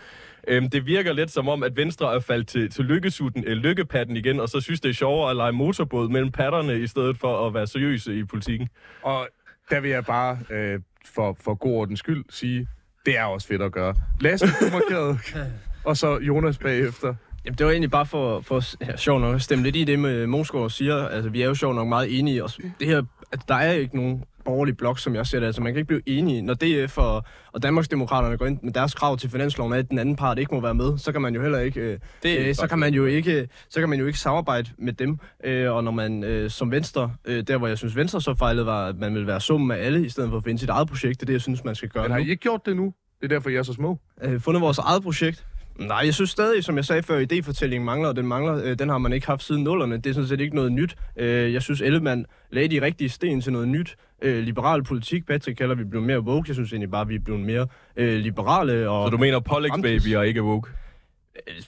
Øhm, 0.48 0.70
det 0.70 0.86
virker 0.86 1.14
lidt 1.14 1.32
som 1.32 1.50
om, 1.50 1.64
at 1.64 1.78
Venstre 1.78 2.16
er 2.16 2.20
faldt 2.20 2.48
til, 2.48 2.70
til 2.70 2.86
lykkesutten, 2.86 3.44
øh, 3.48 3.58
lykkepatten 3.58 4.18
igen, 4.18 4.40
og 4.40 4.50
så 4.50 4.60
synes, 4.62 4.82
det 4.82 4.90
er 4.90 4.94
sjovere 4.94 5.30
at 5.30 5.36
lege 5.36 5.52
motorbåd 5.52 6.10
mellem 6.10 6.32
patterne, 6.32 6.80
i 6.80 6.88
stedet 6.88 7.18
for 7.18 7.48
at 7.48 7.54
være 7.54 7.68
seriøse 7.68 8.20
i 8.20 8.24
politikken. 8.24 8.70
Og 9.02 9.28
der 9.70 9.80
vil 9.80 9.90
jeg 9.90 10.06
bare, 10.06 10.40
øh, 10.50 10.80
for, 11.06 11.38
for 11.40 11.54
god 11.54 11.74
ordens 11.74 12.00
skyld, 12.00 12.24
sige, 12.30 12.68
det 13.06 13.18
er 13.18 13.24
også 13.24 13.48
fedt 13.48 13.62
at 13.62 13.72
gøre. 13.72 13.96
Lasse, 14.22 14.48
du 14.48 14.66
er 14.66 14.72
markeret, 14.72 15.20
og 15.90 15.98
så 15.98 16.20
Jonas 16.20 16.58
bagefter. 16.58 17.16
Jamen, 17.46 17.58
det 17.58 17.66
var 17.66 17.72
egentlig 17.72 17.92
bare 17.92 18.06
for, 18.06 18.42
for 18.42 18.64
ja, 18.86 18.98
sjov 18.98 19.20
nok 19.20 19.36
at 19.36 19.42
stemme 19.42 19.64
lidt 19.64 19.76
i 19.76 19.84
det, 19.84 20.00
med 20.00 20.28
Mosgaard 20.28 20.70
siger. 20.70 21.08
Altså, 21.08 21.30
vi 21.30 21.42
er 21.42 21.46
jo 21.48 21.56
sjov 21.56 21.74
nok 21.74 21.88
meget 21.88 22.20
enige. 22.20 22.44
Og 22.44 22.50
s- 22.50 22.60
det 22.80 22.88
her, 22.88 23.02
at 23.32 23.40
der 23.48 23.56
er 23.56 23.72
ikke 23.72 23.96
nogen 23.96 24.24
borgerlig 24.46 24.78
blok, 24.78 25.00
som 25.00 25.16
jeg 25.16 25.26
ser 25.28 25.40
det. 25.40 25.46
Altså, 25.48 25.62
man 25.62 25.74
kan 25.74 25.78
ikke 25.80 25.88
blive 25.88 26.02
enige. 26.06 26.42
Når 26.42 26.54
DF 26.54 26.98
og, 26.98 27.24
og 27.52 27.64
Danmarksdemokraterne 27.64 28.38
går 28.38 28.46
ind 28.46 28.60
med 28.64 28.74
deres 28.74 28.94
krav 28.94 29.18
til 29.18 29.30
finansloven, 29.30 29.74
at 29.74 29.90
den 29.90 30.00
anden 30.00 30.16
part 30.16 30.40
ikke 30.40 30.56
må 30.56 30.62
være 30.62 30.74
med, 30.74 30.98
så 30.98 31.12
kan 31.12 31.22
man 31.22 31.36
jo 31.36 31.42
heller 31.42 31.60
ikke, 31.60 31.80
øh, 31.82 32.00
Det 32.24 32.40
øh, 32.40 32.56
så 32.56 32.68
kan 32.68 32.80
man 32.80 32.94
jo 32.94 33.06
ikke, 33.06 33.48
så 33.70 33.80
kan 33.80 33.90
man 33.90 34.00
jo 34.00 34.06
ikke 34.06 34.20
samarbejde 34.20 34.70
med 34.78 34.94
dem. 34.94 35.20
Øh, 35.44 35.72
og 35.72 35.84
når 35.84 35.92
man 35.92 36.24
øh, 36.24 36.50
som 36.50 36.72
Venstre, 36.72 37.12
øh, 37.26 37.44
der 37.48 37.58
hvor 37.58 37.68
jeg 37.68 37.78
synes 37.78 37.96
Venstre 37.96 38.22
så 38.22 38.36
fejlede, 38.36 38.66
var, 38.66 38.88
at 38.88 38.96
man 38.98 39.16
vil 39.16 39.28
være 39.28 39.42
summen 39.42 39.72
af 39.72 39.86
alle, 39.86 40.06
i 40.06 40.10
stedet 40.10 40.30
for 40.30 40.38
at 40.38 40.44
finde 40.44 40.60
sit 40.60 40.70
eget 40.70 40.88
projekt. 40.88 41.20
Det 41.20 41.22
er 41.22 41.26
det, 41.26 41.34
jeg 41.34 41.42
synes, 41.42 41.64
man 41.64 41.76
skal 41.76 41.90
gøre 41.90 42.04
Men 42.04 42.12
har. 42.12 42.20
I 42.20 42.22
ikke 42.30 42.36
gjort 42.36 42.66
det 42.66 42.76
nu? 42.76 42.94
Det 43.22 43.32
er 43.32 43.36
derfor, 43.36 43.50
I 43.50 43.56
er 43.56 43.64
så 43.64 43.74
små. 43.74 44.00
Øh, 44.24 44.40
fundet 44.42 44.62
vores 44.62 44.78
eget 44.78 45.04
projekt. 45.04 45.46
Nej, 45.88 46.02
jeg 46.06 46.14
synes 46.14 46.30
stadig, 46.30 46.64
som 46.64 46.76
jeg 46.76 46.86
sagde 46.86 47.04
før, 47.04 47.26
idéfortællingen 47.32 47.86
mangler, 47.86 48.10
og 48.10 48.16
den 48.16 48.28
mangler, 48.28 48.64
øh, 48.64 48.80
den 48.80 48.90
har 48.90 48.98
man 48.98 49.14
ikke 49.14 49.28
haft 49.28 49.44
siden 49.44 49.64
nullerne. 49.64 49.98
Det 49.98 50.06
er 50.10 50.14
sådan 50.14 50.28
set 50.28 50.40
ikke 50.40 50.56
noget 50.56 50.72
nyt. 50.72 50.96
Øh, 51.18 51.54
jeg 51.54 51.62
synes, 51.62 51.82
Ellemann 51.82 52.26
lagde 52.52 52.68
de 52.68 52.86
rigtige 52.86 53.10
sten 53.10 53.42
til 53.42 53.54
noget 53.54 53.68
nyt. 53.68 53.96
Øh, 54.22 54.44
liberal 54.44 54.84
politik, 54.84 55.26
Patrick 55.28 55.58
kalder, 55.58 55.76
vi 55.76 55.84
blev 55.84 56.02
mere 56.02 56.20
woke. 56.20 56.46
Jeg 56.48 56.56
synes 56.56 56.72
egentlig 56.72 56.92
bare, 56.92 57.08
vi 57.08 57.16
er 57.16 57.20
blevet 57.20 57.42
mere 57.42 57.68
øh, 57.96 58.20
liberale. 58.20 58.90
Og 58.90 59.08
Så 59.08 59.12
du 59.12 59.18
mener 59.18 59.40
Pollex 59.40 59.72
Baby 59.82 60.16
og 60.16 60.28
ikke 60.28 60.44
woke? 60.44 60.70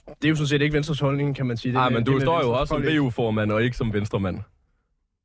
det 0.06 0.24
er 0.24 0.28
jo 0.28 0.34
sådan 0.34 0.46
set 0.46 0.62
ikke 0.62 0.74
Venstres 0.74 1.00
holdning, 1.00 1.36
kan 1.36 1.46
man 1.46 1.56
sige. 1.56 1.72
Nej, 1.72 1.88
men 1.90 2.04
du 2.04 2.20
står 2.20 2.42
jo 2.42 2.50
også 2.50 2.74
som. 2.74 2.82
VU-formand 2.82 3.52
og 3.52 3.64
ikke 3.64 3.76
som 3.76 3.92
venstremand. 3.92 4.38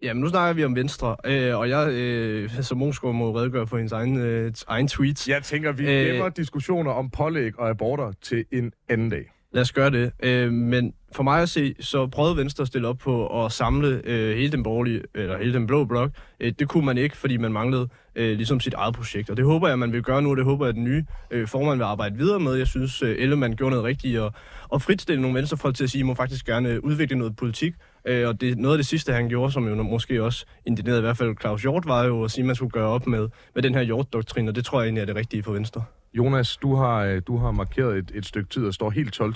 Jamen, 0.02 0.22
nu 0.22 0.30
snakker 0.30 0.54
vi 0.54 0.64
om 0.66 0.76
Venstre, 0.76 1.16
øh, 1.26 1.58
og 1.58 1.70
jeg, 1.70 1.90
øh, 1.92 2.50
som 2.62 2.78
Mosgaard 2.78 3.16
må 3.16 3.38
redegøre 3.38 3.68
for 3.68 3.78
hendes 3.78 3.92
egen, 3.92 4.18
øh, 4.18 4.54
egen 4.68 4.88
tweets. 4.88 5.28
Jeg 5.30 5.44
tænker, 5.44 5.72
vi 5.72 5.84
Øh. 5.92 6.06
gemmer 6.08 6.30
diskussioner 6.30 6.92
om 6.92 7.10
pålæg 7.10 7.60
og 7.60 7.70
aborter 7.70 8.12
til 8.22 8.46
en 8.52 8.72
anden 8.90 9.10
dag. 9.10 9.32
Lad 9.54 9.62
os 9.62 9.72
gøre 9.72 9.90
det. 9.92 10.12
Øh, 10.24 10.52
men 10.52 10.94
for 11.16 11.24
mig 11.24 11.42
at 11.42 11.50
se, 11.50 11.76
så 11.80 12.08
prøvede 12.08 12.38
Venstre 12.38 12.62
at 12.62 12.68
stille 12.68 12.88
op 12.88 12.98
på 12.98 13.46
at 13.46 13.52
samle 13.52 14.02
øh, 14.06 14.36
hele 14.36 14.52
den 14.52 14.64
borgerlige, 14.64 15.02
eller 15.16 15.38
hele 15.38 15.54
den 15.54 15.68
blå 15.68 15.86
blok. 15.86 16.12
Øh, 16.40 16.54
det 16.60 16.68
kunne 16.68 16.86
man 16.86 16.98
ikke, 16.98 17.18
fordi 17.18 17.38
man 17.38 17.54
manglede 17.54 17.88
øh, 18.16 18.36
ligesom 18.38 18.60
sit 18.60 18.74
eget 18.74 18.96
projekt. 18.96 19.30
Og 19.30 19.38
det 19.38 19.46
håber 19.46 19.68
jeg, 19.68 19.80
man 19.80 19.94
vil 19.94 20.04
gøre 20.04 20.22
nu, 20.22 20.30
og 20.32 20.38
det 20.38 20.46
håber 20.46 20.66
jeg, 20.66 20.70
at 20.70 20.76
den 20.76 20.84
nye 20.84 21.06
øh, 21.32 21.48
formand 21.48 21.78
vil 21.78 21.84
arbejde 21.86 22.18
videre 22.18 22.40
med. 22.40 22.54
Jeg 22.56 22.68
synes, 22.68 23.02
øh, 23.02 23.16
Ellemann 23.20 23.56
gjorde 23.56 23.70
noget 23.72 23.86
rigtigt, 23.86 24.20
og, 24.20 24.34
og 24.70 24.82
fritstille 24.82 25.22
nogle 25.22 25.38
venstrefolk 25.38 25.76
til 25.76 25.84
at 25.84 25.90
sige, 25.90 26.00
at 26.00 26.04
I 26.04 26.06
må 26.06 26.14
faktisk 26.14 26.46
gerne 26.46 26.70
øh, 26.70 26.80
udvikle 26.80 27.18
noget 27.18 27.36
politik. 27.36 27.74
Øh, 28.06 28.28
og 28.28 28.42
det, 28.42 28.58
noget 28.58 28.76
af 28.76 28.78
det 28.78 28.86
sidste, 28.86 29.14
han 29.14 29.30
gjorde, 29.30 29.52
som 29.52 29.68
jo 29.68 29.84
måske 29.84 30.24
også 30.24 30.46
indignerede 30.66 31.00
i 31.00 31.02
hvert 31.02 31.18
fald 31.18 31.36
Claus 31.42 31.62
Hjort, 31.62 31.88
var 31.88 32.04
jo 32.04 32.24
at 32.24 32.32
sige, 32.32 32.42
at 32.42 32.46
man 32.46 32.56
skulle 32.56 32.72
gøre 32.72 32.88
op 32.88 33.08
med, 33.08 33.30
med 33.56 33.64
den 33.64 33.76
her 33.76 33.82
Hjort-doktrin, 33.82 34.48
og 34.48 34.56
det 34.56 34.66
tror 34.66 34.82
jeg 34.82 34.86
egentlig 34.86 35.02
er 35.02 35.06
det 35.06 35.16
rigtige 35.16 35.44
for 35.44 35.52
Venstre. 35.52 35.84
Jonas, 36.14 36.58
du 36.58 36.76
har, 36.76 37.04
øh, 37.04 37.22
du 37.28 37.38
har 37.38 37.52
markeret 37.52 37.98
et, 37.98 38.12
et 38.16 38.26
stykke 38.26 38.50
tid 38.50 38.66
og 38.66 38.74
står 38.74 38.90
helt 38.90 39.14
12 39.14 39.34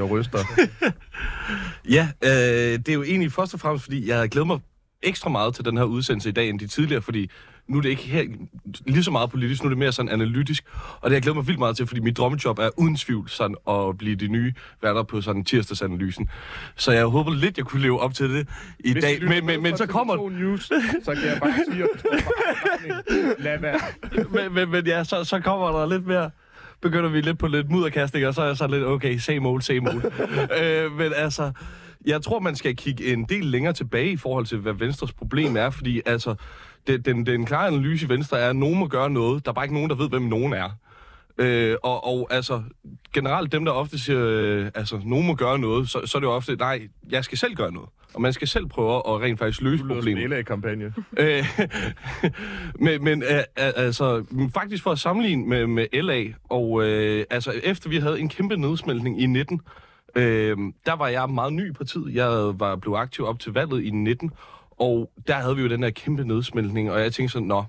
og 0.00 0.10
ryster. 0.10 0.38
Ja, 1.90 2.08
øh, 2.24 2.78
det 2.78 2.88
er 2.88 2.94
jo 2.94 3.02
egentlig 3.02 3.32
først 3.32 3.54
og 3.54 3.60
fremmest, 3.60 3.84
fordi 3.84 4.08
jeg 4.08 4.16
havde 4.16 4.28
glædet 4.28 4.46
mig 4.46 4.60
ekstra 5.02 5.30
meget 5.30 5.54
til 5.54 5.64
den 5.64 5.76
her 5.76 5.84
udsendelse 5.84 6.28
i 6.28 6.32
dag, 6.32 6.48
end 6.48 6.58
de 6.58 6.66
tidligere, 6.66 7.02
fordi 7.02 7.30
nu 7.68 7.78
er 7.78 7.82
det 7.82 7.88
ikke 7.88 8.02
helt, 8.02 8.40
lige 8.86 9.02
så 9.02 9.10
meget 9.10 9.30
politisk, 9.30 9.62
nu 9.62 9.66
er 9.66 9.68
det 9.68 9.78
mere 9.78 9.92
sådan 9.92 10.08
analytisk, 10.08 10.64
og 11.00 11.02
det 11.02 11.10
har 11.10 11.10
jeg 11.10 11.22
glædet 11.22 11.36
mig 11.36 11.46
vildt 11.46 11.58
meget 11.58 11.76
til, 11.76 11.86
fordi 11.86 12.00
mit 12.00 12.16
drømmejob 12.16 12.58
er 12.58 12.70
uden 12.76 12.96
tvivl 12.96 13.28
sådan 13.28 13.56
at 13.68 13.98
blive 13.98 14.16
de 14.16 14.28
nye 14.28 14.54
værter 14.82 15.02
på 15.02 15.20
sådan 15.20 15.44
tirsdagsanalysen. 15.44 16.28
Så 16.76 16.92
jeg 16.92 17.04
håber 17.04 17.34
lidt, 17.34 17.58
jeg 17.58 17.66
kunne 17.66 17.82
leve 17.82 18.00
op 18.00 18.14
til 18.14 18.30
det 18.30 18.48
i 18.78 18.92
Hvis 18.92 19.04
dag, 19.04 19.22
men, 19.22 19.46
men, 19.46 19.62
men 19.62 19.76
så 19.76 19.86
kommer 19.86 20.14
TV2 20.14 20.28
News, 20.28 20.64
så 21.04 21.14
kan 21.14 21.24
jeg 21.24 21.38
bare 21.40 21.54
sige, 21.70 21.84
at. 21.84 23.38
Lad 23.38 23.60
være. 23.60 23.80
men, 24.34 24.54
men, 24.54 24.70
men 24.70 24.86
ja, 24.86 25.04
så, 25.04 25.24
så 25.24 25.40
kommer 25.40 25.72
der 25.72 25.86
lidt 25.86 26.06
mere 26.06 26.30
begynder 26.80 27.10
vi 27.10 27.20
lidt 27.20 27.38
på 27.38 27.46
lidt 27.46 27.70
mudderkasting, 27.70 28.26
og 28.26 28.34
så 28.34 28.42
er 28.42 28.46
jeg 28.46 28.56
så 28.56 28.66
lidt, 28.66 28.84
okay, 28.84 29.18
same 29.18 29.40
mål, 29.40 29.62
same 29.62 29.80
mål. 29.80 30.12
øh, 30.62 30.92
men 30.92 31.12
altså, 31.16 31.52
jeg 32.06 32.22
tror, 32.22 32.40
man 32.40 32.56
skal 32.56 32.76
kigge 32.76 33.12
en 33.12 33.24
del 33.24 33.44
længere 33.44 33.72
tilbage 33.72 34.10
i 34.10 34.16
forhold 34.16 34.46
til, 34.46 34.58
hvad 34.58 34.72
Venstres 34.72 35.12
problem 35.12 35.56
er, 35.56 35.70
fordi 35.70 36.02
altså, 36.06 36.34
det, 36.86 37.06
den, 37.06 37.26
den 37.26 37.46
klare 37.46 37.66
analyse 37.66 38.06
i 38.06 38.08
Venstre 38.08 38.38
er, 38.38 38.50
at 38.50 38.56
nogen 38.56 38.78
må 38.78 38.86
gøre 38.86 39.10
noget. 39.10 39.44
Der 39.44 39.50
er 39.50 39.54
bare 39.54 39.64
ikke 39.64 39.74
nogen, 39.74 39.90
der 39.90 39.96
ved, 39.96 40.08
hvem 40.08 40.22
nogen 40.22 40.52
er. 40.52 40.70
Øh, 41.38 41.76
og, 41.82 42.06
og 42.06 42.28
altså, 42.30 42.62
generelt 43.14 43.52
dem, 43.52 43.64
der 43.64 43.72
ofte 43.72 43.98
siger, 43.98 44.26
øh, 44.26 44.70
altså, 44.74 45.00
nogen 45.04 45.26
må 45.26 45.34
gøre 45.34 45.58
noget, 45.58 45.88
så, 45.88 46.00
så 46.04 46.18
er 46.18 46.20
det 46.20 46.26
jo 46.26 46.32
ofte, 46.32 46.56
nej, 46.56 46.88
jeg 47.10 47.24
skal 47.24 47.38
selv 47.38 47.54
gøre 47.54 47.72
noget. 47.72 47.88
Og 48.14 48.22
man 48.22 48.32
skal 48.32 48.48
selv 48.48 48.66
prøve 48.66 48.96
at 48.96 49.20
rent 49.20 49.38
faktisk 49.38 49.60
løse 49.60 49.84
problemet. 49.84 50.24
en 50.24 50.30
LA-kampagne. 50.30 50.94
Øh, 51.18 51.44
men 52.80 53.04
men 53.04 53.22
øh, 53.22 53.36
øh, 53.38 53.42
altså, 53.56 54.24
faktisk 54.54 54.82
for 54.82 54.90
at 54.90 54.98
sammenligne 54.98 55.46
med, 55.46 55.66
med 55.66 56.02
LA, 56.02 56.24
og 56.48 56.82
øh, 56.84 57.24
altså, 57.30 57.52
efter 57.62 57.88
vi 57.88 57.96
havde 57.96 58.20
en 58.20 58.28
kæmpe 58.28 58.56
nedsmeltning 58.56 59.20
i 59.20 59.26
19, 59.26 59.60
øh, 60.16 60.56
der 60.86 60.96
var 60.96 61.08
jeg 61.08 61.30
meget 61.30 61.52
ny 61.52 61.74
på 61.74 61.84
tid. 61.84 62.02
Jeg 62.12 62.28
var 62.60 62.76
blevet 62.76 62.98
aktiv 62.98 63.24
op 63.24 63.40
til 63.40 63.52
valget 63.52 63.84
i 63.84 63.90
19, 63.90 64.30
og 64.78 65.10
der 65.26 65.34
havde 65.34 65.56
vi 65.56 65.62
jo 65.62 65.68
den 65.68 65.82
der 65.82 65.90
kæmpe 65.90 66.24
nedsmeltning, 66.24 66.90
og 66.90 67.00
jeg 67.00 67.12
tænkte 67.12 67.32
sådan, 67.32 67.48
nå, 67.48 67.64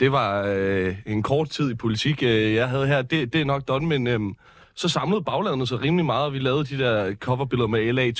det 0.00 0.12
var 0.12 0.44
øh, 0.46 0.96
en 1.06 1.22
kort 1.22 1.48
tid 1.48 1.70
i 1.70 1.74
politik, 1.74 2.22
øh, 2.22 2.54
jeg 2.54 2.68
havde 2.68 2.86
her. 2.86 3.02
Det, 3.02 3.32
det 3.32 3.40
er 3.40 3.44
nok 3.44 3.68
done, 3.68 3.86
men 3.86 4.06
øh, 4.06 4.20
så 4.74 4.88
samlede 4.88 5.22
baglandet 5.22 5.68
sig 5.68 5.82
rimelig 5.82 6.06
meget, 6.06 6.26
og 6.26 6.32
vi 6.32 6.38
lavede 6.38 6.64
de 6.64 6.78
der 6.78 7.14
coverbilleder 7.14 7.68
med 7.68 7.92
LA 7.92 8.10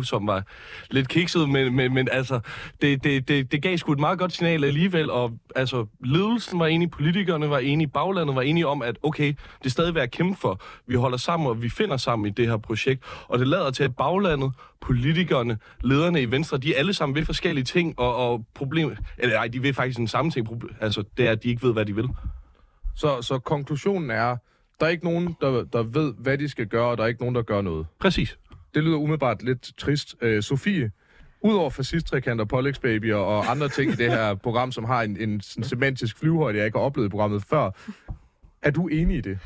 2.0, 0.00 0.04
som 0.04 0.26
var 0.26 0.42
lidt 0.90 1.08
kikset, 1.08 1.48
men, 1.48 1.76
men, 1.76 1.94
men 1.94 2.08
altså, 2.12 2.40
det, 2.82 3.04
det, 3.04 3.28
det, 3.28 3.52
det 3.52 3.62
gav 3.62 3.76
sgu 3.76 3.92
et 3.92 3.98
meget 3.98 4.18
godt 4.18 4.32
signal 4.32 4.64
alligevel, 4.64 5.10
og 5.10 5.32
altså, 5.56 5.86
ledelsen 6.04 6.58
var 6.58 6.66
enige, 6.66 6.88
politikerne 6.88 7.50
var 7.50 7.58
enige, 7.58 7.88
baglandet 7.88 8.36
var 8.36 8.42
enige 8.42 8.66
om, 8.66 8.82
at 8.82 8.98
okay, 9.02 9.28
det 9.58 9.66
er 9.66 9.70
stadig 9.70 9.94
værd 9.94 10.02
at 10.02 10.10
kæmpe 10.10 10.40
for. 10.40 10.60
Vi 10.86 10.94
holder 10.94 11.18
sammen, 11.18 11.48
og 11.48 11.62
vi 11.62 11.68
finder 11.68 11.96
sammen 11.96 12.26
i 12.26 12.30
det 12.30 12.46
her 12.46 12.56
projekt, 12.56 13.04
og 13.28 13.38
det 13.38 13.48
lader 13.48 13.70
til, 13.70 13.84
at 13.84 13.96
baglandet, 13.96 14.52
politikerne, 14.80 15.58
lederne 15.80 16.22
i 16.22 16.30
Venstre, 16.30 16.58
de 16.58 16.74
er 16.74 16.78
alle 16.78 16.94
sammen 16.94 17.16
ved 17.16 17.24
forskellige 17.24 17.64
ting, 17.64 17.98
og, 17.98 18.16
og 18.16 18.46
problem... 18.54 18.96
eller 19.18 19.36
nej, 19.36 19.48
de 19.48 19.62
ved 19.62 19.74
faktisk 19.74 19.98
den 19.98 20.08
samme 20.08 20.30
ting, 20.30 20.48
altså, 20.80 21.04
det 21.16 21.26
er, 21.26 21.32
at 21.32 21.42
de 21.42 21.48
ikke 21.48 21.62
ved, 21.62 21.72
hvad 21.72 21.84
de 21.84 21.94
vil. 21.94 22.08
Så, 22.96 23.22
så 23.22 23.38
konklusionen 23.38 24.10
er, 24.10 24.36
der 24.80 24.86
er 24.86 24.90
ikke 24.90 25.04
nogen, 25.04 25.36
der, 25.40 25.64
der 25.64 25.82
ved, 25.82 26.14
hvad 26.18 26.38
de 26.38 26.48
skal 26.48 26.66
gøre, 26.66 26.86
og 26.86 26.96
der 26.96 27.02
er 27.02 27.08
ikke 27.08 27.20
nogen, 27.20 27.34
der 27.34 27.42
gør 27.42 27.60
noget. 27.60 27.86
Præcis. 28.00 28.38
Det 28.74 28.82
lyder 28.82 28.96
umiddelbart 28.96 29.42
lidt 29.42 29.72
trist. 29.78 30.16
Øh, 30.20 30.42
Sofie, 30.42 30.90
udover 31.40 31.70
fascisttrekanter, 31.70 32.44
pålægsbabyer 32.44 33.16
og 33.16 33.50
andre 33.50 33.68
ting 33.68 33.92
i 33.92 33.94
det 33.94 34.10
her 34.10 34.34
program, 34.44 34.72
som 34.72 34.84
har 34.84 35.02
en, 35.02 35.16
en 35.16 35.40
sådan 35.40 35.64
semantisk 35.64 36.18
flyvehøjde, 36.18 36.58
jeg 36.58 36.66
ikke 36.66 36.78
har 36.78 36.84
oplevet 36.84 37.08
i 37.08 37.10
programmet 37.10 37.42
før, 37.42 37.70
er 38.62 38.70
du 38.70 38.86
enig 38.86 39.16
i 39.16 39.20
det? 39.20 39.38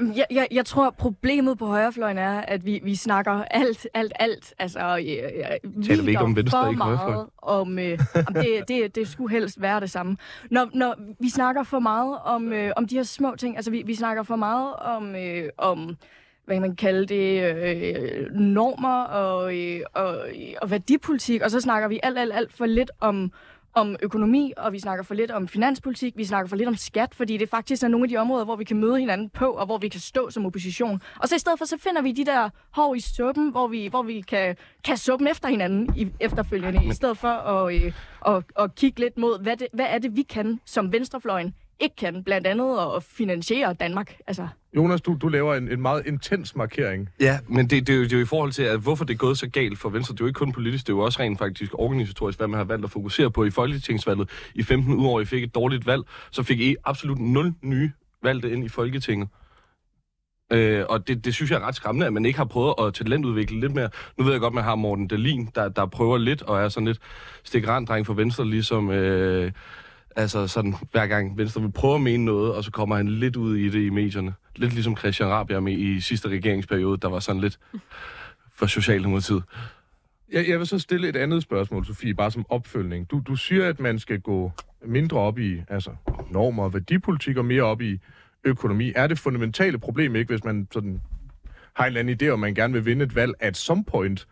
Jeg, 0.00 0.26
jeg, 0.30 0.48
jeg 0.50 0.66
tror, 0.66 0.90
problemet 0.90 1.58
på 1.58 1.66
højrefløjen 1.66 2.18
er, 2.18 2.40
at 2.40 2.64
vi, 2.64 2.80
vi 2.84 2.94
snakker 2.94 3.32
alt, 3.32 3.86
alt, 3.94 4.12
alt. 4.14 4.54
Altså, 4.58 4.78
øh, 4.80 5.74
øh, 5.76 5.84
Taler 5.84 6.02
vi 6.02 6.10
ikke 6.10 6.22
om 6.22 6.36
venstre, 6.36 6.64
for 6.64 6.70
ikke 6.70 7.30
om, 7.42 7.78
øh, 7.78 7.98
om 8.26 8.34
det, 8.34 8.64
det, 8.68 8.94
det 8.94 9.08
skulle 9.08 9.30
helst 9.30 9.60
være 9.60 9.80
det 9.80 9.90
samme. 9.90 10.16
Når, 10.50 10.68
når 10.74 10.94
vi 11.20 11.28
snakker 11.28 11.62
for 11.62 11.78
meget 11.78 12.18
om, 12.24 12.52
øh, 12.52 12.72
om 12.76 12.88
de 12.88 12.94
her 12.96 13.02
små 13.02 13.34
ting, 13.38 13.56
altså 13.56 13.70
vi, 13.70 13.82
vi 13.86 13.94
snakker 13.94 14.22
for 14.22 14.36
meget 14.36 14.76
om, 14.76 15.14
øh, 15.14 15.48
om 15.58 15.96
hvad 16.44 16.56
kan 16.56 16.62
man 16.62 16.76
kalde 16.76 17.06
det, 17.06 17.54
øh, 17.54 18.30
normer 18.34 19.02
og, 19.02 19.56
øh, 19.58 19.80
og, 19.94 20.18
og 20.62 20.70
værdipolitik, 20.70 21.42
og 21.42 21.50
så 21.50 21.60
snakker 21.60 21.88
vi 21.88 22.00
alt, 22.02 22.18
alt, 22.18 22.32
alt 22.34 22.52
for 22.52 22.66
lidt 22.66 22.90
om, 23.00 23.32
om 23.76 23.96
økonomi, 24.02 24.52
og 24.56 24.72
vi 24.72 24.78
snakker 24.78 25.04
for 25.04 25.14
lidt 25.14 25.30
om 25.30 25.48
finanspolitik, 25.48 26.16
vi 26.16 26.24
snakker 26.24 26.48
for 26.48 26.56
lidt 26.56 26.68
om 26.68 26.76
skat, 26.76 27.14
fordi 27.14 27.36
det 27.36 27.48
faktisk 27.48 27.82
er 27.82 27.88
nogle 27.88 28.04
af 28.04 28.08
de 28.08 28.16
områder, 28.16 28.44
hvor 28.44 28.56
vi 28.56 28.64
kan 28.64 28.76
møde 28.76 28.98
hinanden 28.98 29.30
på, 29.30 29.46
og 29.50 29.66
hvor 29.66 29.78
vi 29.78 29.88
kan 29.88 30.00
stå 30.00 30.30
som 30.30 30.46
opposition. 30.46 31.02
Og 31.20 31.28
så 31.28 31.36
i 31.36 31.38
stedet 31.38 31.58
for, 31.58 31.64
så 31.64 31.78
finder 31.78 32.02
vi 32.02 32.12
de 32.12 32.24
der 32.24 32.50
hår 32.70 32.94
i 32.94 33.00
suppen, 33.00 33.50
hvor 33.50 33.66
vi, 33.68 33.86
hvor 33.86 34.02
vi 34.02 34.20
kan 34.20 34.56
kaste 34.84 35.04
suppen 35.04 35.28
efter 35.28 35.48
hinanden 35.48 35.96
i, 35.96 36.08
efterfølgende, 36.20 36.84
i 36.84 36.92
stedet 36.92 37.18
for 37.18 37.28
at, 37.28 37.74
øh, 37.74 37.92
at, 38.26 38.44
at 38.58 38.74
kigge 38.74 39.00
lidt 39.00 39.18
mod, 39.18 39.42
hvad, 39.42 39.56
det, 39.56 39.66
hvad 39.72 39.86
er 39.88 39.98
det, 39.98 40.16
vi 40.16 40.22
kan, 40.22 40.60
som 40.64 40.92
venstrefløjen 40.92 41.54
ikke 41.80 41.96
kan, 41.96 42.24
blandt 42.24 42.46
andet 42.46 42.78
at 42.96 43.02
finansiere 43.02 43.74
Danmark. 43.74 44.16
Altså, 44.26 44.48
Jonas, 44.76 45.00
du, 45.00 45.16
du 45.20 45.28
laver 45.28 45.54
en, 45.54 45.72
en 45.72 45.82
meget 45.82 46.06
intens 46.06 46.56
markering. 46.56 47.08
Ja, 47.20 47.38
men 47.48 47.70
det, 47.70 47.86
det, 47.86 47.92
er 47.92 47.96
jo, 47.96 48.04
det 48.04 48.12
er 48.12 48.16
jo 48.16 48.22
i 48.22 48.26
forhold 48.26 48.52
til, 48.52 48.62
at 48.62 48.80
hvorfor 48.80 49.04
det 49.04 49.14
er 49.14 49.18
gået 49.18 49.38
så 49.38 49.48
galt 49.48 49.78
for 49.78 49.88
Venstre. 49.88 50.12
Det 50.12 50.20
er 50.20 50.24
jo 50.24 50.26
ikke 50.26 50.38
kun 50.38 50.52
politisk, 50.52 50.86
det 50.86 50.92
er 50.92 50.96
jo 50.96 51.02
også 51.02 51.20
rent 51.20 51.38
faktisk 51.38 51.74
organisatorisk, 51.74 52.38
hvad 52.38 52.48
man 52.48 52.58
har 52.58 52.64
valgt 52.64 52.84
at 52.84 52.90
fokusere 52.90 53.30
på 53.30 53.44
i 53.44 53.50
Folketingsvalget. 53.50 54.30
I 54.54 54.62
15 54.62 54.92
uger, 54.92 55.20
I 55.20 55.24
fik 55.24 55.42
et 55.42 55.54
dårligt 55.54 55.86
valg, 55.86 56.02
så 56.30 56.42
fik 56.42 56.60
I 56.60 56.76
absolut 56.84 57.18
0 57.18 57.54
nye 57.62 57.92
valgte 58.22 58.50
ind 58.50 58.64
i 58.64 58.68
Folketinget. 58.68 59.28
Øh, 60.52 60.84
og 60.88 61.08
det, 61.08 61.24
det 61.24 61.34
synes 61.34 61.50
jeg 61.50 61.60
er 61.60 61.66
ret 61.66 61.74
skræmmende, 61.74 62.06
at 62.06 62.12
man 62.12 62.26
ikke 62.26 62.38
har 62.38 62.44
prøvet 62.44 62.74
at 62.82 62.94
talentudvikle 62.94 63.60
lidt 63.60 63.74
mere. 63.74 63.88
Nu 64.18 64.24
ved 64.24 64.32
jeg 64.32 64.40
godt, 64.40 64.54
man 64.54 64.64
har 64.64 64.74
Morten 64.74 65.08
Dalin, 65.08 65.48
der, 65.54 65.68
der 65.68 65.86
prøver 65.86 66.18
lidt 66.18 66.42
og 66.42 66.60
er 66.60 66.68
sådan 66.68 66.86
lidt 66.86 66.98
stikrandreng 67.44 68.06
for 68.06 68.14
Venstre, 68.14 68.46
ligesom... 68.46 68.90
Øh, 68.90 69.52
altså 70.16 70.46
sådan, 70.46 70.74
hver 70.90 71.06
gang 71.06 71.38
Venstre 71.38 71.60
vil 71.62 71.72
prøve 71.72 71.94
at 71.94 72.00
mene 72.00 72.24
noget, 72.24 72.54
og 72.54 72.64
så 72.64 72.70
kommer 72.70 72.96
han 72.96 73.08
lidt 73.08 73.36
ud 73.36 73.56
i 73.56 73.68
det 73.68 73.86
i 73.86 73.90
medierne. 73.90 74.34
Lidt 74.56 74.72
ligesom 74.72 74.96
Christian 74.96 75.28
Rabia 75.28 75.60
med 75.60 75.72
i 75.72 76.00
sidste 76.00 76.28
regeringsperiode, 76.28 76.96
der 76.96 77.08
var 77.08 77.18
sådan 77.18 77.40
lidt 77.40 77.58
for 78.54 78.66
Socialdemokratiet. 78.66 79.42
Jeg, 80.32 80.48
jeg 80.48 80.58
vil 80.58 80.66
så 80.66 80.78
stille 80.78 81.08
et 81.08 81.16
andet 81.16 81.42
spørgsmål, 81.42 81.86
Sofie, 81.86 82.14
bare 82.14 82.30
som 82.30 82.46
opfølgning. 82.48 83.10
Du, 83.10 83.22
du 83.26 83.36
siger, 83.36 83.68
at 83.68 83.80
man 83.80 83.98
skal 83.98 84.20
gå 84.20 84.52
mindre 84.84 85.18
op 85.18 85.38
i 85.38 85.62
altså, 85.68 85.90
normer 86.30 86.64
og 86.64 86.74
værdipolitik 86.74 87.36
og 87.36 87.44
mere 87.44 87.62
op 87.62 87.80
i 87.80 88.00
økonomi. 88.44 88.92
Er 88.96 89.06
det 89.06 89.18
fundamentale 89.18 89.78
problem 89.78 90.16
ikke, 90.16 90.32
hvis 90.32 90.44
man 90.44 90.68
sådan 90.72 91.00
har 91.74 91.84
en 91.84 91.86
eller 91.86 92.00
anden 92.00 92.18
idé, 92.22 92.32
om 92.32 92.38
man 92.38 92.54
gerne 92.54 92.72
vil 92.72 92.84
vinde 92.84 93.04
et 93.04 93.14
valg 93.14 93.34
at 93.40 93.56
some 93.56 93.84
point, 93.84 94.26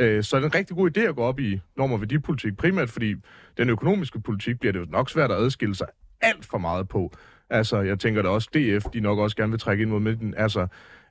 øh, 0.00 0.24
så 0.24 0.36
er 0.36 0.40
det 0.40 0.46
en 0.46 0.54
rigtig 0.54 0.76
god 0.76 0.90
idé 0.96 1.00
at 1.00 1.16
gå 1.16 1.22
op 1.22 1.40
i 1.40 1.60
normer 1.76 1.94
og 1.94 2.00
værdipolitik, 2.00 2.56
primært 2.56 2.90
fordi 2.90 3.14
den 3.58 3.70
økonomiske 3.70 4.20
politik 4.20 4.60
bliver 4.60 4.72
det 4.72 4.80
jo 4.80 4.86
nok 4.88 5.10
svært 5.10 5.30
at 5.30 5.36
adskille 5.36 5.74
sig 5.74 5.86
alt 6.20 6.46
for 6.46 6.58
meget 6.58 6.88
på. 6.88 7.12
Altså, 7.50 7.80
jeg 7.80 7.98
tænker 7.98 8.22
da 8.22 8.28
også, 8.28 8.48
DF, 8.54 8.84
de 8.92 9.00
nok 9.00 9.18
også 9.18 9.36
gerne 9.36 9.50
vil 9.50 9.60
trække 9.60 9.82
ind 9.82 9.90
mod 9.90 10.00
midten. 10.00 10.34
Altså, 10.36 10.66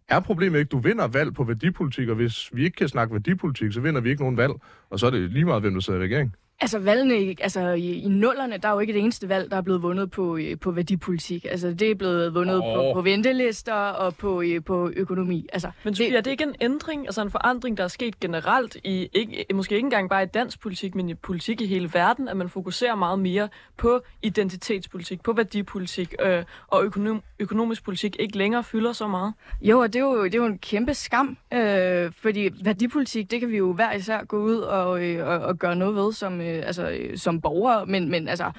er 0.08 0.20
problemet 0.20 0.60
ikke, 0.60 0.70
du 0.70 0.80
vinder 0.80 1.08
valg 1.08 1.34
på 1.34 1.44
værdipolitik, 1.44 2.10
og 2.10 2.16
hvis 2.16 2.50
vi 2.54 2.64
ikke 2.64 2.76
kan 2.76 2.88
snakke 2.88 3.14
værdipolitik, 3.14 3.74
så 3.74 3.82
vinder 3.82 4.02
vi 4.02 4.10
ikke 4.10 4.22
nogen 4.22 4.38
valg, 4.38 4.54
og 4.90 5.00
så 5.00 5.06
er 5.06 5.12
det 5.12 5.32
lige 5.32 5.46
meget, 5.46 5.62
hvem 5.62 5.74
der 5.74 5.82
sidder 5.82 6.00
i 6.00 6.04
regering. 6.04 6.36
Altså 6.62 6.80
valgene, 6.80 7.22
i- 7.22 7.38
altså 7.42 7.70
i, 7.70 7.92
i 8.02 8.08
nullerne, 8.08 8.58
der 8.58 8.68
er 8.70 8.74
jo 8.74 8.80
ikke 8.80 8.94
det 8.94 9.02
eneste 9.02 9.30
valg, 9.30 9.52
der 9.52 9.58
er 9.58 9.62
blevet 9.62 9.82
vundet 9.82 10.12
på, 10.12 10.38
øh, 10.38 10.60
på 10.60 10.72
værdipolitik. 10.72 11.46
Altså 11.50 11.72
det 11.74 11.92
er 11.92 11.96
blevet 11.96 12.34
vundet 12.34 12.56
oh. 12.56 12.76
på, 12.76 12.92
på 12.94 13.02
ventelister 13.02 13.74
og 13.74 14.16
på, 14.16 14.42
øh, 14.42 14.64
på 14.64 14.92
økonomi. 14.96 15.48
Altså, 15.54 15.72
Men 15.84 15.96
Sofie, 15.96 16.18
er 16.18 16.22
det 16.22 16.32
ikke 16.32 16.44
en 16.44 16.56
ændring, 16.62 17.06
altså 17.08 17.22
en 17.22 17.32
forandring, 17.32 17.78
der 17.78 17.84
er 17.84 17.88
sket 17.88 18.20
generelt 18.20 18.78
i, 18.84 19.10
ikke, 19.14 19.46
måske 19.54 19.76
ikke 19.76 19.86
engang 19.86 20.10
bare 20.10 20.24
i 20.24 20.26
dansk 20.26 20.60
politik, 20.62 20.96
men 20.96 21.10
i 21.10 21.14
politik 21.14 21.62
i 21.62 21.66
hele 21.66 21.90
verden, 21.94 22.28
at 22.28 22.38
man 22.38 22.50
fokuserer 22.50 22.96
meget 22.96 23.20
mere 23.20 23.50
på 23.78 24.02
identitetspolitik, 24.22 25.24
på 25.24 25.34
værdipolitik, 25.34 26.16
øh, 26.26 26.44
og 26.68 26.84
økonom, 26.84 27.22
økonomisk 27.40 27.84
politik 27.84 28.16
ikke 28.20 28.38
længere 28.38 28.64
fylder 28.64 28.94
så 28.94 29.08
meget? 29.08 29.34
Jo, 29.62 29.80
og 29.80 29.94
det 29.94 30.00
er 30.00 30.04
jo, 30.04 30.24
det 30.24 30.36
er 30.36 30.40
jo 30.40 30.46
en 30.46 30.58
kæmpe 30.60 30.94
skam, 30.94 31.38
øh, 31.54 32.12
fordi 32.22 32.50
værdipolitik, 32.64 33.32
det 33.32 33.40
kan 33.40 33.50
vi 33.50 33.58
jo 33.58 33.74
hver 33.74 33.94
især 33.94 34.24
gå 34.24 34.38
ud 34.38 34.58
og, 34.58 35.04
øh, 35.06 35.28
og, 35.28 35.40
og 35.40 35.58
gøre 35.58 35.76
noget 35.76 35.96
ved 35.96 36.14
som, 36.14 36.42
øh, 36.50 36.64
altså, 36.66 36.90
øh, 36.90 37.18
som 37.18 37.42
borgere, 37.42 37.86
men, 37.86 38.10
men 38.10 38.28
altså, 38.28 38.52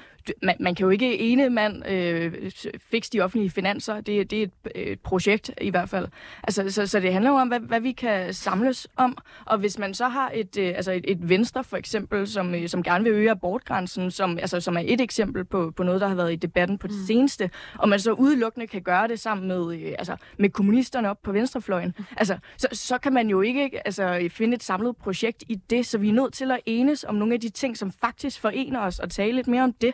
man, 0.43 0.55
man 0.59 0.75
kan 0.75 0.83
jo 0.83 0.89
ikke 0.89 1.19
ene 1.19 1.49
mand 1.49 1.87
øh, 1.87 2.51
fikse 2.91 3.11
de 3.11 3.21
offentlige 3.21 3.49
finanser. 3.49 4.01
Det, 4.01 4.31
det 4.31 4.39
er 4.39 4.43
et, 4.43 4.51
et 4.75 4.99
projekt 4.99 5.51
i 5.61 5.69
hvert 5.69 5.89
fald. 5.89 6.07
Altså, 6.43 6.69
så, 6.69 6.87
så 6.87 6.99
det 6.99 7.13
handler 7.13 7.31
jo 7.31 7.37
om, 7.37 7.47
hvad, 7.47 7.59
hvad 7.59 7.79
vi 7.79 7.91
kan 7.91 8.33
samles 8.33 8.87
om, 8.95 9.17
og 9.45 9.57
hvis 9.57 9.79
man 9.79 9.93
så 9.93 10.07
har 10.07 10.31
et, 10.33 10.57
øh, 10.57 10.67
altså 10.67 10.91
et, 10.91 11.05
et 11.07 11.29
venstre 11.29 11.63
for 11.63 11.77
eksempel, 11.77 12.27
som, 12.27 12.55
øh, 12.55 12.69
som 12.69 12.83
gerne 12.83 13.03
vil 13.03 13.13
øge 13.13 13.31
abortgrænsen, 13.31 14.11
som, 14.11 14.37
altså, 14.37 14.59
som 14.59 14.77
er 14.77 14.83
et 14.85 15.01
eksempel 15.01 15.45
på, 15.45 15.71
på 15.75 15.83
noget, 15.83 16.01
der 16.01 16.07
har 16.07 16.15
været 16.15 16.33
i 16.33 16.35
debatten 16.35 16.77
på 16.77 16.87
det 16.87 16.95
mm. 16.95 17.05
seneste, 17.05 17.49
og 17.77 17.89
man 17.89 17.99
så 17.99 18.11
udelukkende 18.11 18.67
kan 18.67 18.81
gøre 18.81 19.07
det 19.07 19.19
sammen 19.19 19.47
med, 19.47 19.75
øh, 19.75 19.93
altså, 19.99 20.15
med 20.37 20.49
kommunisterne 20.49 21.09
op 21.09 21.21
på 21.23 21.31
venstrefløjen, 21.31 21.95
altså, 22.17 22.37
så, 22.57 22.67
så 22.71 22.97
kan 22.97 23.13
man 23.13 23.29
jo 23.29 23.41
ikke 23.41 23.87
altså, 23.87 24.29
finde 24.31 24.55
et 24.55 24.63
samlet 24.63 24.97
projekt 24.97 25.43
i 25.49 25.55
det, 25.55 25.85
så 25.85 25.97
vi 25.97 26.09
er 26.09 26.13
nødt 26.13 26.33
til 26.33 26.51
at 26.51 26.59
enes 26.65 27.03
om 27.03 27.15
nogle 27.15 27.33
af 27.33 27.39
de 27.39 27.49
ting, 27.49 27.77
som 27.77 27.91
faktisk 27.91 28.41
forener 28.41 28.79
os, 28.79 28.99
og 28.99 29.09
tale 29.09 29.35
lidt 29.35 29.47
mere 29.47 29.63
om 29.63 29.73
det. 29.73 29.93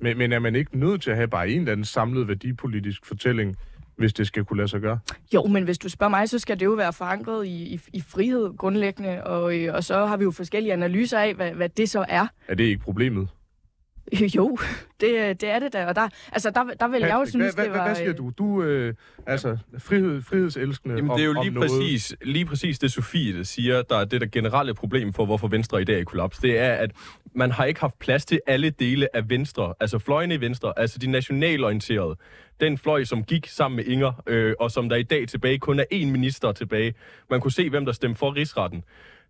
Men, 0.00 0.18
men 0.18 0.32
er 0.32 0.38
man 0.38 0.54
ikke 0.54 0.78
nødt 0.78 1.02
til 1.02 1.10
at 1.10 1.16
have 1.16 1.28
bare 1.28 1.48
en 1.48 1.58
eller 1.58 1.72
anden 1.72 1.84
samlet 1.84 2.28
værdipolitisk 2.28 3.06
fortælling, 3.06 3.56
hvis 3.96 4.12
det 4.12 4.26
skal 4.26 4.44
kunne 4.44 4.56
lade 4.56 4.68
sig 4.68 4.80
gøre? 4.80 4.98
Jo, 5.34 5.46
men 5.46 5.64
hvis 5.64 5.78
du 5.78 5.88
spørger 5.88 6.10
mig, 6.10 6.28
så 6.28 6.38
skal 6.38 6.60
det 6.60 6.66
jo 6.66 6.70
være 6.70 6.92
forankret 6.92 7.46
i, 7.46 7.74
i, 7.74 7.80
i 7.92 8.00
frihed 8.00 8.56
grundlæggende, 8.58 9.24
og, 9.24 9.58
øh, 9.58 9.74
og 9.74 9.84
så 9.84 10.06
har 10.06 10.16
vi 10.16 10.24
jo 10.24 10.30
forskellige 10.30 10.72
analyser 10.72 11.18
af, 11.18 11.34
hvad, 11.34 11.50
hvad 11.50 11.68
det 11.68 11.90
så 11.90 12.04
er. 12.08 12.26
Er 12.48 12.54
det 12.54 12.64
ikke 12.64 12.82
problemet? 12.82 13.28
Jo, 14.36 14.58
det, 15.00 15.40
det 15.40 15.48
er 15.48 15.58
det 15.58 15.72
da, 15.72 15.86
og 15.86 15.96
der, 15.96 16.08
altså, 16.32 16.50
der, 16.50 16.64
der 16.80 16.88
vil 16.88 17.00
jeg 17.00 17.08
jo 17.08 17.12
Patrick, 17.12 17.30
synes, 17.30 17.54
hvad, 17.54 17.64
det 17.64 17.72
var... 17.72 17.84
hvad 17.84 17.94
siger 17.94 18.12
du? 18.12 18.32
Du 18.38 18.62
øh, 18.62 18.94
altså 19.26 19.58
frihed, 19.78 20.22
frihedselskende 20.22 20.94
Jamen, 20.96 21.10
om, 21.10 21.16
det 21.16 21.22
er 21.22 21.26
jo 21.26 21.38
om 21.38 21.44
lige 21.44 21.54
noget. 21.54 21.70
præcis, 21.70 22.14
lige 22.22 22.44
præcis 22.44 22.78
det, 22.78 22.92
Sofie 22.92 23.38
der 23.38 23.42
siger, 23.42 23.82
der 23.82 23.96
er 23.96 24.04
det 24.04 24.20
der 24.20 24.26
generelle 24.26 24.74
problem 24.74 25.12
for, 25.12 25.24
hvorfor 25.24 25.48
Venstre 25.48 25.82
i 25.82 25.84
dag 25.84 25.96
er 25.96 26.00
i 26.00 26.04
kollaps. 26.04 26.38
Det 26.38 26.58
er, 26.58 26.72
at 26.72 26.90
man 27.34 27.50
har 27.50 27.64
ikke 27.64 27.80
haft 27.80 27.98
plads 27.98 28.24
til 28.24 28.40
alle 28.46 28.70
dele 28.70 29.16
af 29.16 29.30
Venstre, 29.30 29.74
altså 29.80 29.98
fløjene 29.98 30.34
i 30.34 30.40
Venstre, 30.40 30.72
altså 30.76 30.98
de 30.98 31.06
nationalorienterede. 31.06 32.16
Den 32.60 32.78
fløj, 32.78 33.04
som 33.04 33.24
gik 33.24 33.46
sammen 33.46 33.76
med 33.76 33.84
Inger, 33.84 34.22
øh, 34.26 34.54
og 34.60 34.70
som 34.70 34.88
der 34.88 34.96
i 34.96 35.02
dag 35.02 35.28
tilbage 35.28 35.58
kun 35.58 35.80
er 35.80 35.84
én 35.92 36.06
minister 36.06 36.52
tilbage. 36.52 36.94
Man 37.30 37.40
kunne 37.40 37.52
se, 37.52 37.70
hvem 37.70 37.84
der 37.84 37.92
stemte 37.92 38.18
for 38.18 38.36
rigsretten. 38.36 38.84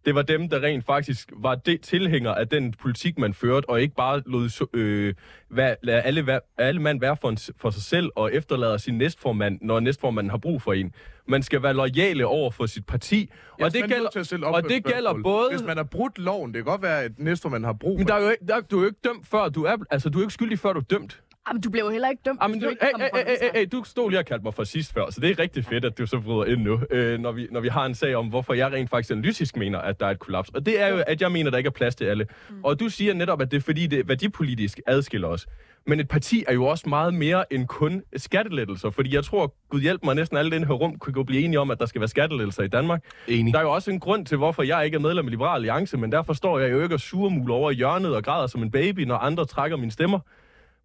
Det 0.04 0.14
var 0.14 0.22
dem, 0.22 0.48
der 0.48 0.62
rent 0.62 0.84
faktisk 0.86 1.32
var 1.36 1.54
det 1.54 1.80
tilhænger 1.80 2.34
af 2.34 2.48
den 2.48 2.72
politik, 2.72 3.18
man 3.18 3.34
førte, 3.34 3.68
og 3.68 3.80
ikke 3.82 3.94
bare 3.94 4.22
lod 4.26 4.66
øh, 4.72 5.14
hvad, 5.48 5.74
lade 5.82 6.00
alle, 6.00 6.26
være- 6.26 6.40
alle 6.58 6.82
mand 6.82 7.00
være 7.00 7.16
for, 7.20 7.28
en, 7.28 7.38
for 7.56 7.70
sig 7.70 7.82
selv, 7.82 8.10
og 8.16 8.34
efterlader 8.34 8.76
sin 8.76 8.98
næstformand, 8.98 9.58
når 9.62 9.80
næstformanden 9.80 10.30
har 10.30 10.38
brug 10.38 10.62
for 10.62 10.72
en. 10.72 10.92
Man 11.28 11.42
skal 11.42 11.62
være 11.62 11.74
lojale 11.74 12.26
over 12.26 12.50
for 12.50 12.66
sit 12.66 12.86
parti, 12.86 13.30
er 13.60 13.64
og 13.64 13.72
det 13.72 13.84
gælder, 13.88 14.46
og 14.46 14.62
det 14.68 14.76
et 14.76 14.84
gælder 14.84 15.14
både... 15.22 15.50
Hvis 15.50 15.62
man 15.62 15.76
har 15.76 15.84
brudt 15.84 16.18
loven, 16.18 16.54
det 16.54 16.58
kan 16.58 16.64
godt 16.64 16.82
være, 16.82 17.02
at 17.02 17.12
næstformand 17.18 17.64
har 17.64 17.72
brug 17.72 17.98
Men 17.98 18.08
for 18.08 18.14
der 18.14 18.20
er 18.20 18.24
jo 18.24 18.30
ikke, 18.30 18.46
der, 18.46 18.60
du 18.60 18.76
er 18.76 18.80
jo 18.80 18.86
ikke 18.86 19.00
dømt 19.04 19.26
før, 19.26 19.48
du 19.48 19.64
er, 19.64 19.76
altså 19.90 20.08
du 20.10 20.18
er 20.18 20.22
ikke 20.22 20.34
skyldig 20.34 20.58
før 20.58 20.72
du 20.72 20.78
er 20.80 20.84
dømt. 20.84 21.22
Jamen, 21.48 21.62
du 21.62 21.70
blev 21.70 21.84
jo 21.84 21.90
heller 21.90 22.08
ikke 22.08 22.22
dømt, 22.24 22.38
Jamen, 22.42 22.60
du, 22.60 22.68
ikke 22.68 22.84
hey, 22.84 22.92
hey, 22.98 23.26
hey, 23.26 23.36
hey, 23.40 23.50
hey, 23.54 23.68
du 23.72 23.84
stod 23.84 24.10
lige 24.10 24.18
og 24.18 24.24
kaldte 24.24 24.44
mig 24.44 24.54
for 24.54 24.64
sidst 24.64 24.92
før, 24.92 25.10
så 25.10 25.20
det 25.20 25.30
er 25.30 25.38
rigtig 25.38 25.64
fedt, 25.64 25.84
at 25.84 25.98
du 25.98 26.06
så 26.06 26.20
bryder 26.20 26.44
ind 26.44 26.62
nu, 26.62 26.80
øh, 26.90 27.18
når, 27.20 27.32
vi, 27.32 27.48
når 27.50 27.60
vi 27.60 27.68
har 27.68 27.86
en 27.86 27.94
sag 27.94 28.14
om, 28.14 28.26
hvorfor 28.26 28.54
jeg 28.54 28.72
rent 28.72 28.90
faktisk 28.90 29.10
analytisk 29.10 29.56
mener, 29.56 29.78
at 29.78 30.00
der 30.00 30.06
er 30.06 30.10
et 30.10 30.18
kollaps. 30.18 30.48
Og 30.48 30.66
det 30.66 30.80
er 30.80 30.88
jo, 30.88 31.02
at 31.06 31.22
jeg 31.22 31.32
mener, 31.32 31.46
at 31.46 31.52
der 31.52 31.58
ikke 31.58 31.68
er 31.68 31.70
plads 31.70 31.94
til 31.94 32.04
alle. 32.04 32.26
Mm. 32.50 32.64
Og 32.64 32.80
du 32.80 32.88
siger 32.88 33.14
netop, 33.14 33.42
at 33.42 33.50
det 33.50 33.56
er 33.56 33.60
fordi, 33.60 33.86
det 33.86 34.08
værdipolitisk 34.08 34.80
adskiller 34.86 35.28
os. 35.28 35.46
Men 35.86 36.00
et 36.00 36.08
parti 36.08 36.44
er 36.48 36.52
jo 36.52 36.64
også 36.64 36.88
meget 36.88 37.14
mere 37.14 37.52
end 37.52 37.66
kun 37.66 38.02
skattelettelser, 38.16 38.90
fordi 38.90 39.14
jeg 39.14 39.24
tror, 39.24 39.54
Gud 39.68 39.80
hjælp 39.80 40.04
mig, 40.04 40.14
næsten 40.14 40.36
alle 40.36 40.56
i 40.56 40.58
den 40.58 40.66
her 40.66 40.74
rum 40.74 40.98
kunne 40.98 41.12
gå 41.12 41.22
blive 41.22 41.42
enige 41.42 41.60
om, 41.60 41.70
at 41.70 41.78
der 41.80 41.86
skal 41.86 42.00
være 42.00 42.08
skattelettelser 42.08 42.62
i 42.62 42.68
Danmark. 42.68 43.04
Enig. 43.28 43.52
Der 43.52 43.58
er 43.58 43.62
jo 43.62 43.72
også 43.72 43.90
en 43.90 44.00
grund 44.00 44.26
til, 44.26 44.38
hvorfor 44.38 44.62
jeg 44.62 44.84
ikke 44.84 44.94
er 44.94 45.00
medlem 45.00 45.26
af 45.26 45.30
Liberal 45.30 45.54
Alliance, 45.54 45.96
men 45.96 46.12
derfor 46.12 46.32
står 46.32 46.58
jeg 46.58 46.72
jo 46.72 46.82
ikke 46.82 46.94
og 46.94 47.00
surmuler 47.00 47.54
over 47.54 47.70
i 47.70 47.74
hjørnet 47.74 48.16
og 48.16 48.24
græder 48.24 48.46
som 48.46 48.62
en 48.62 48.70
baby, 48.70 49.00
når 49.00 49.16
andre 49.16 49.44
trækker 49.44 49.76
mine 49.76 49.92
stemmer. 49.92 50.18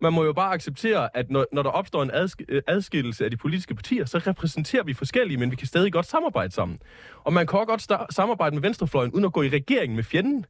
Man 0.02 0.14
må 0.14 0.24
jo 0.24 0.34
bare 0.34 0.54
acceptere, 0.54 1.10
at 1.18 1.32
når, 1.32 1.46
når 1.52 1.64
der 1.64 1.70
opstår 1.70 2.04
en 2.04 2.12
adsk- 2.12 2.46
øh, 2.50 2.62
adskillelse 2.68 3.26
af 3.26 3.32
de 3.32 3.38
politiske 3.38 3.76
partier, 3.76 4.06
så 4.06 4.18
repræsenterer 4.18 4.84
vi 4.84 4.94
forskellige, 4.94 5.38
men 5.38 5.52
vi 5.52 5.56
kan 5.56 5.68
stadig 5.68 5.94
godt 5.94 6.06
samarbejde 6.06 6.54
sammen. 6.54 6.80
Og 7.24 7.34
man 7.34 7.48
kan 7.48 7.60
også 7.60 7.66
godt 7.68 7.82
sta- 7.92 8.06
samarbejde 8.10 8.56
med 8.56 8.62
venstrefløjen, 8.62 9.12
uden 9.12 9.26
at 9.26 9.34
gå 9.34 9.42
i 9.42 9.50
regering 9.50 9.96
med 9.96 10.04
fjenden. 10.04 10.46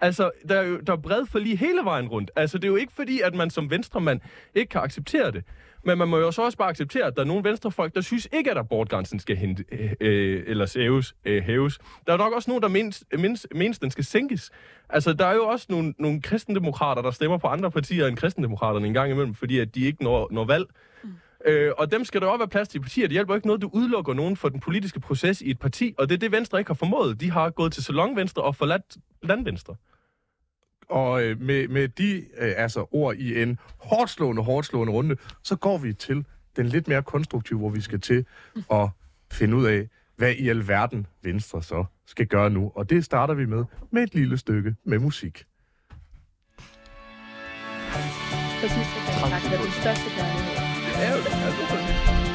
Altså, 0.00 0.30
der 0.48 0.54
er 0.60 0.62
jo 0.62 0.80
der 0.80 0.92
er 0.92 0.96
bred 0.96 1.26
for 1.26 1.38
lige 1.38 1.56
hele 1.56 1.80
vejen 1.84 2.08
rundt. 2.08 2.30
Altså, 2.36 2.58
det 2.58 2.64
er 2.64 2.68
jo 2.68 2.76
ikke 2.76 2.92
fordi, 2.92 3.20
at 3.20 3.34
man 3.34 3.50
som 3.50 3.70
venstremand 3.70 4.20
ikke 4.54 4.68
kan 4.70 4.80
acceptere 4.80 5.30
det. 5.30 5.44
Men 5.86 5.98
man 5.98 6.08
må 6.08 6.18
jo 6.18 6.30
så 6.30 6.42
også 6.42 6.58
bare 6.58 6.68
acceptere, 6.68 7.04
at 7.04 7.16
der 7.16 7.22
er 7.22 7.26
nogle 7.26 7.44
venstrefolk, 7.44 7.94
der 7.94 8.00
synes 8.00 8.28
ikke, 8.32 8.50
at 8.50 8.58
abortgrænsen 8.58 9.20
skal 9.20 9.36
hente, 9.36 9.64
øh, 9.72 9.92
øh, 10.00 10.44
eller 10.46 10.78
hæves, 10.78 11.14
øh, 11.24 11.42
hæves. 11.42 11.78
Der 12.06 12.12
er 12.12 12.16
nok 12.16 12.32
også 12.32 12.50
nogen, 12.50 12.62
der 12.62 12.68
mindst, 12.68 13.04
mindst, 13.18 13.46
mindst 13.54 13.82
den 13.82 13.90
skal 13.90 14.04
sænkes. 14.04 14.50
Altså, 14.88 15.12
der 15.12 15.26
er 15.26 15.34
jo 15.34 15.46
også 15.46 15.66
nogle, 15.68 15.94
nogle 15.98 16.22
kristendemokrater, 16.22 17.02
der 17.02 17.10
stemmer 17.10 17.38
på 17.38 17.46
andre 17.46 17.70
partier 17.70 18.06
end 18.06 18.16
kristendemokraterne 18.16 18.86
en 18.86 18.94
gang 18.94 19.10
imellem, 19.10 19.34
fordi 19.34 19.58
at 19.58 19.74
de 19.74 19.80
ikke 19.80 20.04
når, 20.04 20.28
når 20.30 20.44
valg. 20.44 20.66
Mm. 21.02 21.10
Øh, 21.46 21.72
og 21.78 21.92
dem 21.92 22.04
skal 22.04 22.20
der 22.20 22.26
også 22.26 22.38
være 22.38 22.48
plads 22.48 22.68
til 22.68 22.78
i 22.78 22.82
partier. 22.82 23.06
Det 23.06 23.12
hjælper 23.12 23.34
ikke 23.34 23.46
noget, 23.46 23.62
du 23.62 23.70
udelukker 23.72 24.14
nogen 24.14 24.36
for 24.36 24.48
den 24.48 24.60
politiske 24.60 25.00
proces 25.00 25.40
i 25.40 25.50
et 25.50 25.58
parti, 25.58 25.94
og 25.98 26.08
det 26.08 26.14
er 26.14 26.18
det, 26.18 26.32
Venstre 26.32 26.58
ikke 26.58 26.68
har 26.68 26.74
formået. 26.74 27.20
De 27.20 27.30
har 27.30 27.50
gået 27.50 27.72
til 27.72 27.84
salonvenstre 27.84 28.42
og 28.42 28.56
forladt 28.56 28.96
landvenstre. 29.22 29.74
Og 30.88 31.22
øh, 31.22 31.40
med, 31.40 31.68
med 31.68 31.88
de 31.88 32.16
øh, 32.16 32.54
altså 32.56 32.86
ord 32.90 33.16
i 33.16 33.42
en 33.42 33.58
hårdt 33.78 34.10
slående, 34.10 34.42
hårdt 34.42 34.66
slående 34.66 34.92
runde, 34.92 35.16
så 35.42 35.56
går 35.56 35.78
vi 35.78 35.92
til 35.92 36.24
den 36.56 36.66
lidt 36.66 36.88
mere 36.88 37.02
konstruktive, 37.02 37.58
hvor 37.58 37.70
vi 37.70 37.80
skal 37.80 38.00
til 38.00 38.26
at 38.72 38.88
finde 39.32 39.56
ud 39.56 39.66
af, 39.66 39.88
hvad 40.16 40.32
i 40.32 40.48
alverden 40.48 41.06
Venstre 41.22 41.62
så 41.62 41.84
skal 42.06 42.26
gøre 42.26 42.50
nu. 42.50 42.72
Og 42.74 42.90
det 42.90 43.04
starter 43.04 43.34
vi 43.34 43.46
med 43.46 43.64
med 43.90 44.02
et 44.02 44.14
lille 44.14 44.38
stykke 44.38 44.74
med 44.84 44.98
musik. 44.98 45.44
Præcis, 48.60 48.86
det 48.96 49.48
hvad 49.48 49.58
den 49.58 49.72
største 49.72 50.10
kærlighed. 50.16 50.66
Du 52.20 52.25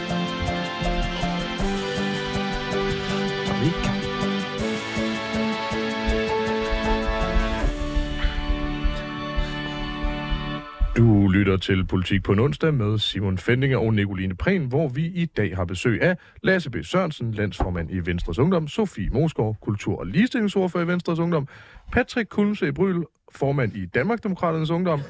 lytter 11.31 11.57
til 11.57 11.85
Politik 11.85 12.23
på 12.23 12.31
en 12.31 12.39
onsdag 12.39 12.73
med 12.73 12.97
Simon 12.97 13.37
Fendinger 13.37 13.77
og 13.77 13.93
Nicoline 13.93 14.35
Prehn, 14.35 14.65
hvor 14.65 14.87
vi 14.87 15.05
i 15.05 15.25
dag 15.25 15.55
har 15.55 15.65
besøg 15.65 16.01
af 16.01 16.17
Lasse 16.43 16.69
B. 16.69 16.75
Sørensen, 16.83 17.31
landsformand 17.31 17.91
i 17.91 17.99
Venstres 17.99 18.39
Ungdom, 18.39 18.67
Sofie 18.67 19.09
Mosgaard, 19.09 19.55
kultur- 19.61 19.99
og 19.99 20.07
ligestillingsordfører 20.07 20.83
i 20.83 20.87
Venstres 20.87 21.19
Ungdom, 21.19 21.47
Patrick 21.91 22.29
Kulmse 22.29 22.73
Bryl, 22.73 23.03
formand 23.31 23.75
i 23.75 23.85
Danmarksdemokraternes 23.85 24.69
Ungdom, 24.69 25.01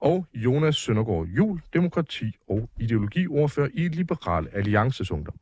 og 0.00 0.26
Jonas 0.34 0.76
Søndergaard 0.76 1.26
Jul, 1.26 1.60
demokrati- 1.72 2.36
og 2.48 2.70
ideologiordfører 2.80 3.68
i 3.74 3.88
Liberal 3.88 4.48
Alliances 4.52 5.10
Ungdom. 5.10 5.34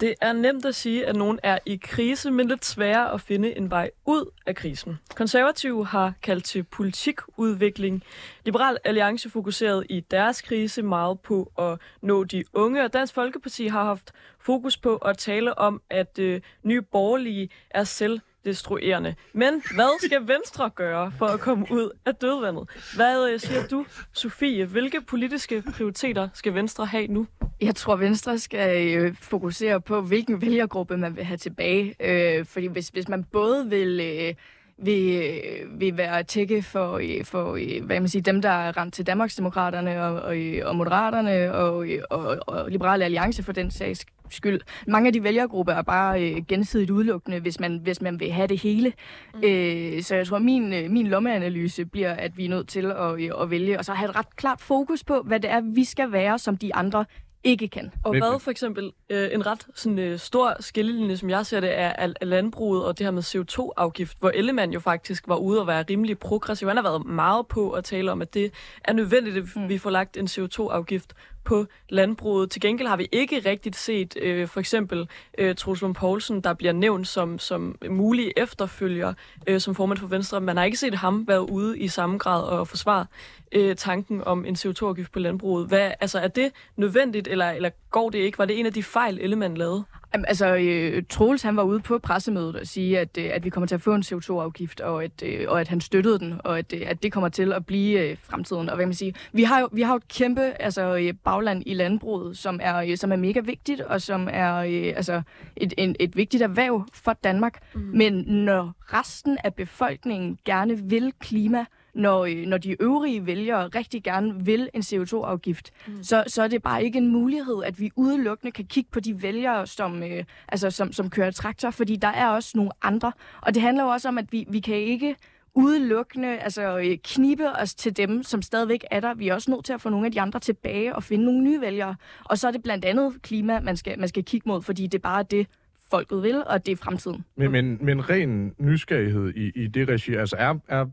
Det 0.00 0.14
er 0.20 0.32
nemt 0.32 0.64
at 0.64 0.74
sige, 0.74 1.06
at 1.06 1.16
nogen 1.16 1.38
er 1.42 1.58
i 1.66 1.76
krise, 1.76 2.30
men 2.30 2.48
lidt 2.48 2.64
sværere 2.64 3.12
at 3.12 3.20
finde 3.20 3.56
en 3.56 3.70
vej 3.70 3.90
ud 4.06 4.30
af 4.46 4.56
krisen. 4.56 4.98
Konservative 5.14 5.86
har 5.86 6.12
kaldt 6.22 6.44
til 6.44 6.62
politikudvikling. 6.62 8.02
Liberal 8.44 8.76
Alliance 8.84 9.30
fokuserede 9.30 9.86
i 9.90 10.00
deres 10.00 10.42
krise 10.42 10.82
meget 10.82 11.20
på 11.20 11.52
at 11.58 11.78
nå 12.02 12.24
de 12.24 12.44
unge, 12.52 12.84
og 12.84 12.92
Dansk 12.92 13.14
Folkeparti 13.14 13.66
har 13.66 13.84
haft 13.84 14.12
fokus 14.38 14.76
på 14.76 14.96
at 14.96 15.18
tale 15.18 15.58
om, 15.58 15.82
at 15.90 16.18
øh, 16.18 16.40
nye 16.62 16.82
borgerlige 16.82 17.48
er 17.70 17.84
selv 17.84 18.20
destruerende. 18.48 19.14
Men 19.32 19.62
hvad 19.74 20.00
skal 20.06 20.28
Venstre 20.28 20.70
gøre 20.70 21.12
for 21.18 21.26
at 21.26 21.40
komme 21.40 21.66
ud 21.70 21.90
af 22.06 22.14
dødvandet? 22.14 22.68
Hvad 22.96 23.30
øh, 23.30 23.40
siger 23.40 23.66
du, 23.66 23.86
Sofie? 24.12 24.64
Hvilke 24.66 25.00
politiske 25.00 25.62
prioriteter 25.76 26.28
skal 26.34 26.54
Venstre 26.54 26.86
have 26.86 27.06
nu? 27.06 27.26
Jeg 27.60 27.74
tror, 27.74 27.96
Venstre 27.96 28.38
skal 28.38 28.96
øh, 28.96 29.14
fokusere 29.20 29.80
på, 29.80 30.00
hvilken 30.00 30.40
vælgergruppe 30.40 30.96
man 30.96 31.16
vil 31.16 31.24
have 31.24 31.36
tilbage. 31.36 31.94
Øh, 32.00 32.44
fordi 32.44 32.66
hvis, 32.66 32.88
hvis 32.88 33.08
man 33.08 33.24
både 33.24 33.68
vil, 33.68 34.00
øh, 34.00 34.34
vil, 34.78 35.22
øh, 35.22 35.80
vil 35.80 35.96
være 35.96 36.22
tække 36.22 36.62
for, 36.62 36.98
øh, 37.02 37.24
for 37.24 37.54
øh, 37.54 37.84
hvad 37.86 38.00
man 38.00 38.08
siger, 38.08 38.22
dem, 38.22 38.42
der 38.42 38.50
er 38.50 38.76
ramt 38.76 38.94
til 38.94 39.06
Danmarksdemokraterne 39.06 40.04
og, 40.04 40.22
og, 40.22 40.36
og 40.64 40.76
Moderaterne 40.76 41.54
og, 41.54 41.88
øh, 41.88 42.02
og, 42.10 42.38
og 42.46 42.70
Liberale 42.70 43.04
Alliance 43.04 43.42
for 43.42 43.52
den 43.52 43.70
sags 43.70 44.06
skyld. 44.30 44.60
Mange 44.86 45.06
af 45.06 45.12
de 45.12 45.22
vælgergrupper 45.22 45.72
er 45.72 45.82
bare 45.82 46.22
øh, 46.30 46.42
gensidigt 46.48 46.90
udelukkende, 46.90 47.40
hvis 47.40 47.60
man, 47.60 47.80
hvis 47.82 48.00
man 48.00 48.20
vil 48.20 48.30
have 48.32 48.46
det 48.48 48.58
hele. 48.60 48.92
Mm. 49.34 49.40
Øh, 49.44 50.02
så 50.02 50.16
jeg 50.16 50.26
tror, 50.26 50.38
min, 50.38 50.72
øh, 50.72 50.90
min 50.90 51.06
lommeanalyse 51.06 51.84
bliver, 51.84 52.12
at 52.12 52.36
vi 52.36 52.44
er 52.44 52.48
nødt 52.48 52.68
til 52.68 52.86
at, 52.86 53.20
øh, 53.20 53.30
at 53.42 53.50
vælge, 53.50 53.78
og 53.78 53.84
så 53.84 53.92
have 53.92 54.10
et 54.10 54.16
ret 54.16 54.36
klart 54.36 54.60
fokus 54.60 55.04
på, 55.04 55.22
hvad 55.22 55.40
det 55.40 55.50
er, 55.50 55.60
vi 55.74 55.84
skal 55.84 56.12
være, 56.12 56.38
som 56.38 56.56
de 56.56 56.74
andre 56.74 57.04
ikke 57.44 57.68
kan. 57.68 57.90
Og 58.04 58.10
hvad 58.18 58.40
for 58.40 58.50
eksempel 58.50 58.92
øh, 59.10 59.28
en 59.32 59.46
ret 59.46 59.66
sådan, 59.74 59.98
øh, 59.98 60.18
stor 60.18 60.56
skillelinje, 60.60 61.16
som 61.16 61.30
jeg 61.30 61.46
ser 61.46 61.60
det, 61.60 61.78
er 61.78 61.88
af, 61.92 62.12
af 62.20 62.28
landbruget 62.28 62.84
og 62.84 62.98
det 62.98 63.06
her 63.06 63.10
med 63.10 63.22
CO2-afgift, 63.22 64.16
hvor 64.20 64.30
Ellemann 64.34 64.72
jo 64.72 64.80
faktisk 64.80 65.28
var 65.28 65.36
ude 65.36 65.60
og 65.60 65.66
være 65.66 65.84
rimelig 65.90 66.18
progressiv. 66.18 66.68
Han 66.68 66.76
har 66.76 66.82
været 66.82 67.06
meget 67.06 67.46
på 67.46 67.70
at 67.70 67.84
tale 67.84 68.12
om, 68.12 68.22
at 68.22 68.34
det 68.34 68.52
er 68.84 68.92
nødvendigt, 68.92 69.36
at 69.36 69.44
Mm. 69.56 69.68
vi 69.68 69.78
får 69.78 69.90
lagt 69.90 70.16
en 70.16 70.26
CO2-afgift 70.26 71.12
på 71.44 71.66
landbruget. 71.88 72.50
Til 72.50 72.60
gengæld 72.60 72.88
har 72.88 72.96
vi 72.96 73.08
ikke 73.12 73.42
rigtigt 73.46 73.76
set 73.76 74.16
øh, 74.22 74.48
for 74.48 74.60
eksempel 74.60 75.08
øh, 75.38 75.54
Troels 75.54 75.82
Lund 75.82 75.94
Poulsen, 75.94 76.40
der 76.40 76.54
bliver 76.54 76.72
nævnt 76.72 77.08
som, 77.08 77.38
som 77.38 77.78
mulig 77.90 78.32
efterfølger 78.36 79.14
øh, 79.46 79.60
som 79.60 79.74
formand 79.74 79.98
for 79.98 80.06
Venstre. 80.06 80.40
Man 80.40 80.56
har 80.56 80.64
ikke 80.64 80.76
set 80.76 80.94
ham 80.94 81.28
være 81.28 81.50
ude 81.50 81.78
i 81.78 81.88
samme 81.88 82.18
grad 82.18 82.42
og 82.42 82.68
forsvare 82.68 83.06
øh, 83.52 83.76
tanken 83.76 84.22
om 84.24 84.44
en 84.44 84.54
CO2-afgift 84.54 85.12
på 85.12 85.18
landbruget. 85.18 85.68
Hvad, 85.68 85.92
altså, 86.00 86.18
er 86.18 86.28
det 86.28 86.52
nødvendigt, 86.76 87.28
eller, 87.28 87.50
eller 87.50 87.70
går 87.90 88.10
det 88.10 88.18
ikke? 88.18 88.38
Var 88.38 88.44
det 88.44 88.58
en 88.60 88.66
af 88.66 88.72
de 88.72 88.82
fejl, 88.82 89.18
Ellemann 89.20 89.56
lavede? 89.56 89.84
Jamen, 90.14 90.24
Altså, 90.28 90.56
øh, 90.56 91.02
Troels 91.08 91.42
han 91.42 91.56
var 91.56 91.62
ude 91.62 91.80
på 91.80 91.98
pressemødet 91.98 92.56
og 92.56 92.66
sige, 92.66 92.98
at, 92.98 93.18
øh, 93.18 93.30
at 93.32 93.44
vi 93.44 93.50
kommer 93.50 93.66
til 93.66 93.74
at 93.74 93.80
få 93.80 93.94
en 93.94 94.02
CO2-afgift, 94.02 94.80
og 94.80 95.04
at, 95.04 95.22
øh, 95.22 95.44
og 95.48 95.60
at 95.60 95.68
han 95.68 95.80
støttede 95.80 96.18
den, 96.18 96.40
og 96.44 96.58
at, 96.58 96.72
øh, 96.72 96.82
at 96.86 97.02
det 97.02 97.12
kommer 97.12 97.28
til 97.28 97.52
at 97.52 97.66
blive 97.66 98.10
øh, 98.10 98.16
fremtiden. 98.22 98.68
Og 98.68 98.74
hvad 98.74 98.82
kan 98.82 98.88
man 98.88 98.94
sige, 98.94 99.14
vi 99.32 99.42
har 99.42 99.60
jo, 99.60 99.68
vi 99.72 99.82
har 99.82 99.92
jo 99.92 99.96
et 99.96 100.08
kæmpe 100.08 100.40
altså, 100.40 100.96
øh, 100.96 101.14
bagland 101.24 101.62
i 101.66 101.74
landbruget, 101.74 102.38
som 102.38 102.60
er, 102.62 102.76
øh, 102.76 102.96
som 102.96 103.12
er 103.12 103.16
mega 103.16 103.40
vigtigt, 103.40 103.80
og 103.80 104.02
som 104.02 104.28
er 104.32 104.54
øh, 104.56 104.92
altså, 104.96 105.22
et, 105.56 105.74
en, 105.78 105.96
et 106.00 106.16
vigtigt 106.16 106.42
erhverv 106.42 106.86
for 106.92 107.12
Danmark. 107.12 107.58
Mm. 107.74 107.80
Men 107.80 108.12
når 108.26 108.74
resten 108.92 109.38
af 109.44 109.54
befolkningen 109.54 110.38
gerne 110.44 110.78
vil 110.78 111.12
klima, 111.20 111.64
når, 111.98 112.24
øh, 112.24 112.46
når 112.46 112.58
de 112.58 112.82
øvrige 112.82 113.26
vælgere 113.26 113.68
rigtig 113.68 114.02
gerne 114.02 114.44
vil 114.44 114.68
en 114.74 114.80
CO2-afgift, 114.80 115.70
mm. 115.86 116.02
så, 116.02 116.24
så 116.26 116.42
er 116.42 116.48
det 116.48 116.62
bare 116.62 116.84
ikke 116.84 116.98
en 116.98 117.08
mulighed, 117.08 117.62
at 117.64 117.80
vi 117.80 117.90
udelukkende 117.96 118.52
kan 118.52 118.64
kigge 118.64 118.90
på 118.92 119.00
de 119.00 119.22
vælgere, 119.22 119.66
som, 119.66 120.02
øh, 120.02 120.24
altså, 120.48 120.70
som, 120.70 120.92
som 120.92 121.10
kører 121.10 121.30
traktor, 121.30 121.70
fordi 121.70 121.96
der 121.96 122.08
er 122.08 122.28
også 122.28 122.52
nogle 122.54 122.70
andre. 122.82 123.12
Og 123.40 123.54
det 123.54 123.62
handler 123.62 123.84
jo 123.84 123.90
også 123.90 124.08
om, 124.08 124.18
at 124.18 124.32
vi, 124.32 124.46
vi 124.50 124.60
kan 124.60 124.76
ikke 124.76 125.16
udelukkende 125.54 126.38
altså, 126.38 126.78
øh, 126.78 126.96
knibe 127.04 127.50
os 127.50 127.74
til 127.74 127.96
dem, 127.96 128.22
som 128.22 128.42
stadigvæk 128.42 128.84
er 128.90 129.00
der. 129.00 129.14
Vi 129.14 129.28
er 129.28 129.34
også 129.34 129.50
nødt 129.50 129.64
til 129.64 129.72
at 129.72 129.80
få 129.80 129.88
nogle 129.88 130.06
af 130.06 130.12
de 130.12 130.20
andre 130.20 130.40
tilbage 130.40 130.94
og 130.94 131.02
finde 131.02 131.24
nogle 131.24 131.40
nye 131.40 131.60
vælgere. 131.60 131.94
Og 132.24 132.38
så 132.38 132.48
er 132.48 132.52
det 132.52 132.62
blandt 132.62 132.84
andet 132.84 133.22
klima, 133.22 133.60
man 133.60 133.76
skal, 133.76 133.98
man 133.98 134.08
skal 134.08 134.24
kigge 134.24 134.48
mod, 134.48 134.62
fordi 134.62 134.82
det 134.82 134.94
er 134.94 135.02
bare 135.02 135.22
det, 135.30 135.46
folket 135.90 136.22
vil, 136.22 136.44
og 136.46 136.66
det 136.66 136.72
er 136.72 136.76
fremtiden. 136.76 137.24
Men, 137.36 137.52
men, 137.52 137.78
men 137.80 138.10
ren 138.10 138.54
nysgerrighed 138.58 139.34
i, 139.34 139.50
i 139.54 139.66
det 139.66 139.88
regi, 139.88 140.14
altså 140.14 140.36
er, 140.36 140.54
er, 140.68 140.86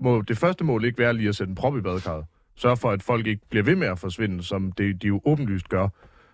må 0.00 0.22
det 0.22 0.38
første 0.38 0.64
mål 0.64 0.84
ikke 0.84 0.98
være 0.98 1.14
lige 1.14 1.28
at 1.28 1.36
sætte 1.36 1.50
en 1.50 1.54
prop 1.54 1.76
i 1.76 1.80
badekarret? 1.80 2.24
Sørge 2.56 2.76
for, 2.76 2.90
at 2.90 3.02
folk 3.02 3.26
ikke 3.26 3.42
bliver 3.50 3.62
ved 3.62 3.76
med 3.76 3.86
at 3.86 3.98
forsvinde, 3.98 4.42
som 4.42 4.72
det, 4.72 5.02
de 5.02 5.06
jo 5.06 5.20
åbenlyst 5.24 5.68
gør. 5.68 5.88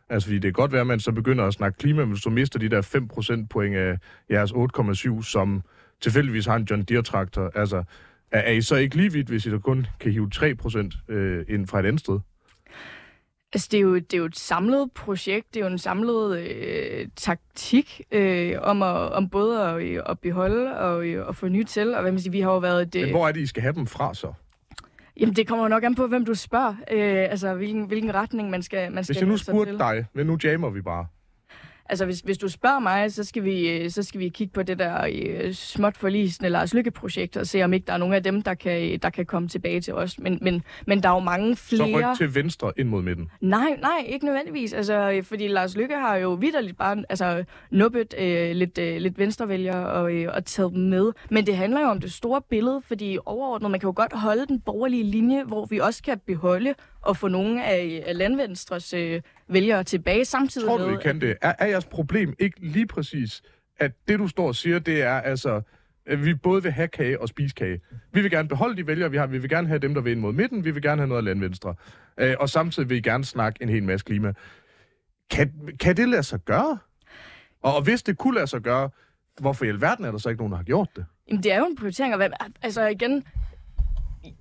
Altså, 0.08 0.26
fordi 0.26 0.36
det 0.36 0.42
kan 0.42 0.52
godt 0.52 0.72
være, 0.72 0.80
at 0.80 0.86
man 0.86 1.00
så 1.00 1.12
begynder 1.12 1.44
at 1.44 1.54
snakke 1.54 1.78
klima, 1.78 2.04
men 2.04 2.16
så 2.16 2.30
mister 2.30 2.58
de 2.58 2.68
der 2.68 2.82
5 2.82 3.08
procentpoint 3.08 3.76
af 3.76 3.98
jeres 4.30 4.52
8,7, 4.52 5.22
som 5.22 5.62
tilfældigvis 6.00 6.46
har 6.46 6.56
en 6.56 6.66
John 6.70 6.82
Deere-traktor. 6.82 7.50
Altså, 7.54 7.82
er, 8.32 8.40
er 8.40 8.52
I 8.52 8.60
så 8.60 8.76
ikke 8.76 8.96
lige 8.96 9.12
vidt, 9.12 9.28
hvis 9.28 9.46
I 9.46 9.50
da 9.50 9.58
kun 9.58 9.86
kan 10.00 10.12
hive 10.12 10.30
3 10.30 10.54
procent 10.54 10.94
øh, 11.08 11.44
ind 11.48 11.66
fra 11.66 11.80
et 11.80 11.86
andet 11.86 12.00
sted? 12.00 12.20
Altså, 13.52 13.68
det 13.72 13.78
er, 13.78 13.82
jo, 13.82 13.94
det 13.94 14.14
er 14.14 14.18
jo 14.18 14.24
et 14.24 14.38
samlet 14.38 14.92
projekt, 14.92 15.54
det 15.54 15.60
er 15.60 15.64
jo 15.64 15.72
en 15.72 15.78
samlet 15.78 16.38
øh, 16.38 17.08
taktik 17.16 18.00
øh, 18.12 18.54
om, 18.60 18.82
at, 18.82 19.12
om 19.12 19.28
både 19.28 19.62
at, 19.62 19.82
øh, 19.82 20.02
at 20.06 20.18
beholde 20.18 20.78
og 20.78 21.06
øh, 21.06 21.28
at 21.28 21.36
få 21.36 21.48
nyt 21.48 21.66
til. 21.66 21.94
Og 21.94 22.02
hvad 22.02 22.12
man 22.12 22.20
siger, 22.20 22.30
vi 22.30 22.40
har 22.40 22.52
jo 22.52 22.58
været 22.58 22.82
et... 22.82 22.94
Men 22.94 23.04
Øh, 23.04 23.10
hvor 23.10 23.28
er 23.28 23.32
det, 23.32 23.40
I 23.40 23.46
skal 23.46 23.62
have 23.62 23.74
dem 23.74 23.86
fra 23.86 24.14
så? 24.14 24.32
jamen, 25.20 25.36
det 25.36 25.48
kommer 25.48 25.64
jo 25.64 25.68
nok 25.68 25.84
an 25.84 25.94
på, 25.94 26.06
hvem 26.06 26.24
du 26.24 26.34
spørger. 26.34 26.74
Øh, 26.90 27.30
altså, 27.30 27.54
hvilken, 27.54 27.84
hvilken 27.84 28.14
retning 28.14 28.50
man 28.50 28.62
skal, 28.62 28.92
man 28.92 29.04
skal 29.04 29.14
Hvis 29.14 29.20
jeg 29.20 29.28
nu 29.28 29.36
sig 29.36 29.46
spurgte 29.46 29.78
dig, 29.78 30.06
men 30.12 30.26
nu 30.26 30.38
jammer 30.44 30.70
vi 30.70 30.80
bare. 30.80 31.06
Altså, 31.88 32.04
hvis, 32.04 32.20
hvis 32.20 32.38
du 32.38 32.48
spørger 32.48 32.78
mig, 32.80 33.12
så 33.12 33.24
skal 33.24 33.44
vi, 33.44 33.68
øh, 33.68 33.90
så 33.90 34.02
skal 34.02 34.20
vi 34.20 34.28
kigge 34.28 34.52
på 34.52 34.62
det 34.62 34.78
der 34.78 35.06
øh, 35.12 35.52
småt 35.52 35.96
forlisende 35.96 36.50
Lars 36.50 36.74
Lykke-projekt, 36.74 37.36
og 37.36 37.46
se 37.46 37.62
om 37.62 37.72
ikke 37.72 37.86
der 37.86 37.92
er 37.92 37.96
nogen 37.98 38.14
af 38.14 38.22
dem, 38.22 38.42
der 38.42 38.54
kan, 38.54 38.98
der 39.02 39.10
kan 39.10 39.26
komme 39.26 39.48
tilbage 39.48 39.80
til 39.80 39.94
os. 39.94 40.18
Men, 40.18 40.38
men, 40.42 40.62
men 40.86 41.02
der 41.02 41.08
er 41.08 41.12
jo 41.14 41.18
mange 41.18 41.56
Så 41.56 41.62
flere... 41.68 42.10
ryk 42.10 42.16
til 42.18 42.34
venstre 42.34 42.72
ind 42.76 42.88
mod 42.88 43.02
midten. 43.02 43.30
Nej, 43.40 43.76
nej, 43.80 44.04
ikke 44.06 44.24
nødvendigvis. 44.26 44.72
Altså, 44.72 45.10
øh, 45.10 45.22
fordi 45.22 45.48
Lars 45.48 45.76
Lykke 45.76 45.94
har 45.94 46.16
jo 46.16 46.32
vidderligt 46.32 46.78
bare 46.78 47.04
altså, 47.08 47.44
nubbet 47.70 48.14
øh, 48.18 48.50
lidt, 48.50 48.78
øh, 48.78 48.96
lidt 48.96 49.18
venstrevælgere 49.18 49.86
og, 49.86 50.14
øh, 50.14 50.32
og 50.34 50.44
taget 50.44 50.72
dem 50.72 50.82
med. 50.82 51.12
Men 51.30 51.46
det 51.46 51.56
handler 51.56 51.80
jo 51.80 51.86
om 51.86 52.00
det 52.00 52.12
store 52.12 52.42
billede, 52.50 52.82
fordi 52.88 53.18
overordnet, 53.26 53.70
man 53.70 53.80
kan 53.80 53.86
jo 53.86 53.92
godt 53.96 54.12
holde 54.12 54.46
den 54.46 54.60
borgerlige 54.60 55.04
linje, 55.04 55.44
hvor 55.44 55.66
vi 55.66 55.78
også 55.78 56.02
kan 56.02 56.18
beholde 56.26 56.74
og 57.08 57.16
få 57.16 57.28
nogle 57.28 57.64
af, 57.64 58.02
af 58.06 58.18
landvenstres 58.18 58.94
øh, 58.94 59.20
vælgere 59.48 59.84
tilbage 59.84 60.24
samtidig 60.24 60.68
Tror 60.68 60.78
du, 60.78 60.86
med... 60.86 60.98
I 60.98 61.02
kan 61.02 61.20
det? 61.20 61.36
Er, 61.42 61.52
er 61.58 61.66
jeres 61.66 61.84
problem 61.84 62.34
ikke 62.38 62.60
lige 62.60 62.86
præcis, 62.86 63.42
at 63.78 63.92
det, 64.08 64.18
du 64.18 64.28
står 64.28 64.46
og 64.46 64.54
siger, 64.54 64.78
det 64.78 65.02
er 65.02 65.20
altså, 65.20 65.62
at 66.06 66.24
vi 66.24 66.34
både 66.34 66.62
vil 66.62 66.72
have 66.72 66.88
kage 66.88 67.20
og 67.20 67.28
spise 67.28 67.54
kage. 67.54 67.80
Vi 68.12 68.20
vil 68.20 68.30
gerne 68.30 68.48
beholde 68.48 68.76
de 68.76 68.86
vælgere, 68.86 69.10
vi 69.10 69.16
har. 69.16 69.26
Vi 69.26 69.38
vil 69.38 69.50
gerne 69.50 69.68
have 69.68 69.78
dem, 69.78 69.94
der 69.94 70.00
vil 70.00 70.12
ind 70.12 70.20
mod 70.20 70.32
midten. 70.32 70.64
Vi 70.64 70.70
vil 70.70 70.82
gerne 70.82 71.00
have 71.00 71.08
noget 71.08 71.18
af 71.18 71.24
landvenstre. 71.24 71.74
Øh, 72.18 72.34
og 72.40 72.48
samtidig 72.48 72.88
vil 72.88 72.96
I 72.96 73.00
gerne 73.00 73.24
snakke 73.24 73.62
en 73.62 73.68
hel 73.68 73.82
masse 73.82 74.04
klima. 74.04 74.32
Kan, 75.30 75.52
kan 75.80 75.96
det 75.96 76.08
lade 76.08 76.22
sig 76.22 76.40
gøre? 76.40 76.78
Og, 77.62 77.76
og 77.76 77.82
hvis 77.82 78.02
det 78.02 78.18
kunne 78.18 78.34
lade 78.34 78.46
sig 78.46 78.60
gøre, 78.60 78.90
hvorfor 79.40 79.64
i 79.64 79.68
alverden 79.68 80.04
er 80.04 80.10
der 80.10 80.18
så 80.18 80.28
ikke 80.28 80.40
nogen, 80.40 80.50
der 80.50 80.56
har 80.56 80.64
gjort 80.64 80.88
det? 80.96 81.06
Jamen, 81.28 81.42
det 81.42 81.52
er 81.52 81.58
jo 81.58 81.66
en 81.66 81.76
prioritering. 81.76 82.14
Og 82.14 82.16
hvad, 82.16 82.28
altså 82.62 82.86
igen, 82.86 83.24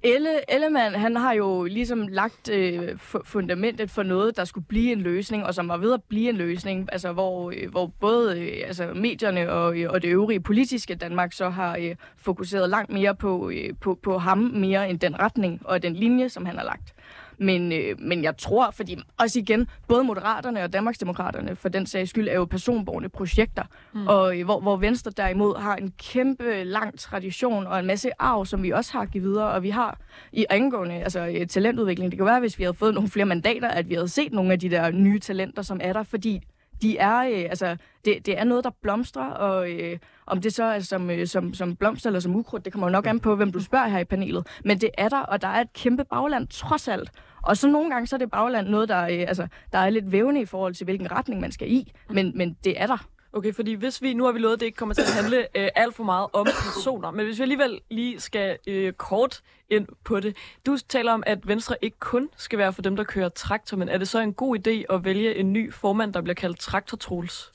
Elle, 0.04 0.54
Ellemann, 0.54 0.96
han 0.96 1.16
har 1.16 1.34
jo 1.34 1.64
ligesom 1.64 2.08
lagt 2.08 2.50
øh, 2.50 2.98
fundamentet 3.24 3.92
for 3.92 4.04
noget, 4.04 4.38
der 4.38 4.46
skulle 4.46 4.66
blive 4.66 4.92
en 4.92 5.02
løsning, 5.02 5.46
og 5.46 5.54
som 5.54 5.68
var 5.68 5.78
ved 5.78 5.94
at 5.94 6.04
blive 6.04 6.30
en 6.30 6.36
løsning, 6.36 6.90
altså 6.92 7.14
hvor, 7.14 7.52
øh, 7.52 7.72
hvor 7.72 7.92
både 8.00 8.40
øh, 8.40 8.68
altså 8.68 8.94
medierne 8.96 9.52
og, 9.52 9.80
øh, 9.80 9.90
og 9.90 10.02
det 10.02 10.08
øvrige 10.08 10.40
politiske 10.40 10.96
Danmark 10.96 11.34
så 11.34 11.50
har 11.50 11.78
øh, 11.80 11.96
fokuseret 12.18 12.70
langt 12.70 12.92
mere 12.92 13.16
på, 13.16 13.50
øh, 13.50 13.70
på, 13.82 14.00
på 14.04 14.18
ham, 14.18 14.38
mere 14.38 14.90
end 14.90 15.00
den 15.00 15.20
retning 15.20 15.62
og 15.66 15.84
den 15.84 15.94
linje, 15.94 16.30
som 16.30 16.46
han 16.46 16.58
har 16.58 16.66
lagt. 16.66 16.94
Men, 17.38 17.72
øh, 17.72 18.00
men 18.00 18.24
jeg 18.24 18.38
tror, 18.38 18.72
fordi 18.72 18.98
også 19.18 19.40
igen, 19.40 19.68
både 19.88 20.04
Moderaterne 20.04 20.64
og 20.64 20.74
Danmarksdemokraterne 20.74 21.56
for 21.56 21.70
den 21.70 21.86
sags 21.86 22.10
skyld 22.10 22.28
er 22.28 22.34
jo 22.34 22.46
personborgende 22.46 23.10
projekter, 23.10 23.64
mm. 23.94 24.08
og 24.08 24.40
øh, 24.40 24.46
hvor, 24.46 24.60
hvor 24.60 24.78
Venstre 24.78 25.12
derimod 25.12 25.60
har 25.60 25.76
en 25.76 25.94
kæmpe 25.98 26.64
lang 26.64 27.00
tradition 27.00 27.68
og 27.68 27.80
en 27.80 27.86
masse 27.86 28.10
arv, 28.20 28.46
som 28.46 28.64
vi 28.64 28.72
også 28.72 28.94
har 28.94 29.06
givet 29.06 29.28
videre, 29.28 29.52
og 29.52 29.64
vi 29.64 29.70
har 29.70 30.00
i 30.32 30.46
angående 30.50 30.96
altså, 30.96 31.28
øh, 31.28 31.48
talentudvikling. 31.48 32.12
Det 32.12 32.18
kan 32.18 32.26
være, 32.26 32.40
hvis 32.40 32.60
vi 32.60 32.64
havde 32.64 32.74
fået 32.74 32.94
nogle 32.94 33.10
flere 33.10 33.26
mandater, 33.26 33.68
at 33.68 33.90
vi 33.90 33.94
havde 33.94 34.08
set 34.08 34.34
nogle 34.34 34.54
af 34.54 34.60
de 34.60 34.70
der 34.70 34.92
nye 34.92 35.20
talenter, 35.20 35.62
som 35.62 35.80
er 35.84 35.94
der, 35.94 36.04
fordi 36.04 36.44
de 36.82 36.98
er, 36.98 37.18
øh, 37.18 37.50
altså, 37.50 37.78
det, 38.06 38.26
det 38.26 38.40
er 38.40 38.44
noget, 38.44 38.64
der 38.64 38.70
blomstrer, 38.82 39.26
og 39.26 39.72
øh, 39.72 39.98
om 40.26 40.42
det 40.42 40.54
så 40.54 40.64
er 40.64 40.80
som, 40.80 41.10
øh, 41.10 41.28
som, 41.28 41.54
som 41.54 41.76
blomster 41.76 42.10
eller 42.10 42.20
som 42.20 42.36
ukrudt, 42.36 42.66
det 42.66 42.74
kommer 42.74 42.88
jo 42.88 42.92
nok 42.92 43.08
an 43.08 43.20
på, 43.20 43.36
hvem 43.36 43.52
du 43.52 43.60
spørger 43.60 43.88
her 43.88 44.00
i 44.00 44.06
panelet. 44.06 44.48
Men 44.66 44.82
det 44.82 44.90
er 44.98 45.10
der, 45.10 45.20
og 45.20 45.42
der 45.42 45.48
er 45.48 45.62
et 45.62 45.74
kæmpe 45.74 46.06
bagland, 46.06 46.48
trods 46.48 46.88
alt. 46.88 47.12
Og 47.44 47.58
så 47.58 47.68
nogle 47.68 47.90
gange, 47.90 48.08
så 48.08 48.16
er 48.16 48.18
det 48.18 48.32
bagland 48.32 48.68
noget, 48.68 48.90
der, 48.90 49.04
øh, 49.04 49.26
altså, 49.28 49.48
der 49.72 49.78
er 49.78 49.90
lidt 49.90 50.12
vævende 50.12 50.42
i 50.42 50.46
forhold 50.46 50.74
til, 50.74 50.84
hvilken 50.84 51.12
retning 51.12 51.42
man 51.42 51.52
skal 51.52 51.72
i. 51.72 51.92
Men, 52.10 52.32
men 52.36 52.58
det 52.64 52.82
er 52.82 52.88
der. 52.88 53.08
Okay, 53.38 53.54
fordi 53.54 53.74
hvis 53.74 54.02
vi, 54.02 54.14
nu 54.14 54.26
har 54.26 54.32
vi 54.32 54.40
lovet, 54.40 54.54
at 54.54 54.60
det 54.60 54.66
ikke 54.66 54.76
kommer 54.76 54.96
til 54.96 55.02
at 55.02 55.14
handle 55.14 55.38
øh, 55.56 55.70
alt 55.76 55.96
for 55.96 56.04
meget 56.04 56.28
om 56.34 56.46
personer, 56.46 57.12
men 57.12 57.26
hvis 57.26 57.38
vi 57.38 57.42
alligevel 57.42 57.80
lige 57.90 58.20
skal 58.20 58.58
øh, 58.68 58.94
kort 58.94 59.42
ind 59.70 59.88
på 60.04 60.20
det. 60.20 60.36
Du 60.66 60.78
taler 60.90 61.14
om, 61.14 61.24
at 61.26 61.48
Venstre 61.48 61.76
ikke 61.82 61.98
kun 62.00 62.30
skal 62.38 62.60
være 62.60 62.74
for 62.74 62.82
dem, 62.82 62.96
der 62.96 63.04
kører 63.04 63.30
traktor, 63.30 63.78
men 63.78 63.90
er 63.90 63.98
det 63.98 64.08
så 64.08 64.20
en 64.20 64.34
god 64.34 64.58
idé 64.58 64.96
at 64.96 65.06
vælge 65.06 65.36
en 65.36 65.54
ny 65.54 65.74
formand, 65.74 66.14
der 66.14 66.22
bliver 66.22 66.34
kaldt 66.34 66.60
traktortrols? 66.60 67.52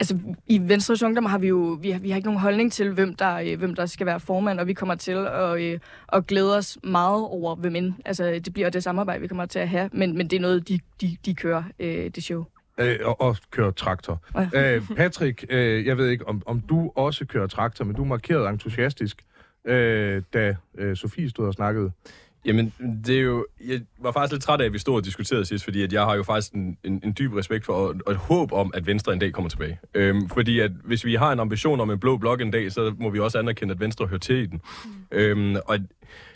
Altså, 0.00 0.18
i 0.46 0.60
Venstres 0.62 1.02
Ungdom 1.02 1.24
har 1.24 1.38
vi 1.38 1.48
jo 1.48 1.78
vi 1.80 1.90
har, 1.90 1.98
vi 1.98 2.10
har 2.10 2.16
ikke 2.16 2.28
nogen 2.28 2.40
holdning 2.40 2.72
til, 2.72 2.92
hvem 2.92 3.14
der, 3.14 3.34
øh, 3.34 3.58
hvem 3.58 3.74
der 3.74 3.86
skal 3.86 4.06
være 4.06 4.20
formand, 4.20 4.60
og 4.60 4.66
vi 4.66 4.74
kommer 4.74 4.94
til 4.94 5.12
at, 5.12 5.60
øh, 5.60 5.78
at 6.12 6.26
glæde 6.26 6.56
os 6.56 6.78
meget 6.84 7.24
over, 7.24 7.54
hvem 7.54 7.76
end. 7.76 7.94
Altså, 8.04 8.40
det 8.44 8.52
bliver 8.52 8.70
det 8.70 8.82
samarbejde, 8.82 9.20
vi 9.20 9.28
kommer 9.28 9.46
til 9.46 9.58
at 9.58 9.68
have, 9.68 9.90
men, 9.92 10.16
men 10.16 10.30
det 10.30 10.36
er 10.36 10.40
noget, 10.40 10.68
de, 10.68 10.80
de, 11.00 11.16
de 11.24 11.34
kører, 11.34 11.62
øh, 11.80 12.10
det 12.10 12.24
show. 12.24 12.44
Øh, 12.80 12.98
og, 13.04 13.20
og 13.20 13.36
kører 13.50 13.70
traktor. 13.70 14.22
Øh, 14.54 14.82
Patrick, 14.96 15.44
øh, 15.50 15.86
jeg 15.86 15.98
ved 15.98 16.08
ikke, 16.08 16.28
om, 16.28 16.42
om 16.46 16.60
du 16.60 16.92
også 16.94 17.24
kører 17.24 17.46
traktor, 17.46 17.84
men 17.84 17.96
du 17.96 18.04
markerede 18.04 18.48
entusiastisk, 18.48 19.24
øh, 19.64 20.22
da 20.34 20.56
øh, 20.78 20.96
Sofie 20.96 21.30
stod 21.30 21.46
og 21.46 21.54
snakkede. 21.54 21.92
Jamen, 22.44 22.72
det 23.06 23.16
er 23.16 23.20
jo... 23.20 23.46
Jeg 23.66 23.80
var 24.02 24.12
faktisk 24.12 24.32
lidt 24.32 24.42
træt 24.42 24.60
af, 24.60 24.64
at 24.64 24.72
vi 24.72 24.78
stod 24.78 24.96
og 24.96 25.04
diskuterede 25.04 25.44
sidst, 25.44 25.64
fordi 25.64 25.82
at 25.82 25.92
jeg 25.92 26.02
har 26.02 26.14
jo 26.14 26.22
faktisk 26.22 26.52
en, 26.52 26.76
en, 26.84 27.00
en 27.04 27.14
dyb 27.18 27.32
respekt 27.32 27.64
for 27.64 27.72
og, 27.72 27.94
og 28.06 28.12
et 28.12 28.18
håb 28.18 28.52
om, 28.52 28.70
at 28.74 28.86
Venstre 28.86 29.12
en 29.12 29.18
dag 29.18 29.32
kommer 29.32 29.48
tilbage. 29.48 29.78
Øhm, 29.94 30.28
fordi 30.28 30.60
at 30.60 30.70
hvis 30.84 31.04
vi 31.04 31.14
har 31.14 31.32
en 31.32 31.40
ambition 31.40 31.80
om 31.80 31.90
en 31.90 31.98
blå 31.98 32.16
blok 32.16 32.40
en 32.40 32.50
dag, 32.50 32.72
så 32.72 32.94
må 32.98 33.10
vi 33.10 33.18
også 33.18 33.38
anerkende, 33.38 33.74
at 33.74 33.80
Venstre 33.80 34.06
hører 34.06 34.18
til 34.18 34.36
i 34.36 34.46
den. 34.46 34.60
Mm. 34.84 34.90
Øhm, 35.12 35.56
og 35.66 35.78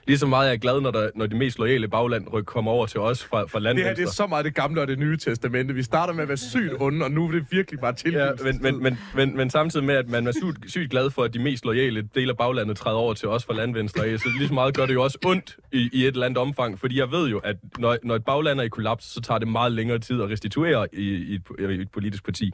lige 0.06 0.18
så 0.18 0.26
meget 0.26 0.46
er 0.46 0.50
jeg 0.50 0.60
glad, 0.60 0.80
når, 0.80 0.90
der, 0.90 1.10
når 1.14 1.26
de 1.26 1.36
mest 1.36 1.58
loyale 1.58 1.88
bagland 1.88 2.32
ryk 2.32 2.44
kommer 2.44 2.70
over 2.72 2.86
til 2.86 3.00
os 3.00 3.24
fra, 3.24 3.42
fra 3.42 3.58
Det 3.60 3.66
her 3.66 3.72
det 3.74 3.80
er 3.80 3.84
landvenstre. 3.86 4.14
så 4.14 4.26
meget 4.26 4.44
det 4.44 4.54
gamle 4.54 4.80
og 4.80 4.88
det 4.88 4.98
nye 4.98 5.16
testamente. 5.16 5.74
Vi 5.74 5.82
starter 5.82 6.12
med 6.14 6.22
at 6.22 6.28
være 6.28 6.36
sygt 6.36 6.72
onde, 6.80 7.04
og 7.04 7.10
nu 7.10 7.26
er 7.28 7.32
det 7.32 7.46
virkelig 7.50 7.80
bare 7.80 7.92
til. 7.92 8.12
Ja, 8.12 8.30
men, 8.44 8.62
men, 8.62 8.82
men, 8.82 8.98
men, 9.14 9.36
men 9.36 9.50
samtidig 9.50 9.86
med, 9.86 9.94
at 9.94 10.08
man 10.08 10.26
er 10.26 10.32
sygt, 10.32 10.70
sygt 10.70 10.90
glad 10.90 11.10
for, 11.10 11.22
at 11.24 11.34
de 11.34 11.38
mest 11.38 11.64
loyale 11.64 12.08
del 12.14 12.30
af 12.30 12.36
baglandet 12.36 12.76
træder 12.76 12.96
over 12.96 13.14
til 13.14 13.28
os 13.28 13.44
fra 13.44 13.54
landvenstre, 13.54 14.18
så 14.18 14.28
lige 14.38 14.48
så 14.48 14.54
meget 14.54 14.76
gør 14.76 14.86
det 14.86 14.94
jo 14.94 15.02
også 15.02 15.18
ondt 15.26 15.56
i, 15.72 15.90
i 15.92 16.00
et 16.06 16.06
eller 16.14 16.26
andet 16.26 16.38
omfang, 16.38 16.80
fordi 16.80 16.98
jeg 16.98 17.10
ved 17.10 17.28
jo, 17.28 17.38
at 17.38 17.56
når, 17.78 17.96
når 18.02 18.14
et 18.14 18.24
bagland 18.24 18.60
er 18.60 18.64
i 18.64 18.68
kollaps, 18.68 19.04
så 19.04 19.20
tager 19.20 19.38
det 19.38 19.48
meget 19.48 19.72
længere 19.72 19.98
tid 19.98 20.22
at 20.22 20.30
restituere 20.30 20.86
i, 20.92 21.02
i, 21.02 21.34
et, 21.34 21.70
i 21.70 21.80
et 21.82 21.90
politisk 21.92 22.24
parti. 22.24 22.50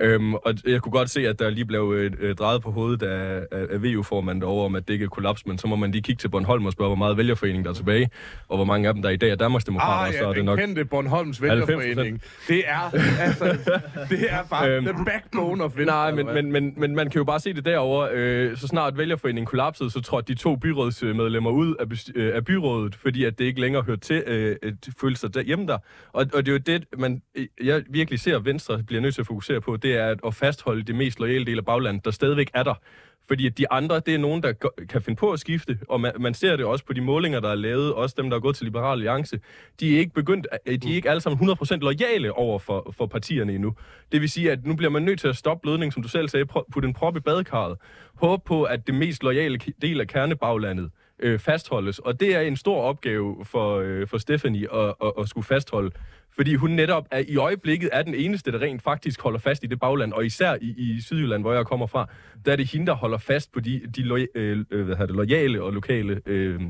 Øhm, 0.00 0.34
og 0.34 0.54
jeg 0.66 0.82
kunne 0.82 0.92
godt 0.92 1.10
se, 1.10 1.28
at 1.28 1.38
der 1.38 1.50
lige 1.50 1.64
blev 1.64 1.92
øh, 1.96 2.12
øh, 2.20 2.34
drejet 2.34 2.62
på 2.62 2.70
hovedet 2.70 3.02
af, 3.02 3.46
af, 3.52 3.66
af 3.70 3.82
VU-formanden 3.82 4.42
over, 4.42 4.64
om 4.64 4.74
at 4.74 4.88
det 4.88 4.94
ikke 4.94 5.04
er 5.04 5.08
kollaps, 5.08 5.46
men 5.46 5.58
så 5.58 5.66
må 5.66 5.76
man 5.76 5.90
lige 5.90 6.02
kigge 6.02 6.20
til 6.20 6.28
Bornholm 6.28 6.66
og 6.66 6.72
spørge, 6.72 6.88
hvor 6.88 6.96
meget 6.96 7.16
vælgerforening 7.16 7.64
der 7.64 7.70
er 7.70 7.74
tilbage, 7.74 8.10
og 8.48 8.56
hvor 8.56 8.64
mange 8.64 8.88
af 8.88 8.94
dem, 8.94 9.02
der 9.02 9.10
i 9.10 9.16
dag 9.16 9.30
er 9.30 9.34
Danmarksdemokrater, 9.36 10.02
Ah, 10.02 10.08
og 10.08 10.14
så 10.14 10.22
ja, 10.24 10.28
er 10.28 10.32
det 10.32 10.44
nok... 10.44 10.58
kendte 10.58 10.84
Bornholms 10.84 11.38
90%. 11.38 11.42
vælgerforening. 11.42 12.22
Det 12.48 12.62
er, 12.66 12.94
altså, 13.20 13.44
det 14.10 14.26
er 14.30 14.44
bare 14.50 14.68
Øhm, 14.70 14.84
the 14.86 15.04
backbone 15.04 15.64
of 15.64 15.76
Venstre. 15.76 15.94
Nej, 15.94 16.12
men, 16.12 16.26
men, 16.26 16.52
men, 16.52 16.74
men 16.76 16.94
man 16.94 17.10
kan 17.10 17.18
jo 17.18 17.24
bare 17.24 17.40
se 17.40 17.52
det 17.52 17.64
derovre. 17.64 18.08
Øh, 18.12 18.56
så 18.56 18.66
snart 18.66 18.98
vælgerforeningen 18.98 19.46
kollapsede, 19.46 19.90
så 19.90 20.00
trådte 20.00 20.34
de 20.34 20.38
to 20.38 20.56
byrådsmedlemmer 20.56 21.50
ud 21.50 21.74
af, 21.74 21.84
øh, 22.14 22.36
af 22.36 22.44
byrådet, 22.44 22.94
fordi 22.94 23.24
at 23.24 23.38
det 23.38 23.44
ikke 23.44 23.60
længere 23.60 23.82
hørte 23.82 24.00
til 24.00 24.22
øh, 24.26 24.56
at 24.62 24.74
føle 25.00 25.16
sig 25.16 25.34
der, 25.34 25.42
hjemme 25.42 25.66
der. 25.66 25.78
Og, 26.12 26.26
og 26.34 26.46
det 26.46 26.48
er 26.48 26.52
jo 26.52 26.58
det, 26.58 26.84
man, 26.98 27.22
øh, 27.34 27.46
jeg 27.64 27.82
virkelig 27.90 28.20
ser, 28.20 28.36
at 28.36 28.44
Venstre 28.44 28.82
bliver 28.82 29.02
nødt 29.02 29.14
til 29.14 29.22
at 29.22 29.26
fokusere 29.26 29.60
på, 29.60 29.76
det 29.76 29.87
er 29.96 30.14
at, 30.26 30.34
fastholde 30.34 30.82
det 30.82 30.94
mest 30.94 31.20
loyale 31.20 31.44
del 31.44 31.58
af 31.58 31.64
baglandet, 31.64 32.04
der 32.04 32.10
stadigvæk 32.10 32.50
er 32.54 32.62
der. 32.62 32.74
Fordi 33.28 33.48
de 33.48 33.72
andre, 33.72 34.00
det 34.06 34.14
er 34.14 34.18
nogen, 34.18 34.42
der 34.42 34.52
kan 34.88 35.02
finde 35.02 35.16
på 35.18 35.32
at 35.32 35.40
skifte, 35.40 35.78
og 35.88 36.00
man, 36.00 36.12
man 36.20 36.34
ser 36.34 36.56
det 36.56 36.64
også 36.66 36.84
på 36.84 36.92
de 36.92 37.00
målinger, 37.00 37.40
der 37.40 37.48
er 37.50 37.54
lavet, 37.54 37.94
også 37.94 38.14
dem, 38.18 38.30
der 38.30 38.36
er 38.36 38.40
gået 38.40 38.56
til 38.56 38.64
Liberal 38.64 38.92
Alliance. 38.92 39.40
De 39.80 39.94
er 39.94 39.98
ikke 39.98 40.14
begyndt, 40.14 40.46
øh, 40.66 40.78
de 40.78 40.90
er 40.90 40.94
ikke 40.94 41.10
alle 41.10 41.20
sammen 41.20 41.50
100% 41.50 41.76
lojale 41.76 42.32
over 42.32 42.58
for, 42.58 42.94
for 42.96 43.06
partierne 43.06 43.52
endnu. 43.54 43.74
Det 44.12 44.20
vil 44.20 44.30
sige, 44.30 44.52
at 44.52 44.66
nu 44.66 44.76
bliver 44.76 44.90
man 44.90 45.02
nødt 45.02 45.20
til 45.20 45.28
at 45.28 45.36
stoppe 45.36 45.62
blødning, 45.62 45.92
som 45.92 46.02
du 46.02 46.08
selv 46.08 46.28
sagde, 46.28 46.46
putte 46.46 46.88
en 46.88 46.94
prop 46.94 47.16
i 47.16 47.20
badekarret. 47.20 47.76
Håb 48.14 48.44
på, 48.44 48.62
at 48.62 48.86
det 48.86 48.94
mest 48.94 49.22
loyale 49.22 49.58
ki- 49.62 49.78
del 49.82 50.00
af 50.00 50.06
kernebaglandet 50.06 50.90
øh, 51.20 51.38
fastholdes. 51.38 51.98
Og 51.98 52.20
det 52.20 52.36
er 52.36 52.40
en 52.40 52.56
stor 52.56 52.82
opgave 52.82 53.36
for, 53.44 53.78
øh, 53.78 54.06
for 54.08 54.18
Stephanie 54.18 54.74
at, 54.74 54.94
at, 55.04 55.12
at 55.20 55.28
skulle 55.28 55.44
fastholde. 55.44 55.90
Fordi 56.36 56.54
hun 56.54 56.70
netop 56.70 57.06
er, 57.10 57.22
i 57.28 57.36
øjeblikket 57.36 57.90
er 57.92 58.02
den 58.02 58.14
eneste, 58.14 58.52
der 58.52 58.58
rent 58.60 58.82
faktisk 58.82 59.20
holder 59.20 59.38
fast 59.38 59.64
i 59.64 59.66
det 59.66 59.80
bagland. 59.80 60.12
Og 60.12 60.26
især 60.26 60.54
i, 60.60 60.74
i 60.76 61.00
Sydjylland, 61.00 61.42
hvor 61.42 61.52
jeg 61.52 61.66
kommer 61.66 61.86
fra, 61.86 62.08
der 62.46 62.52
er 62.52 62.56
det 62.56 62.70
hende, 62.70 62.86
der 62.86 62.94
holder 62.94 63.18
fast 63.18 63.52
på 63.52 63.60
de, 63.60 63.80
de 63.96 64.02
loy, 64.02 64.26
øh, 64.34 64.64
øh, 64.70 64.86
hvad 64.86 64.96
det, 64.96 65.10
lojale 65.16 65.62
og 65.62 65.72
lokale 65.72 66.20
øh, 66.26 66.60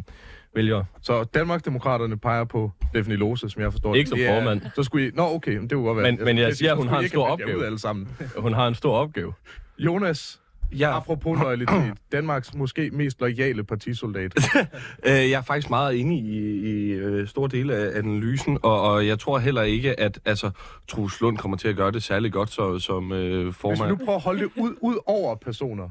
vælgere. 0.55 0.85
Så 1.03 1.25
Danmarksdemokraterne 1.25 2.19
peger 2.19 2.45
på 2.45 2.73
Stephanie 2.93 3.19
Lose, 3.19 3.51
som 3.51 3.63
jeg 3.63 3.73
forstår 3.73 3.95
Ikke 3.95 4.09
som 4.09 4.19
formand. 4.29 4.61
Så 4.75 4.83
skulle 4.83 5.09
I... 5.09 5.11
Nå, 5.15 5.23
okay, 5.35 5.53
men 5.57 5.63
det 5.63 5.73
kunne 5.73 5.85
godt 5.85 5.97
være. 5.99 6.13
Men- 6.13 6.25
men 6.25 6.39
jeg 6.39 6.45
skulle 6.45 6.57
siger, 6.57 6.75
hun 6.75 6.89
har 6.89 6.99
en 7.01 7.09
stor 7.09 7.27
opgave. 7.27 7.65
Alle 7.67 7.79
sammen. 7.79 8.09
Hun 8.37 8.53
har 8.53 8.69
en 8.69 8.75
stor 8.75 8.97
opgave. 8.97 9.33
Jonas, 9.79 10.41
Ja, 10.73 10.97
apropos 10.97 11.39
loyalitet. 11.39 11.95
Danmarks 12.13 12.55
måske 12.55 12.91
mest 12.93 13.21
loyale 13.21 13.65
partisoldat. 13.65 14.33
Øh, 15.07 15.13
jeg 15.13 15.31
er 15.31 15.43
faktisk 15.43 15.71
meget 15.71 16.01
enig 16.01 16.19
i, 16.25 16.39
i 16.39 16.91
øh, 16.91 17.29
store 17.29 17.49
dele 17.49 17.75
af 17.77 17.99
analysen, 17.99 18.59
og, 18.63 18.83
og 18.83 19.07
jeg 19.07 19.19
tror 19.19 19.39
heller 19.39 19.63
ikke, 19.63 20.01
at 20.01 20.21
altså, 20.25 20.51
Troels 20.89 21.21
Lund 21.21 21.37
kommer 21.37 21.57
til 21.57 21.69
at 21.69 21.77
gøre 21.77 21.93
det 21.93 22.03
særlig 22.03 22.33
godt 22.33 22.51
så, 22.51 22.79
som 22.79 23.13
øh, 23.13 23.45
Hvis 23.45 23.47
vi 23.47 23.53
formand. 23.53 23.89
nu 23.91 23.97
prøver 23.97 24.17
at 24.17 24.23
holde 24.23 24.41
det 24.41 24.51
ud, 24.57 24.75
ud 24.81 24.97
over 25.07 25.35
personer. 25.37 25.89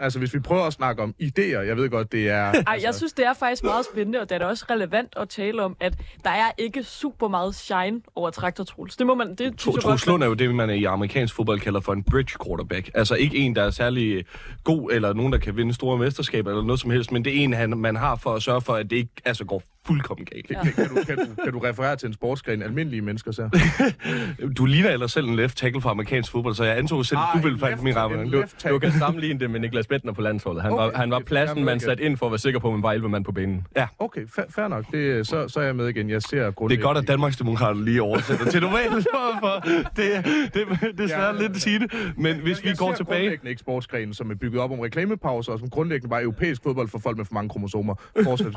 Altså, 0.00 0.18
hvis 0.18 0.34
vi 0.34 0.38
prøver 0.38 0.62
at 0.64 0.72
snakke 0.72 1.02
om 1.02 1.14
idéer, 1.22 1.58
jeg 1.58 1.76
ved 1.76 1.90
godt, 1.90 2.12
det 2.12 2.28
er... 2.30 2.34
Ej, 2.34 2.64
altså, 2.66 2.86
jeg 2.86 2.94
synes, 2.94 3.12
det 3.12 3.26
er 3.26 3.34
faktisk 3.34 3.64
meget 3.64 3.84
spændende, 3.92 4.20
og 4.20 4.28
det 4.28 4.34
er 4.34 4.38
da 4.38 4.46
også 4.46 4.64
relevant 4.70 5.12
at 5.16 5.28
tale 5.28 5.62
om, 5.62 5.76
at 5.80 5.94
der 6.24 6.30
er 6.30 6.50
ikke 6.58 6.82
super 6.82 7.28
meget 7.28 7.54
shine 7.54 8.00
over 8.14 8.30
Traktor 8.30 8.64
Troels. 8.64 8.96
Det 8.96 9.06
må 9.06 9.14
man... 9.14 9.34
Det 9.34 9.58
Tro- 9.58 9.72
Troels 9.72 10.06
Lund 10.06 10.22
er 10.22 10.26
jo 10.26 10.34
det, 10.34 10.54
man 10.54 10.70
i 10.70 10.84
amerikansk 10.84 11.34
fodbold 11.34 11.60
kalder 11.60 11.80
for 11.80 11.92
en 11.92 12.02
bridge 12.02 12.36
quarterback. 12.46 12.90
Altså 12.94 13.14
ikke 13.14 13.36
en, 13.36 13.56
der 13.56 13.62
er 13.62 13.70
særlig 13.70 14.24
god, 14.64 14.92
eller 14.92 15.12
nogen, 15.12 15.32
der 15.32 15.38
kan 15.38 15.56
vinde 15.56 15.74
store 15.74 15.98
mesterskaber, 15.98 16.50
eller 16.50 16.62
noget 16.64 16.80
som 16.80 16.90
helst, 16.90 17.12
men 17.12 17.24
det 17.24 17.40
er 17.40 17.44
en, 17.44 17.52
han, 17.52 17.78
man 17.78 17.96
har 17.96 18.16
for 18.16 18.34
at 18.34 18.42
sørge 18.42 18.60
for, 18.60 18.74
at 18.74 18.90
det 18.90 18.96
ikke 18.96 19.10
altså, 19.24 19.44
går 19.44 19.62
fuldkommen 19.86 20.24
galt. 20.32 20.46
Kan, 20.48 20.56
kan, 20.72 20.88
du, 20.88 20.94
kan, 21.06 21.16
du, 21.16 21.42
kan 21.44 21.52
du 21.52 21.58
referere 21.58 21.96
til 21.96 22.06
en 22.06 22.12
sportsgren, 22.12 22.62
almindelige 22.62 23.00
mennesker 23.02 23.32
ser? 23.32 23.48
Du 24.58 24.64
ligner 24.64 24.90
ellers 24.90 25.12
selv 25.12 25.26
en 25.28 25.36
left 25.36 25.56
tackle 25.58 25.80
fra 25.80 25.90
amerikansk 25.90 26.32
fodbold, 26.32 26.54
så 26.54 26.64
jeg 26.64 26.78
antog 26.78 27.06
selv, 27.06 27.18
at 27.18 27.24
du 27.34 27.42
ville 27.42 27.58
falde 27.58 27.82
min 27.84 27.96
ramme. 27.96 28.30
Du, 28.32 28.44
du 28.68 28.78
kan 28.78 28.92
sammenligne 28.92 29.40
det 29.40 29.50
med 29.50 29.60
Niklas 29.60 29.86
Bentner 29.86 30.12
på 30.12 30.20
landsholdet. 30.20 30.62
Han, 30.62 30.72
Okay, 30.72 30.84
var, 30.84 30.92
han 30.98 31.10
var 31.10 31.16
jeg 31.18 31.24
pladsen, 31.26 31.64
man 31.64 31.80
satte 31.80 32.02
ind 32.04 32.16
for 32.16 32.26
at 32.26 32.32
være 32.32 32.38
sikker 32.38 32.60
på, 32.60 32.68
at 32.68 32.74
man 32.74 32.82
var 32.82 32.92
11 32.92 33.08
mand 33.08 33.24
på 33.24 33.32
banen. 33.32 33.66
Okay, 33.98 34.20
fa- 34.26 34.50
fair 34.50 34.68
nok. 34.68 34.84
Det, 34.92 35.26
så, 35.26 35.48
så 35.48 35.60
er 35.60 35.64
jeg 35.64 35.76
med 35.76 35.88
igen. 35.88 36.10
Jeg 36.10 36.22
ser 36.22 36.50
Det 36.50 36.78
er 36.78 36.82
godt, 36.82 36.98
at 36.98 37.08
Danmarksdemokraterne 37.08 37.84
lige 37.84 38.02
oversætter 38.02 38.50
til 38.50 38.60
normalt, 38.62 38.92
for, 39.40 39.60
det, 39.96 40.24
det, 40.54 40.66
det 40.98 41.00
er 41.00 41.08
svært 41.08 41.34
Ja. 41.36 41.40
lidt 41.42 41.52
at 41.52 41.60
sige 41.62 41.78
det. 41.78 41.92
Men 42.16 42.36
hvis 42.36 42.62
vi 42.64 42.68
jeg 42.68 42.76
går 42.76 42.92
tilbage... 42.94 43.18
grundlæggende 43.18 43.50
ikke 43.50 43.60
sportsgrenen, 43.60 44.14
som 44.14 44.30
er 44.30 44.34
bygget 44.34 44.60
op 44.60 44.70
om 44.70 44.80
reklamepauser, 44.80 45.52
og 45.52 45.58
som 45.58 45.70
grundlæggende 45.70 46.10
var 46.10 46.20
europæisk 46.20 46.62
fodbold 46.62 46.88
for 46.88 46.98
folk 46.98 47.16
med 47.16 47.24
for 47.24 47.34
mange 47.34 47.48
kromosomer. 47.48 47.94
Fortsæt. 48.24 48.46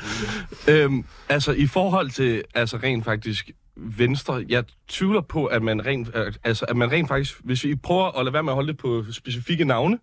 Øhm, 0.68 1.04
altså 1.28 1.52
i 1.52 1.66
forhold 1.66 2.10
til 2.10 2.42
altså 2.54 2.76
rent 2.76 3.04
faktisk 3.04 3.50
Venstre, 3.76 4.44
jeg 4.48 4.64
tvivler 4.88 5.20
på, 5.20 5.46
at 5.46 5.62
man 5.62 5.86
rent, 5.86 6.10
øh, 6.14 6.32
altså, 6.44 6.64
at 6.68 6.76
man 6.76 6.92
rent 6.92 7.08
faktisk, 7.08 7.40
hvis 7.44 7.64
vi 7.64 7.74
prøver 7.74 8.18
at 8.18 8.24
lade 8.24 8.32
være 8.32 8.42
med 8.42 8.52
at 8.52 8.54
holde 8.54 8.68
det 8.68 8.76
på 8.76 9.04
specifikke 9.12 9.64
navne, 9.64 9.98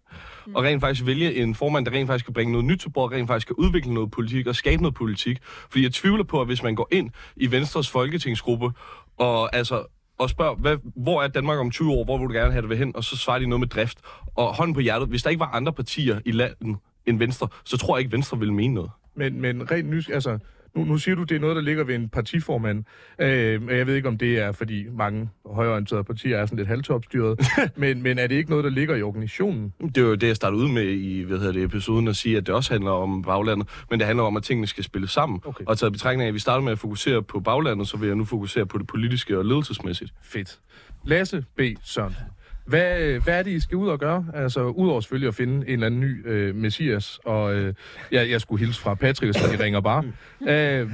mm. 0.45 0.55
og 0.55 0.63
rent 0.63 0.81
faktisk 0.81 1.05
vælge 1.05 1.35
en 1.35 1.55
formand, 1.55 1.85
der 1.85 1.91
rent 1.91 2.07
faktisk 2.07 2.25
kan 2.25 2.33
bringe 2.33 2.51
noget 2.51 2.65
nyt 2.65 2.79
til 2.79 2.89
bordet, 2.89 3.17
rent 3.17 3.27
faktisk 3.27 3.47
kan 3.47 3.55
udvikle 3.55 3.93
noget 3.93 4.11
politik 4.11 4.47
og 4.47 4.55
skabe 4.55 4.81
noget 4.81 4.95
politik. 4.95 5.37
Fordi 5.43 5.83
jeg 5.83 5.93
tvivler 5.93 6.23
på, 6.23 6.41
at 6.41 6.47
hvis 6.47 6.63
man 6.63 6.75
går 6.75 6.87
ind 6.91 7.09
i 7.35 7.51
Venstres 7.51 7.89
folketingsgruppe, 7.89 8.71
og 9.17 9.55
altså 9.55 9.85
og 10.17 10.29
spørger, 10.29 10.55
hvad, 10.55 10.77
hvor 10.95 11.23
er 11.23 11.27
Danmark 11.27 11.59
om 11.59 11.71
20 11.71 11.91
år, 11.91 12.03
hvor 12.03 12.17
vil 12.17 12.27
du 12.27 12.33
gerne 12.33 12.51
have 12.51 12.61
det 12.61 12.69
ved 12.69 12.77
hen, 12.77 12.95
og 12.95 13.03
så 13.03 13.17
svarer 13.17 13.39
de 13.39 13.47
noget 13.47 13.59
med 13.59 13.67
drift. 13.67 13.97
Og 14.35 14.55
hånden 14.55 14.73
på 14.73 14.79
hjertet, 14.79 15.09
hvis 15.09 15.23
der 15.23 15.29
ikke 15.29 15.39
var 15.39 15.51
andre 15.51 15.73
partier 15.73 16.19
i 16.25 16.31
landet 16.31 16.77
end 17.05 17.19
Venstre, 17.19 17.47
så 17.63 17.77
tror 17.77 17.97
jeg 17.97 17.99
ikke, 17.99 18.11
Venstre 18.11 18.39
ville 18.39 18.53
mene 18.53 18.73
noget. 18.73 18.91
Men, 19.17 19.41
men 19.41 19.71
rent 19.71 19.89
nys, 19.89 20.09
altså, 20.09 20.39
nu, 20.77 20.83
nu 20.83 20.97
siger 20.97 21.15
du, 21.15 21.23
det 21.23 21.35
er 21.35 21.39
noget, 21.39 21.55
der 21.55 21.61
ligger 21.61 21.83
ved 21.83 21.95
en 21.95 22.09
partiformand. 22.09 22.83
Øh, 23.19 23.77
jeg 23.77 23.87
ved 23.87 23.95
ikke, 23.95 24.07
om 24.07 24.17
det 24.17 24.39
er, 24.39 24.51
fordi 24.51 24.85
mange 24.89 25.29
højorienterede 25.45 26.03
partier 26.03 26.37
er 26.37 26.45
sådan 26.45 26.57
lidt 26.57 26.67
halvtopstyret. 26.67 27.39
men, 27.75 28.03
men 28.03 28.19
er 28.19 28.27
det 28.27 28.35
ikke 28.35 28.49
noget, 28.49 28.63
der 28.63 28.69
ligger 28.69 28.95
i 28.95 29.01
organisationen? 29.01 29.73
Det 29.95 30.03
var 30.03 30.09
jo 30.09 30.15
det, 30.15 30.27
jeg 30.27 30.35
startede 30.35 30.63
ud 30.63 30.69
med 30.69 30.83
i 30.83 31.21
hvad 31.21 31.37
hedder 31.37 31.53
det, 31.53 31.63
episoden, 31.63 32.07
at 32.07 32.15
sige, 32.15 32.37
at 32.37 32.47
det 32.47 32.55
også 32.55 32.73
handler 32.73 32.91
om 32.91 33.21
baglandet, 33.21 33.67
men 33.89 33.99
det 33.99 34.07
handler 34.07 34.23
om, 34.23 34.37
at 34.37 34.43
tingene 34.43 34.67
skal 34.67 34.83
spille 34.83 35.07
sammen. 35.07 35.39
Okay. 35.45 35.65
Og 35.67 35.77
taget 35.77 35.93
betragtning 35.93 36.23
af, 36.23 36.27
at 36.27 36.33
vi 36.33 36.39
startede 36.39 36.63
med 36.63 36.71
at 36.71 36.79
fokusere 36.79 37.23
på 37.23 37.39
baglandet, 37.39 37.87
så 37.87 37.97
vil 37.97 38.07
jeg 38.07 38.15
nu 38.15 38.25
fokusere 38.25 38.65
på 38.65 38.77
det 38.77 38.87
politiske 38.87 39.37
og 39.37 39.45
ledelsesmæssigt. 39.45 40.13
Fedt. 40.23 40.59
Lasse 41.05 41.45
B. 41.57 41.61
Sørensen. 41.83 42.23
Hvad, 42.67 43.19
hvad 43.23 43.39
er 43.39 43.43
det, 43.43 43.51
I 43.51 43.59
skal 43.59 43.77
ud 43.77 43.87
og 43.89 43.99
gøre? 43.99 44.25
Altså, 44.33 44.63
udover 44.63 45.01
selvfølgelig 45.01 45.27
at 45.27 45.35
finde 45.35 45.55
en 45.67 45.73
eller 45.73 45.85
anden 45.85 45.99
ny 46.01 46.27
øh, 46.27 46.55
messias, 46.55 47.19
og 47.25 47.55
øh, 47.55 47.73
jeg, 48.11 48.29
jeg 48.29 48.41
skulle 48.41 48.65
hilse 48.65 48.81
fra 48.81 48.93
Patrick, 48.95 49.37
så 49.39 49.47
de 49.57 49.63
ringer 49.63 49.81
bare. 49.81 50.03
Øh, 50.41 50.89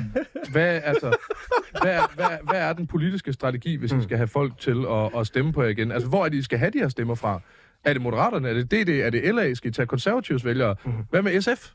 hvad, 0.52 0.82
altså, 0.84 1.16
hvad, 1.82 1.92
er- 1.96 2.16
hvad, 2.16 2.26
hvad 2.50 2.60
er 2.62 2.74
den 2.74 2.88
politiske 2.88 3.34
strategi, 3.34 3.76
hvis 3.76 3.92
I 3.92 4.02
skal 4.04 4.18
have 4.18 4.28
folk 4.28 4.58
til 4.60 4.86
at, 4.92 5.20
at 5.20 5.28
stemme 5.28 5.54
på 5.54 5.62
jer 5.64 5.70
igen? 5.70 5.92
Altså, 5.92 6.10
hvor 6.10 6.26
er 6.26 6.30
det, 6.30 6.38
I 6.38 6.42
skal 6.42 6.60
have 6.60 6.72
de 6.72 6.78
her 6.80 6.90
stemmer 6.90 7.16
fra? 7.16 7.42
Er 7.84 7.94
det 7.94 8.02
Moderaterne? 8.02 8.50
Er 8.50 8.54
det 8.54 8.72
DD? 8.72 8.90
Er 8.90 9.10
det 9.10 9.36
LA? 9.36 9.54
Skal 9.54 9.70
I 9.70 9.74
tage 9.74 9.86
konservativs 9.86 10.46
vælgere? 10.46 10.76
Hvad 11.10 11.22
med 11.22 11.42
SF? 11.42 11.72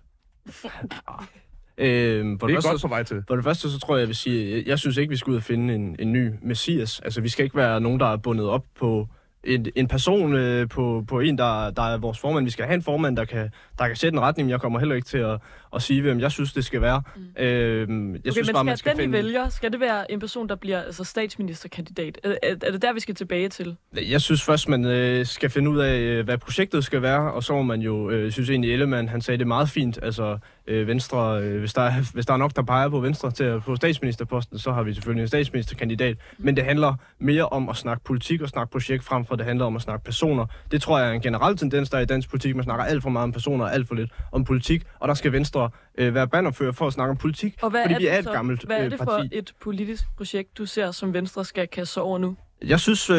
Øhm, 1.78 2.38
for, 2.38 2.46
Det 2.46 2.52
det 2.52 2.58
er 2.58 2.62
første, 2.62 2.70
godt 2.70 2.80
på 2.82 2.88
vej 2.88 3.02
til. 3.02 3.22
for 3.28 3.34
det 3.34 3.44
første, 3.44 3.70
så 3.70 3.78
tror 3.78 3.96
jeg, 3.96 4.00
jeg 4.00 4.08
vil 4.08 4.16
sige, 4.16 4.56
jeg, 4.56 4.66
jeg 4.66 4.78
synes 4.78 4.96
ikke, 4.96 5.10
vi 5.10 5.16
skal 5.16 5.30
ud 5.30 5.36
og 5.36 5.42
finde 5.42 5.74
en, 5.74 5.96
en 5.98 6.12
ny 6.12 6.30
messias. 6.42 7.00
Altså, 7.00 7.20
vi 7.20 7.28
skal 7.28 7.44
ikke 7.44 7.56
være 7.56 7.80
nogen, 7.80 8.00
der 8.00 8.06
er 8.06 8.16
bundet 8.16 8.46
op 8.46 8.64
på 8.78 9.08
en, 9.44 9.66
en 9.76 9.88
person, 9.88 10.34
øh, 10.34 10.68
på, 10.68 11.04
på 11.08 11.20
en, 11.20 11.38
der, 11.38 11.70
der 11.70 11.82
er 11.82 11.98
vores 11.98 12.18
formand. 12.18 12.44
Vi 12.44 12.50
skal 12.50 12.64
have 12.64 12.74
en 12.74 12.82
formand, 12.82 13.16
der 13.16 13.24
kan, 13.24 13.50
der 13.78 13.86
kan 13.86 13.96
sætte 13.96 14.16
en 14.16 14.20
retning. 14.20 14.50
Jeg 14.50 14.60
kommer 14.60 14.78
heller 14.78 14.94
ikke 14.94 15.08
til 15.08 15.18
at, 15.18 15.40
at 15.74 15.82
sige, 15.82 16.02
hvem 16.02 16.20
jeg 16.20 16.32
synes, 16.32 16.52
det 16.52 16.64
skal 16.64 16.80
være. 16.80 17.02
Mm. 17.16 17.42
Øhm, 17.42 18.12
jeg 18.12 18.20
okay, 18.20 18.30
synes 18.30 18.48
men 18.48 18.54
bare, 18.54 18.64
man 18.64 18.76
skal, 18.76 18.92
den, 18.92 19.00
I 19.00 19.02
finde... 19.02 19.18
vælger, 19.18 19.48
skal 19.48 19.72
det 19.72 19.80
være 19.80 20.12
en 20.12 20.20
person, 20.20 20.48
der 20.48 20.56
bliver 20.56 20.82
altså, 20.82 21.04
statsministerkandidat? 21.04 22.18
Er, 22.24 22.30
er, 22.42 22.54
er 22.62 22.70
det 22.70 22.82
der, 22.82 22.92
vi 22.92 23.00
skal 23.00 23.14
tilbage 23.14 23.48
til? 23.48 23.76
Jeg 24.10 24.20
synes 24.20 24.42
først, 24.42 24.68
man 24.68 24.84
øh, 24.84 25.26
skal 25.26 25.50
finde 25.50 25.70
ud 25.70 25.78
af, 25.78 25.98
øh, 25.98 26.24
hvad 26.24 26.38
projektet 26.38 26.84
skal 26.84 27.02
være, 27.02 27.32
og 27.32 27.44
så 27.44 27.52
må 27.52 27.62
man 27.62 27.80
jo, 27.80 28.10
øh, 28.10 28.32
synes 28.32 28.50
egentlig, 28.50 28.72
Ellemann, 28.72 29.08
han 29.08 29.20
sagde 29.20 29.38
det 29.38 29.46
meget 29.46 29.68
fint, 29.68 29.98
altså 30.02 30.38
øh, 30.66 30.86
Venstre, 30.86 31.42
øh, 31.42 31.58
hvis, 31.58 31.74
der 31.74 31.82
er, 31.82 32.12
hvis 32.12 32.26
der 32.26 32.32
er 32.32 32.36
nok, 32.36 32.56
der 32.56 32.62
peger 32.62 32.88
på 32.88 33.00
Venstre 33.00 33.30
til 33.30 33.44
at 33.44 33.62
få 33.64 33.76
statsministerposten, 33.76 34.58
så 34.58 34.72
har 34.72 34.82
vi 34.82 34.94
selvfølgelig 34.94 35.22
en 35.22 35.28
statsministerkandidat. 35.28 36.16
Men 36.38 36.56
det 36.56 36.64
handler 36.64 36.94
mere 37.18 37.48
om 37.48 37.68
at 37.68 37.76
snakke 37.76 38.04
politik 38.04 38.42
og 38.42 38.48
snakke 38.48 38.72
projekt 38.72 39.04
frem 39.04 39.24
for 39.24 39.36
det 39.36 39.46
handler 39.46 39.64
om 39.64 39.76
at 39.76 39.82
snakke 39.82 40.04
personer. 40.04 40.46
Det 40.70 40.82
tror 40.82 40.98
jeg 40.98 41.08
er 41.08 41.12
en 41.12 41.20
generel 41.20 41.56
tendens, 41.56 41.90
der 41.90 41.98
er 41.98 42.02
i 42.02 42.06
dansk 42.06 42.30
politik. 42.30 42.56
Man 42.56 42.64
snakker 42.64 42.84
alt 42.84 43.02
for 43.02 43.10
meget 43.10 43.22
om 43.22 43.32
personer 43.32 43.64
og 43.64 43.74
alt 43.74 43.88
for 43.88 43.94
lidt 43.94 44.10
om 44.32 44.44
politik, 44.44 44.82
og 45.00 45.08
der 45.08 45.14
skal 45.14 45.32
Venstre 45.32 45.57
øh, 45.98 46.14
være 46.14 46.28
bannerfører 46.28 46.72
for 46.72 46.86
at 46.86 46.92
snakke 46.92 47.10
om 47.10 47.16
politik, 47.16 47.58
Og 47.62 47.70
hvad 47.70 47.82
fordi 47.82 47.94
er 47.94 47.98
vi 47.98 48.06
er 48.06 48.18
et 48.18 48.24
så, 48.24 48.32
gammelt 48.32 48.64
Hvad 48.64 48.78
er 48.78 48.84
øh, 48.84 48.90
det 48.90 48.98
parti. 48.98 49.10
for 49.10 49.38
et 49.38 49.52
politisk 49.60 50.04
projekt, 50.16 50.58
du 50.58 50.66
ser, 50.66 50.90
som 50.90 51.14
Venstre 51.14 51.44
skal 51.44 51.68
kaste 51.68 52.00
over 52.00 52.18
nu? 52.18 52.36
Jeg 52.64 52.80
synes, 52.80 53.10
øh, 53.10 53.16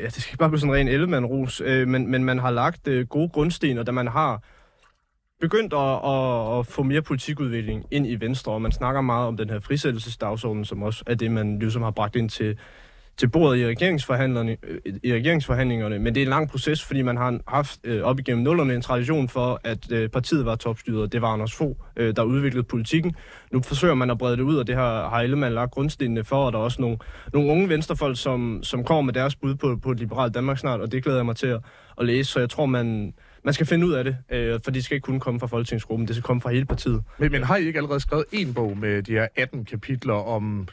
ja, 0.00 0.04
det 0.04 0.12
skal 0.14 0.30
ikke 0.30 0.38
bare 0.38 0.48
blive 0.48 0.60
sådan 0.60 0.70
en 0.70 0.76
ren 0.76 0.88
ellemann-ros, 0.88 1.60
øh, 1.64 1.88
men, 1.88 2.10
men 2.10 2.24
man 2.24 2.38
har 2.38 2.50
lagt 2.50 2.88
øh, 2.88 3.06
gode 3.06 3.28
grundsten, 3.28 3.78
og 3.78 3.86
da 3.86 3.92
man 3.92 4.08
har 4.08 4.42
begyndt 5.40 5.72
at, 5.72 6.10
at, 6.12 6.58
at 6.58 6.66
få 6.66 6.82
mere 6.82 7.02
politikudvikling 7.02 7.86
ind 7.90 8.06
i 8.06 8.14
Venstre, 8.20 8.52
og 8.52 8.62
man 8.62 8.72
snakker 8.72 9.00
meget 9.00 9.28
om 9.28 9.36
den 9.36 9.50
her 9.50 9.60
frisættelsesdagsorden, 9.60 10.64
som 10.64 10.82
også 10.82 11.04
er 11.06 11.14
det, 11.14 11.30
man 11.30 11.58
ligesom 11.58 11.82
har 11.82 11.90
bragt 11.90 12.16
ind 12.16 12.30
til, 12.30 12.58
til 13.16 13.28
bordet 13.28 13.58
i 13.58 13.66
regeringsforhandlerne, 13.66 14.56
øh, 14.62 14.94
i 15.02 15.14
regeringsforhandlingerne. 15.14 15.98
Men 15.98 16.14
det 16.14 16.20
er 16.20 16.24
en 16.24 16.30
lang 16.30 16.50
proces, 16.50 16.84
fordi 16.84 17.02
man 17.02 17.16
har 17.16 17.38
haft 17.48 17.80
øh, 17.84 18.02
op 18.02 18.18
igennem 18.18 18.44
nullerne 18.44 18.74
en 18.74 18.82
tradition 18.82 19.28
for, 19.28 19.60
at 19.64 19.92
øh, 19.92 20.08
partiet 20.08 20.44
var 20.44 20.56
topstyret. 20.56 21.12
Det 21.12 21.22
var 21.22 21.28
Anders 21.28 21.54
Fogh, 21.54 21.76
øh, 21.96 22.16
der 22.16 22.22
udviklede 22.22 22.64
politikken. 22.64 23.14
Nu 23.52 23.62
forsøger 23.62 23.94
man 23.94 24.10
at 24.10 24.18
brede 24.18 24.36
det 24.36 24.42
ud, 24.42 24.56
og 24.56 24.66
det 24.66 24.74
har, 24.74 25.08
har 25.08 25.20
Ellemann 25.20 25.54
lagt 25.54 25.70
grundstenene 25.70 26.24
for, 26.24 26.46
og 26.46 26.52
der 26.52 26.58
er 26.58 26.62
også 26.62 26.80
nogle, 26.80 26.98
nogle 27.32 27.50
unge 27.50 27.68
venstrefolk, 27.68 28.18
som, 28.18 28.60
som 28.62 28.84
kommer 28.84 29.02
med 29.02 29.12
deres 29.12 29.36
bud 29.36 29.54
på, 29.54 29.76
på 29.82 29.90
et 29.90 29.98
liberalt 29.98 30.34
Danmark 30.34 30.58
snart, 30.58 30.80
og 30.80 30.92
det 30.92 31.02
glæder 31.02 31.18
jeg 31.18 31.26
mig 31.26 31.36
til 31.36 31.46
at, 31.46 31.60
at 32.00 32.06
læse. 32.06 32.32
Så 32.32 32.40
jeg 32.40 32.50
tror, 32.50 32.66
man, 32.66 33.14
man 33.44 33.54
skal 33.54 33.66
finde 33.66 33.86
ud 33.86 33.92
af 33.92 34.04
det, 34.04 34.16
øh, 34.30 34.60
for 34.64 34.70
det 34.70 34.84
skal 34.84 34.94
ikke 34.94 35.04
kun 35.04 35.20
komme 35.20 35.40
fra 35.40 35.46
folketingsgruppen, 35.46 36.08
det 36.08 36.16
skal 36.16 36.22
komme 36.22 36.40
fra 36.40 36.50
hele 36.50 36.64
partiet. 36.64 37.02
Men, 37.18 37.32
men 37.32 37.42
har 37.42 37.56
I 37.56 37.66
ikke 37.66 37.76
allerede 37.76 38.00
skrevet 38.00 38.24
en 38.32 38.54
bog 38.54 38.78
med 38.78 39.02
de 39.02 39.12
her 39.12 39.28
18 39.36 39.64
kapitler 39.64 40.14
om 40.14 40.68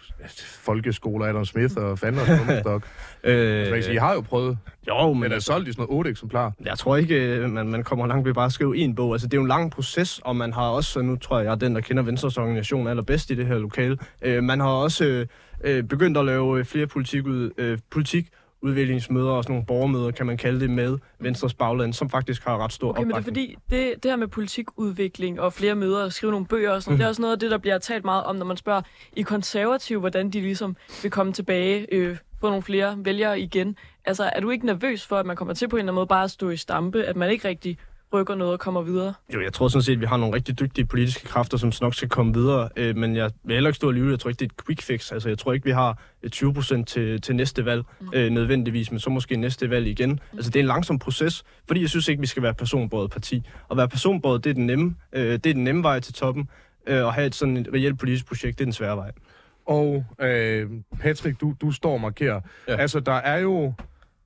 folkeskoler, 0.59 1.25
Adam 1.25 1.45
Smith 1.45 1.73
og 1.77 1.99
Fanders 1.99 2.27
Bumstok? 2.27 2.83
Øh, 3.23 3.71
Øh, 3.71 3.93
I 3.93 3.95
har 3.95 4.13
jo 4.13 4.21
prøvet, 4.21 4.57
jo, 4.87 5.13
men 5.13 5.19
men 5.19 5.31
er 5.31 5.39
solgt 5.39 5.67
i 5.67 5.71
sådan 5.71 5.81
noget 5.81 5.97
8 5.97 6.09
eksemplarer. 6.09 6.51
Jeg 6.65 6.77
tror 6.77 6.97
ikke, 6.97 7.15
øh, 7.15 7.49
man, 7.49 7.67
man 7.67 7.83
kommer 7.83 8.07
langt 8.07 8.25
ved 8.25 8.33
bare 8.33 8.45
at 8.45 8.51
skrive 8.51 8.77
en 8.77 8.95
bog. 8.95 9.13
Altså, 9.13 9.27
det 9.27 9.33
er 9.33 9.37
jo 9.37 9.41
en 9.41 9.47
lang 9.47 9.71
proces, 9.71 10.19
og 10.19 10.35
man 10.35 10.53
har 10.53 10.69
også, 10.69 11.01
nu 11.01 11.15
tror 11.15 11.37
jeg, 11.37 11.45
jeg 11.45 11.51
er 11.51 11.55
den, 11.55 11.75
der 11.75 11.81
kender 11.81 12.03
Venstres 12.03 12.37
organisation 12.37 12.87
allerbedst 12.87 13.31
i 13.31 13.35
det 13.35 13.45
her 13.45 13.57
lokale. 13.57 13.97
Øh, 14.21 14.43
man 14.43 14.59
har 14.59 14.67
også 14.69 15.05
øh, 15.05 15.27
øh, 15.63 15.83
begyndt 15.83 16.17
at 16.17 16.25
lave 16.25 16.59
øh, 16.59 16.65
flere 16.65 16.87
politikud, 16.87 17.51
øh, 17.57 17.77
politik 17.91 18.27
udviklingsmøder 18.61 19.31
og 19.31 19.43
sådan 19.43 19.53
nogle 19.53 19.65
borgermøder, 19.65 20.11
kan 20.11 20.25
man 20.25 20.37
kalde 20.37 20.59
det, 20.59 20.69
med 20.69 20.97
Venstres 21.19 21.53
bagland, 21.53 21.93
som 21.93 22.09
faktisk 22.09 22.43
har 22.43 22.57
ret 22.57 22.73
stor 22.73 22.89
Okay, 22.89 22.99
men 22.99 23.07
det 23.07 23.13
er 23.13 23.17
opbakning. 23.17 23.57
fordi, 23.69 23.77
det, 23.91 24.03
det 24.03 24.11
her 24.11 24.15
med 24.15 24.27
politikudvikling 24.27 25.39
og 25.41 25.53
flere 25.53 25.75
møder 25.75 26.03
og 26.03 26.13
skrive 26.13 26.31
nogle 26.31 26.45
bøger 26.45 26.71
og 26.71 26.83
sådan, 26.83 26.91
Mhm. 26.91 26.95
mm. 26.95 26.97
det 26.97 27.03
er 27.05 27.09
også 27.09 27.21
noget 27.21 27.33
af 27.33 27.39
det, 27.39 27.51
der 27.51 27.57
bliver 27.57 27.77
talt 27.77 28.05
meget 28.05 28.23
om, 28.23 28.35
når 28.35 28.45
man 28.45 28.57
spørger 28.57 28.81
i 29.15 29.21
konservative, 29.21 29.99
hvordan 29.99 30.29
de 30.29 30.41
ligesom 30.41 30.75
vil 31.01 31.11
komme 31.11 31.33
tilbage, 31.33 31.87
øh, 31.91 32.17
få 32.41 32.47
nogle 32.49 32.63
flere 32.63 32.95
vælgere 32.99 33.39
igen. 33.39 33.75
Altså, 34.05 34.29
er 34.35 34.39
du 34.39 34.49
ikke 34.49 34.65
nervøs 34.65 35.05
for, 35.07 35.17
at 35.17 35.25
man 35.25 35.35
kommer 35.35 35.53
til 35.53 35.67
på 35.69 35.75
en 35.75 35.79
eller 35.79 35.83
anden 35.91 35.95
måde 35.95 36.07
bare 36.07 36.23
at 36.23 36.31
stå 36.31 36.49
i 36.49 36.57
stampe, 36.57 37.03
at 37.03 37.15
man 37.15 37.29
ikke 37.31 37.47
rigtig 37.47 37.77
rykker 38.13 38.35
noget 38.35 38.53
og 38.53 38.59
kommer 38.59 38.81
videre? 38.81 39.13
Jo, 39.33 39.41
jeg 39.41 39.53
tror 39.53 39.67
sådan 39.67 39.83
set, 39.83 39.93
at 39.93 40.01
vi 40.01 40.05
har 40.05 40.17
nogle 40.17 40.35
rigtig 40.35 40.59
dygtige 40.59 40.85
politiske 40.85 41.27
kræfter, 41.27 41.57
som 41.57 41.71
nok 41.81 41.95
skal 41.95 42.09
komme 42.09 42.33
videre, 42.33 42.69
øh, 42.75 42.95
men 42.97 43.15
jeg 43.15 43.31
vil 43.43 43.53
heller 43.53 43.69
ikke 43.69 43.75
stå 43.75 43.87
og 43.87 43.93
lyve. 43.93 44.11
Jeg 44.11 44.19
tror 44.19 44.29
ikke, 44.29 44.39
det 44.39 44.45
er 44.45 44.49
et 44.59 44.65
quick 44.65 44.81
fix. 44.81 45.11
Altså, 45.11 45.29
jeg 45.29 45.37
tror 45.37 45.53
ikke, 45.53 45.65
vi 45.65 45.71
har 45.71 45.97
et 46.23 46.31
20 46.31 46.53
procent 46.53 46.87
til, 46.87 47.21
til 47.21 47.35
næste 47.35 47.65
valg 47.65 47.83
øh, 48.13 48.29
nødvendigvis, 48.29 48.91
men 48.91 48.99
så 48.99 49.09
måske 49.09 49.35
næste 49.35 49.69
valg 49.69 49.87
igen. 49.87 50.19
Altså, 50.33 50.51
det 50.51 50.55
er 50.55 50.63
en 50.63 50.67
langsom 50.67 50.99
proces, 50.99 51.43
fordi 51.67 51.81
jeg 51.81 51.89
synes 51.89 52.07
ikke, 52.07 52.21
vi 52.21 52.27
skal 52.27 52.43
være 52.43 52.53
personbåret 52.53 53.11
parti. 53.11 53.43
At 53.71 53.77
være 53.77 53.87
personbåret, 53.87 54.43
det 54.43 54.49
er 54.49 54.53
den 54.53 54.65
nemme, 54.65 54.95
øh, 55.13 55.31
det 55.33 55.45
er 55.45 55.53
den 55.53 55.63
nemme 55.63 55.83
vej 55.83 55.99
til 55.99 56.13
toppen, 56.13 56.49
øh, 56.87 57.05
og 57.05 57.13
have 57.13 57.27
et 57.27 57.35
sådan 57.35 57.57
et 57.57 57.67
reelt 57.73 57.99
politisk 57.99 58.25
projekt, 58.25 58.59
det 58.59 58.63
er 58.63 58.65
den 58.65 58.73
svære 58.73 58.97
vej. 58.97 59.11
Og 59.65 60.05
øh, 60.21 60.69
Patrick, 60.99 61.41
du, 61.41 61.55
du 61.61 61.71
står 61.71 61.93
og 61.93 62.01
markerer. 62.01 62.41
Ja. 62.67 62.75
Altså, 62.75 62.99
der 62.99 63.13
er 63.13 63.39
jo... 63.39 63.73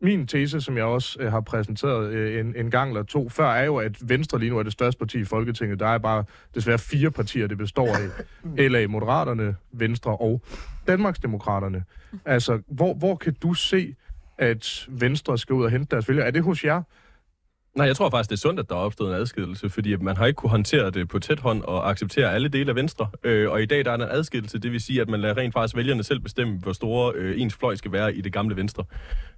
Min 0.05 0.27
tese, 0.27 0.61
som 0.61 0.77
jeg 0.77 0.85
også 0.85 1.17
øh, 1.19 1.31
har 1.31 1.41
præsenteret 1.41 2.11
øh, 2.11 2.39
en, 2.39 2.55
en 2.55 2.71
gang 2.71 2.89
eller 2.89 3.03
to 3.03 3.29
før, 3.29 3.49
er 3.49 3.65
jo, 3.65 3.75
at 3.75 4.09
Venstre 4.09 4.39
lige 4.39 4.49
nu 4.49 4.57
er 4.59 4.63
det 4.63 4.71
største 4.71 4.99
parti 4.99 5.19
i 5.19 5.23
Folketinget. 5.23 5.79
Der 5.79 5.87
er 5.87 5.97
bare 5.97 6.23
desværre 6.55 6.79
fire 6.79 7.11
partier, 7.11 7.47
det 7.47 7.57
består 7.57 7.87
af. 7.87 8.09
LA, 8.71 8.87
Moderaterne, 8.87 9.55
Venstre 9.71 10.17
og 10.17 10.41
Danmarksdemokraterne. 10.87 11.83
Altså, 12.25 12.61
hvor, 12.67 12.93
hvor 12.93 13.15
kan 13.15 13.33
du 13.33 13.53
se, 13.53 13.95
at 14.37 14.87
Venstre 14.89 15.37
skal 15.37 15.53
ud 15.53 15.63
og 15.63 15.71
hente 15.71 15.87
deres 15.91 16.09
vælgere? 16.09 16.27
Er 16.27 16.31
det 16.31 16.43
hos 16.43 16.63
jer? 16.63 16.81
Nej, 17.75 17.87
jeg 17.87 17.95
tror 17.95 18.09
faktisk, 18.09 18.29
det 18.29 18.35
er 18.35 18.39
sundt, 18.39 18.59
at 18.59 18.69
der 18.69 18.75
er 18.75 18.79
opstået 18.79 19.09
en 19.09 19.15
adskillelse, 19.15 19.69
fordi 19.69 19.93
at 19.93 20.01
man 20.01 20.17
har 20.17 20.25
ikke 20.25 20.37
kunne 20.37 20.49
håndtere 20.49 20.91
det 20.91 21.07
på 21.07 21.19
tæt 21.19 21.39
hånd 21.39 21.61
og 21.61 21.89
acceptere 21.89 22.33
alle 22.33 22.49
dele 22.49 22.69
af 22.69 22.75
Venstre. 22.75 23.07
Øh, 23.23 23.51
og 23.51 23.61
i 23.61 23.65
dag 23.65 23.85
der 23.85 23.91
er 23.91 23.97
der 23.97 24.05
en 24.05 24.11
adskillelse, 24.11 24.59
det 24.59 24.71
vil 24.71 24.81
sige, 24.81 25.01
at 25.01 25.09
man 25.09 25.21
lader 25.21 25.37
rent 25.37 25.53
faktisk 25.53 25.75
vælgerne 25.75 26.03
selv 26.03 26.19
bestemme, 26.19 26.57
hvor 26.57 26.73
store 26.73 27.13
øh, 27.15 27.41
ens 27.41 27.53
fløj 27.53 27.75
skal 27.75 27.91
være 27.91 28.15
i 28.15 28.21
det 28.21 28.33
gamle 28.33 28.55
Venstre. 28.55 28.83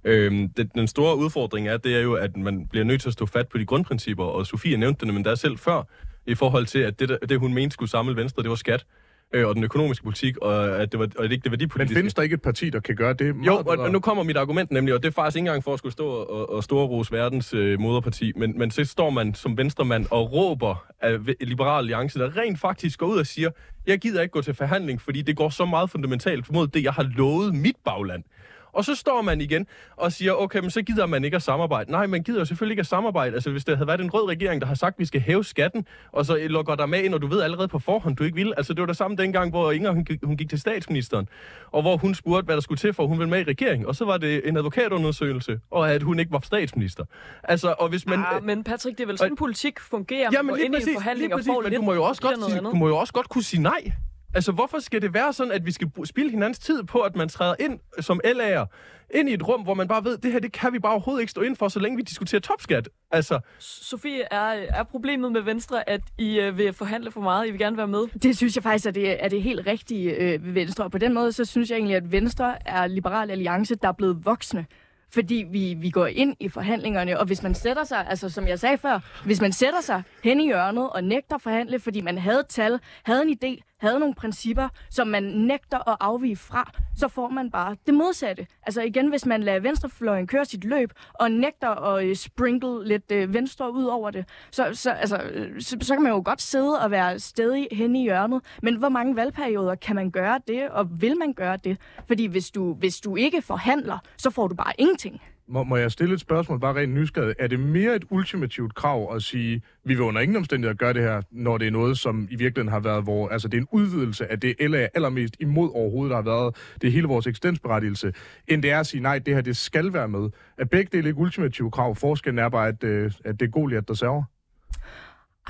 Øh, 0.04 0.32
den, 0.56 0.70
den 0.74 0.88
store 0.88 1.16
udfordring 1.16 1.68
er, 1.68 1.76
det 1.76 1.96
er 1.96 2.00
jo, 2.00 2.14
at 2.14 2.36
man 2.36 2.66
bliver 2.66 2.84
nødt 2.84 3.00
til 3.00 3.08
at 3.08 3.12
stå 3.12 3.26
fat 3.26 3.48
på 3.48 3.58
de 3.58 3.64
grundprincipper, 3.64 4.24
og 4.24 4.46
Sofie 4.46 4.76
nævnte 4.76 5.06
det, 5.06 5.14
men 5.14 5.24
der 5.24 5.34
selv 5.34 5.58
før, 5.58 5.82
i 6.26 6.34
forhold 6.34 6.66
til, 6.66 6.78
at 6.78 7.00
det, 7.00 7.18
det 7.28 7.38
hun 7.38 7.54
mente 7.54 7.74
skulle 7.74 7.90
samle 7.90 8.16
Venstre, 8.16 8.42
det 8.42 8.50
var 8.50 8.56
skat 8.56 8.86
øh, 9.32 9.46
og 9.46 9.54
den 9.54 9.64
økonomiske 9.64 10.04
politik, 10.04 10.36
og 10.36 10.82
at 10.82 10.92
det 10.92 11.00
var 11.00 11.06
og 11.16 11.24
det 11.24 11.32
ikke 11.32 11.34
det 11.34 11.44
Men 11.44 11.50
værdipolitiske. 11.50 11.98
findes 11.98 12.14
der 12.14 12.22
ikke 12.22 12.34
et 12.34 12.42
parti, 12.42 12.70
der 12.70 12.80
kan 12.80 12.96
gøre 12.96 13.12
det 13.12 13.34
Jo, 13.46 13.56
og, 13.56 13.78
og 13.78 13.90
nu 13.90 14.00
kommer 14.00 14.22
mit 14.22 14.36
argument 14.36 14.70
nemlig, 14.70 14.94
og 14.94 15.02
det 15.02 15.08
er 15.08 15.12
faktisk 15.12 15.36
ikke 15.36 15.48
engang 15.48 15.64
for 15.64 15.72
at 15.72 15.78
skulle 15.78 15.92
stå 15.92 16.08
og, 16.08 16.50
og 16.50 16.64
storrose 16.64 17.12
verdens 17.12 17.54
øh, 17.54 17.80
moderparti, 17.80 18.32
men, 18.36 18.58
men 18.58 18.70
så 18.70 18.84
står 18.84 19.10
man 19.10 19.34
som 19.34 19.56
venstremand 19.56 20.06
og 20.10 20.32
råber 20.32 20.86
af 21.00 21.18
Liberal 21.40 21.78
Alliance, 21.78 22.18
der 22.18 22.36
rent 22.36 22.60
faktisk 22.60 22.98
går 22.98 23.06
ud 23.06 23.18
og 23.18 23.26
siger, 23.26 23.50
jeg 23.86 23.98
gider 23.98 24.22
ikke 24.22 24.32
gå 24.32 24.42
til 24.42 24.54
forhandling, 24.54 25.00
fordi 25.00 25.22
det 25.22 25.36
går 25.36 25.48
så 25.48 25.64
meget 25.64 25.90
fundamentalt 25.90 26.52
mod 26.52 26.66
det, 26.66 26.84
jeg 26.84 26.92
har 26.92 27.02
lovet 27.16 27.54
mit 27.54 27.76
bagland. 27.84 28.24
Og 28.72 28.84
så 28.84 28.94
står 28.94 29.22
man 29.22 29.40
igen 29.40 29.66
og 29.96 30.12
siger, 30.12 30.32
okay, 30.32 30.58
men 30.60 30.70
så 30.70 30.82
gider 30.82 31.06
man 31.06 31.24
ikke 31.24 31.34
at 31.34 31.42
samarbejde. 31.42 31.90
Nej, 31.90 32.06
man 32.06 32.22
gider 32.22 32.44
selvfølgelig 32.44 32.72
ikke 32.72 32.80
at 32.80 32.86
samarbejde. 32.86 33.34
Altså, 33.34 33.50
hvis 33.50 33.64
der 33.64 33.76
havde 33.76 33.86
været 33.86 34.00
en 34.00 34.10
rød 34.10 34.28
regering, 34.28 34.60
der 34.60 34.66
har 34.66 34.74
sagt, 34.74 34.94
at 34.94 34.98
vi 34.98 35.04
skal 35.04 35.20
hæve 35.20 35.44
skatten, 35.44 35.86
og 36.12 36.26
så 36.26 36.38
lukker 36.48 36.74
der 36.74 36.86
med 36.86 37.02
ind, 37.02 37.14
og 37.14 37.22
du 37.22 37.26
ved 37.26 37.42
allerede 37.42 37.68
på 37.68 37.78
forhånd, 37.78 38.16
du 38.16 38.24
ikke 38.24 38.34
vil. 38.36 38.52
Altså, 38.56 38.72
det 38.74 38.80
var 38.80 38.86
det 38.86 38.96
samme 38.96 39.16
dengang, 39.16 39.50
hvor 39.50 39.72
Inger 39.72 39.90
hun, 39.90 40.04
gik- 40.04 40.24
hun 40.24 40.36
gik 40.36 40.50
til 40.50 40.60
statsministeren, 40.60 41.28
og 41.70 41.82
hvor 41.82 41.96
hun 41.96 42.14
spurgte, 42.14 42.44
hvad 42.44 42.54
der 42.54 42.60
skulle 42.62 42.78
til, 42.78 42.92
for 42.92 43.06
hun 43.06 43.18
ville 43.18 43.30
med 43.30 43.40
i 43.40 43.44
regering. 43.44 43.86
Og 43.86 43.96
så 43.96 44.04
var 44.04 44.16
det 44.16 44.48
en 44.48 44.56
advokatundersøgelse, 44.56 45.60
og 45.70 45.92
at 45.92 46.02
hun 46.02 46.18
ikke 46.18 46.32
var 46.32 46.40
statsminister. 46.44 47.04
Altså, 47.44 47.74
og 47.78 47.88
hvis 47.88 48.06
man... 48.06 48.18
Ah, 48.26 48.44
men 48.44 48.64
Patrick, 48.64 48.98
det 48.98 49.02
er 49.04 49.06
vel 49.06 49.18
sådan, 49.18 49.36
politik 49.36 49.80
fungerer. 49.80 50.30
Jamen 50.32 50.56
lige 50.56 50.70
præcis, 50.72 50.86
lige 51.16 51.34
og 51.34 51.38
præcis, 51.38 51.48
men 51.62 51.70
lidt, 51.70 51.76
du 51.76 51.82
må, 51.82 51.94
jo 51.94 52.02
også 52.02 52.22
og 52.26 52.34
godt, 52.40 52.50
sige, 52.50 52.60
du 52.60 52.74
må 52.76 52.88
jo 52.88 52.96
også 52.96 53.12
godt 53.12 53.28
kunne 53.28 53.44
sige 53.44 53.62
nej. 53.62 53.92
Altså, 54.34 54.52
hvorfor 54.52 54.78
skal 54.78 55.02
det 55.02 55.14
være 55.14 55.32
sådan, 55.32 55.52
at 55.52 55.66
vi 55.66 55.72
skal 55.72 55.90
spilde 56.04 56.30
hinandens 56.30 56.58
tid 56.58 56.82
på, 56.82 56.98
at 57.00 57.16
man 57.16 57.28
træder 57.28 57.54
ind 57.60 57.80
som 58.00 58.20
LA'er, 58.24 58.66
ind 59.14 59.28
i 59.28 59.34
et 59.34 59.48
rum, 59.48 59.62
hvor 59.62 59.74
man 59.74 59.88
bare 59.88 60.04
ved, 60.04 60.18
det 60.18 60.32
her, 60.32 60.40
det 60.40 60.52
kan 60.52 60.72
vi 60.72 60.78
bare 60.78 60.92
overhovedet 60.92 61.20
ikke 61.20 61.30
stå 61.30 61.40
ind 61.40 61.56
for, 61.56 61.68
så 61.68 61.80
længe 61.80 61.96
vi 61.96 62.02
diskuterer 62.02 62.40
topskat. 62.40 62.88
Altså, 63.10 63.40
Sofie, 63.58 64.22
er, 64.30 64.66
er 64.78 64.82
problemet 64.82 65.32
med 65.32 65.40
Venstre, 65.40 65.88
at 65.88 66.00
I 66.18 66.40
øh, 66.40 66.58
vil 66.58 66.72
forhandle 66.72 67.10
for 67.10 67.20
meget? 67.20 67.48
I 67.48 67.50
vil 67.50 67.60
gerne 67.60 67.76
være 67.76 67.88
med? 67.88 68.18
Det 68.22 68.36
synes 68.36 68.56
jeg 68.56 68.62
faktisk 68.62 68.86
er 68.86 68.90
det, 68.90 69.24
er 69.24 69.28
det 69.28 69.42
helt 69.42 69.66
rigtige 69.66 70.10
øh, 70.10 70.44
ved 70.44 70.52
Venstre. 70.52 70.84
Og 70.84 70.90
på 70.90 70.98
den 70.98 71.14
måde, 71.14 71.32
så 71.32 71.44
synes 71.44 71.70
jeg 71.70 71.76
egentlig, 71.76 71.96
at 71.96 72.12
Venstre 72.12 72.68
er 72.68 72.86
Liberal 72.86 73.30
Alliance, 73.30 73.74
der 73.74 73.88
er 73.88 73.92
blevet 73.92 74.24
voksne. 74.24 74.66
Fordi 75.10 75.44
vi, 75.50 75.74
vi 75.74 75.90
går 75.90 76.06
ind 76.06 76.36
i 76.40 76.48
forhandlingerne, 76.48 77.18
og 77.18 77.26
hvis 77.26 77.42
man 77.42 77.54
sætter 77.54 77.84
sig, 77.84 78.06
altså 78.08 78.28
som 78.28 78.48
jeg 78.48 78.58
sagde 78.58 78.78
før, 78.78 79.22
hvis 79.24 79.40
man 79.40 79.52
sætter 79.52 79.80
sig 79.80 80.02
hen 80.24 80.40
i 80.40 80.44
hjørnet 80.44 80.90
og 80.90 81.04
nægter 81.04 81.34
at 81.34 81.42
forhandle, 81.42 81.80
fordi 81.80 82.00
man 82.00 82.18
havde 82.18 82.42
tal, 82.48 82.80
havde 83.02 83.22
en 83.22 83.38
idé, 83.44 83.67
havde 83.80 83.98
nogle 83.98 84.14
principper, 84.14 84.68
som 84.90 85.08
man 85.08 85.22
nægter 85.22 85.88
at 85.88 85.96
afvige 86.00 86.36
fra, 86.36 86.72
så 86.96 87.08
får 87.08 87.28
man 87.28 87.50
bare 87.50 87.76
det 87.86 87.94
modsatte. 87.94 88.46
Altså 88.62 88.82
igen, 88.82 89.08
hvis 89.08 89.26
man 89.26 89.42
lader 89.42 89.60
venstrefløjen 89.60 90.26
køre 90.26 90.44
sit 90.44 90.64
løb, 90.64 90.92
og 91.14 91.30
nægter 91.30 91.68
at 91.68 92.04
øh, 92.04 92.16
sprinkle 92.16 92.88
lidt 92.88 93.12
øh, 93.12 93.34
venstre 93.34 93.72
ud 93.72 93.84
over 93.84 94.10
det, 94.10 94.24
så, 94.50 94.70
så, 94.72 94.90
altså, 94.90 95.16
øh, 95.16 95.60
så, 95.60 95.76
så 95.80 95.94
kan 95.94 96.02
man 96.02 96.12
jo 96.12 96.22
godt 96.24 96.42
sidde 96.42 96.80
og 96.80 96.90
være 96.90 97.18
stedig 97.18 97.68
hen 97.72 97.96
i 97.96 98.02
hjørnet. 98.02 98.42
Men 98.62 98.76
hvor 98.76 98.88
mange 98.88 99.16
valgperioder 99.16 99.74
kan 99.74 99.96
man 99.96 100.10
gøre 100.10 100.40
det, 100.48 100.68
og 100.68 101.00
vil 101.00 101.18
man 101.18 101.32
gøre 101.32 101.56
det? 101.56 101.78
Fordi 102.06 102.26
hvis 102.26 102.50
du, 102.50 102.74
hvis 102.74 103.00
du 103.00 103.16
ikke 103.16 103.42
forhandler, 103.42 103.98
så 104.16 104.30
får 104.30 104.48
du 104.48 104.54
bare 104.54 104.72
ingenting. 104.78 105.20
Må, 105.50 105.64
må 105.64 105.76
jeg 105.76 105.92
stille 105.92 106.14
et 106.14 106.20
spørgsmål, 106.20 106.60
bare 106.60 106.74
rent 106.74 106.94
nysgerrig? 106.94 107.34
Er 107.38 107.46
det 107.46 107.60
mere 107.60 107.96
et 107.96 108.04
ultimativt 108.10 108.74
krav 108.74 109.14
at 109.14 109.22
sige, 109.22 109.62
vi 109.84 109.94
vil 109.94 110.00
under 110.00 110.20
ingen 110.20 110.36
omstændigheder 110.36 110.76
gøre 110.76 110.92
det 110.92 111.02
her, 111.02 111.22
når 111.30 111.58
det 111.58 111.66
er 111.66 111.70
noget, 111.70 111.98
som 111.98 112.28
i 112.30 112.36
virkeligheden 112.36 112.68
har 112.72 112.80
været 112.80 113.02
hvor, 113.02 113.28
altså 113.28 113.48
det 113.48 113.56
er 113.56 113.60
en 113.60 113.68
udvidelse 113.72 114.32
af 114.32 114.40
det, 114.40 114.54
eller 114.58 114.78
er 114.78 114.88
allermest 114.94 115.36
imod 115.40 115.70
overhovedet, 115.74 116.10
der 116.10 116.16
har 116.16 116.22
været 116.22 116.56
det 116.80 116.88
er 116.88 116.92
hele 116.92 117.06
vores 117.06 117.26
eksistensberettigelse, 117.26 118.12
end 118.48 118.62
det 118.62 118.70
er 118.70 118.80
at 118.80 118.86
sige, 118.86 119.00
nej, 119.02 119.18
det 119.18 119.34
her, 119.34 119.40
det 119.40 119.56
skal 119.56 119.92
være 119.92 120.08
med. 120.08 120.30
Er 120.58 120.64
begge 120.64 120.96
dele 120.96 121.08
ikke 121.08 121.20
ultimative 121.20 121.70
krav? 121.70 121.94
Forskellen 121.96 122.38
er 122.38 122.48
bare, 122.48 122.68
at, 122.68 122.84
øh, 122.84 123.12
at 123.24 123.40
det 123.40 123.46
er 123.46 123.50
Goliath, 123.50 123.84
der 123.88 123.94
server. 123.94 124.22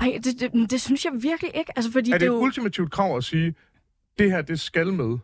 Ej, 0.01 0.19
det, 0.23 0.39
det, 0.39 0.71
det 0.71 0.81
synes 0.81 1.05
jeg 1.05 1.13
virkelig 1.21 1.51
ikke. 1.55 1.71
Altså, 1.75 1.91
fordi 1.91 2.09
Er 2.11 2.13
det 2.13 2.21
det 2.21 2.27
er 2.27 2.31
et 2.31 2.35
jo... 2.35 2.41
ultimativt 2.43 2.91
krav 2.91 3.17
at 3.17 3.23
sige, 3.23 3.55
det 4.19 4.31
her, 4.31 4.41
det 4.41 4.59
skal 4.59 4.93
med? 4.93 5.17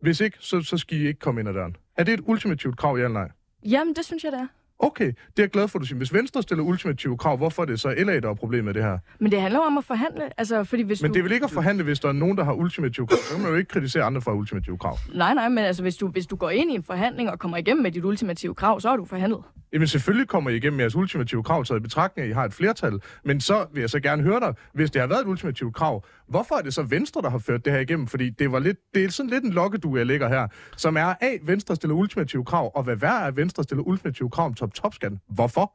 Hvis 0.00 0.20
ikke, 0.20 0.36
så, 0.40 0.60
så 0.62 0.78
skal 0.78 0.98
I 0.98 1.06
ikke 1.06 1.20
komme 1.20 1.40
ind 1.40 1.48
ad 1.48 1.54
døren. 1.54 1.76
Er 1.96 2.04
det 2.04 2.14
et 2.14 2.20
ultimativt 2.26 2.76
krav, 2.78 2.98
ja 2.98 3.04
eller 3.04 3.20
nej? 3.20 3.28
Jamen, 3.64 3.94
det 3.94 4.04
synes 4.04 4.24
jeg, 4.24 4.32
det 4.32 4.40
er. 4.40 4.46
Okay, 4.80 5.06
det 5.06 5.14
er 5.36 5.42
jeg 5.42 5.50
glad 5.50 5.68
for, 5.68 5.78
at 5.78 5.80
du 5.80 5.86
siger. 5.86 5.98
Hvis 5.98 6.14
Venstre 6.14 6.42
stiller 6.42 6.64
ultimative 6.64 7.18
krav, 7.18 7.36
hvorfor 7.36 7.62
er 7.62 7.66
det 7.66 7.80
så 7.80 7.94
LA, 7.98 8.20
der 8.20 8.30
er 8.30 8.34
problemet 8.34 8.64
med 8.64 8.74
det 8.74 8.82
her? 8.82 8.98
Men 9.18 9.32
det 9.32 9.40
handler 9.40 9.60
om 9.60 9.78
at 9.78 9.84
forhandle. 9.84 10.40
Altså, 10.40 10.64
fordi 10.64 10.82
hvis 10.82 11.02
Men 11.02 11.10
du... 11.10 11.14
det 11.14 11.18
er 11.18 11.22
vel 11.22 11.32
ikke 11.32 11.44
at 11.44 11.50
forhandle, 11.50 11.84
hvis 11.84 12.00
der 12.00 12.08
er 12.08 12.12
nogen, 12.12 12.36
der 12.36 12.44
har 12.44 12.52
ultimative 12.52 13.06
krav. 13.06 13.18
Så 13.18 13.34
kan 13.34 13.42
man 13.42 13.50
jo 13.50 13.56
ikke 13.56 13.68
kritisere 13.68 14.02
andre 14.02 14.20
for 14.20 14.32
ultimative 14.32 14.78
krav. 14.78 14.98
Nej, 15.14 15.34
nej, 15.34 15.48
men 15.48 15.58
altså, 15.58 15.82
hvis 15.82 15.96
du, 15.96 16.08
hvis 16.08 16.26
du 16.26 16.36
går 16.36 16.50
ind 16.50 16.70
i 16.70 16.74
en 16.74 16.82
forhandling 16.82 17.30
og 17.30 17.38
kommer 17.38 17.56
igennem 17.56 17.82
med 17.82 17.92
dit 17.92 18.04
ultimative 18.04 18.54
krav, 18.54 18.80
så 18.80 18.88
har 18.88 18.96
du 18.96 19.04
forhandlet. 19.04 19.42
Jamen 19.72 19.88
selvfølgelig 19.88 20.28
kommer 20.28 20.50
I 20.50 20.56
igennem 20.56 20.76
med 20.76 20.84
jeres 20.84 20.96
ultimative 20.96 21.42
krav, 21.42 21.64
taget 21.64 21.80
i 21.80 21.82
betragtning, 21.82 22.24
at 22.24 22.30
I 22.30 22.32
har 22.34 22.44
et 22.44 22.52
flertal. 22.52 23.00
Men 23.24 23.40
så 23.40 23.66
vil 23.72 23.80
jeg 23.80 23.90
så 23.90 24.00
gerne 24.00 24.22
høre 24.22 24.40
dig, 24.40 24.54
hvis 24.72 24.90
det 24.90 25.00
har 25.00 25.08
været 25.08 25.20
et 25.20 25.26
ultimativt 25.26 25.74
krav, 25.74 26.04
hvorfor 26.28 26.54
er 26.54 26.62
det 26.62 26.74
så 26.74 26.82
Venstre, 26.82 27.22
der 27.22 27.30
har 27.30 27.38
ført 27.38 27.64
det 27.64 27.72
her 27.72 27.80
igennem? 27.80 28.06
Fordi 28.06 28.30
det, 28.30 28.52
var 28.52 28.58
lidt, 28.58 28.76
det 28.94 29.04
er 29.04 29.10
sådan 29.10 29.30
lidt 29.30 29.44
en 29.44 29.50
lokkedue, 29.50 29.98
jeg 29.98 30.06
ligger 30.06 30.28
her, 30.28 30.48
som 30.76 30.96
er 30.96 31.14
A, 31.20 31.38
Venstre 31.42 31.76
stiller 31.76 31.96
ultimative 31.96 32.44
krav, 32.44 32.72
og 32.74 32.82
hvad 32.82 32.96
værre 32.96 33.26
er, 33.26 33.30
Venstre 33.30 33.62
stiller 33.62 33.84
ultimative 33.84 34.30
krav 34.30 34.46
om 34.46 34.54
top-top-skatten. 34.54 35.20
Hvorfor? 35.28 35.74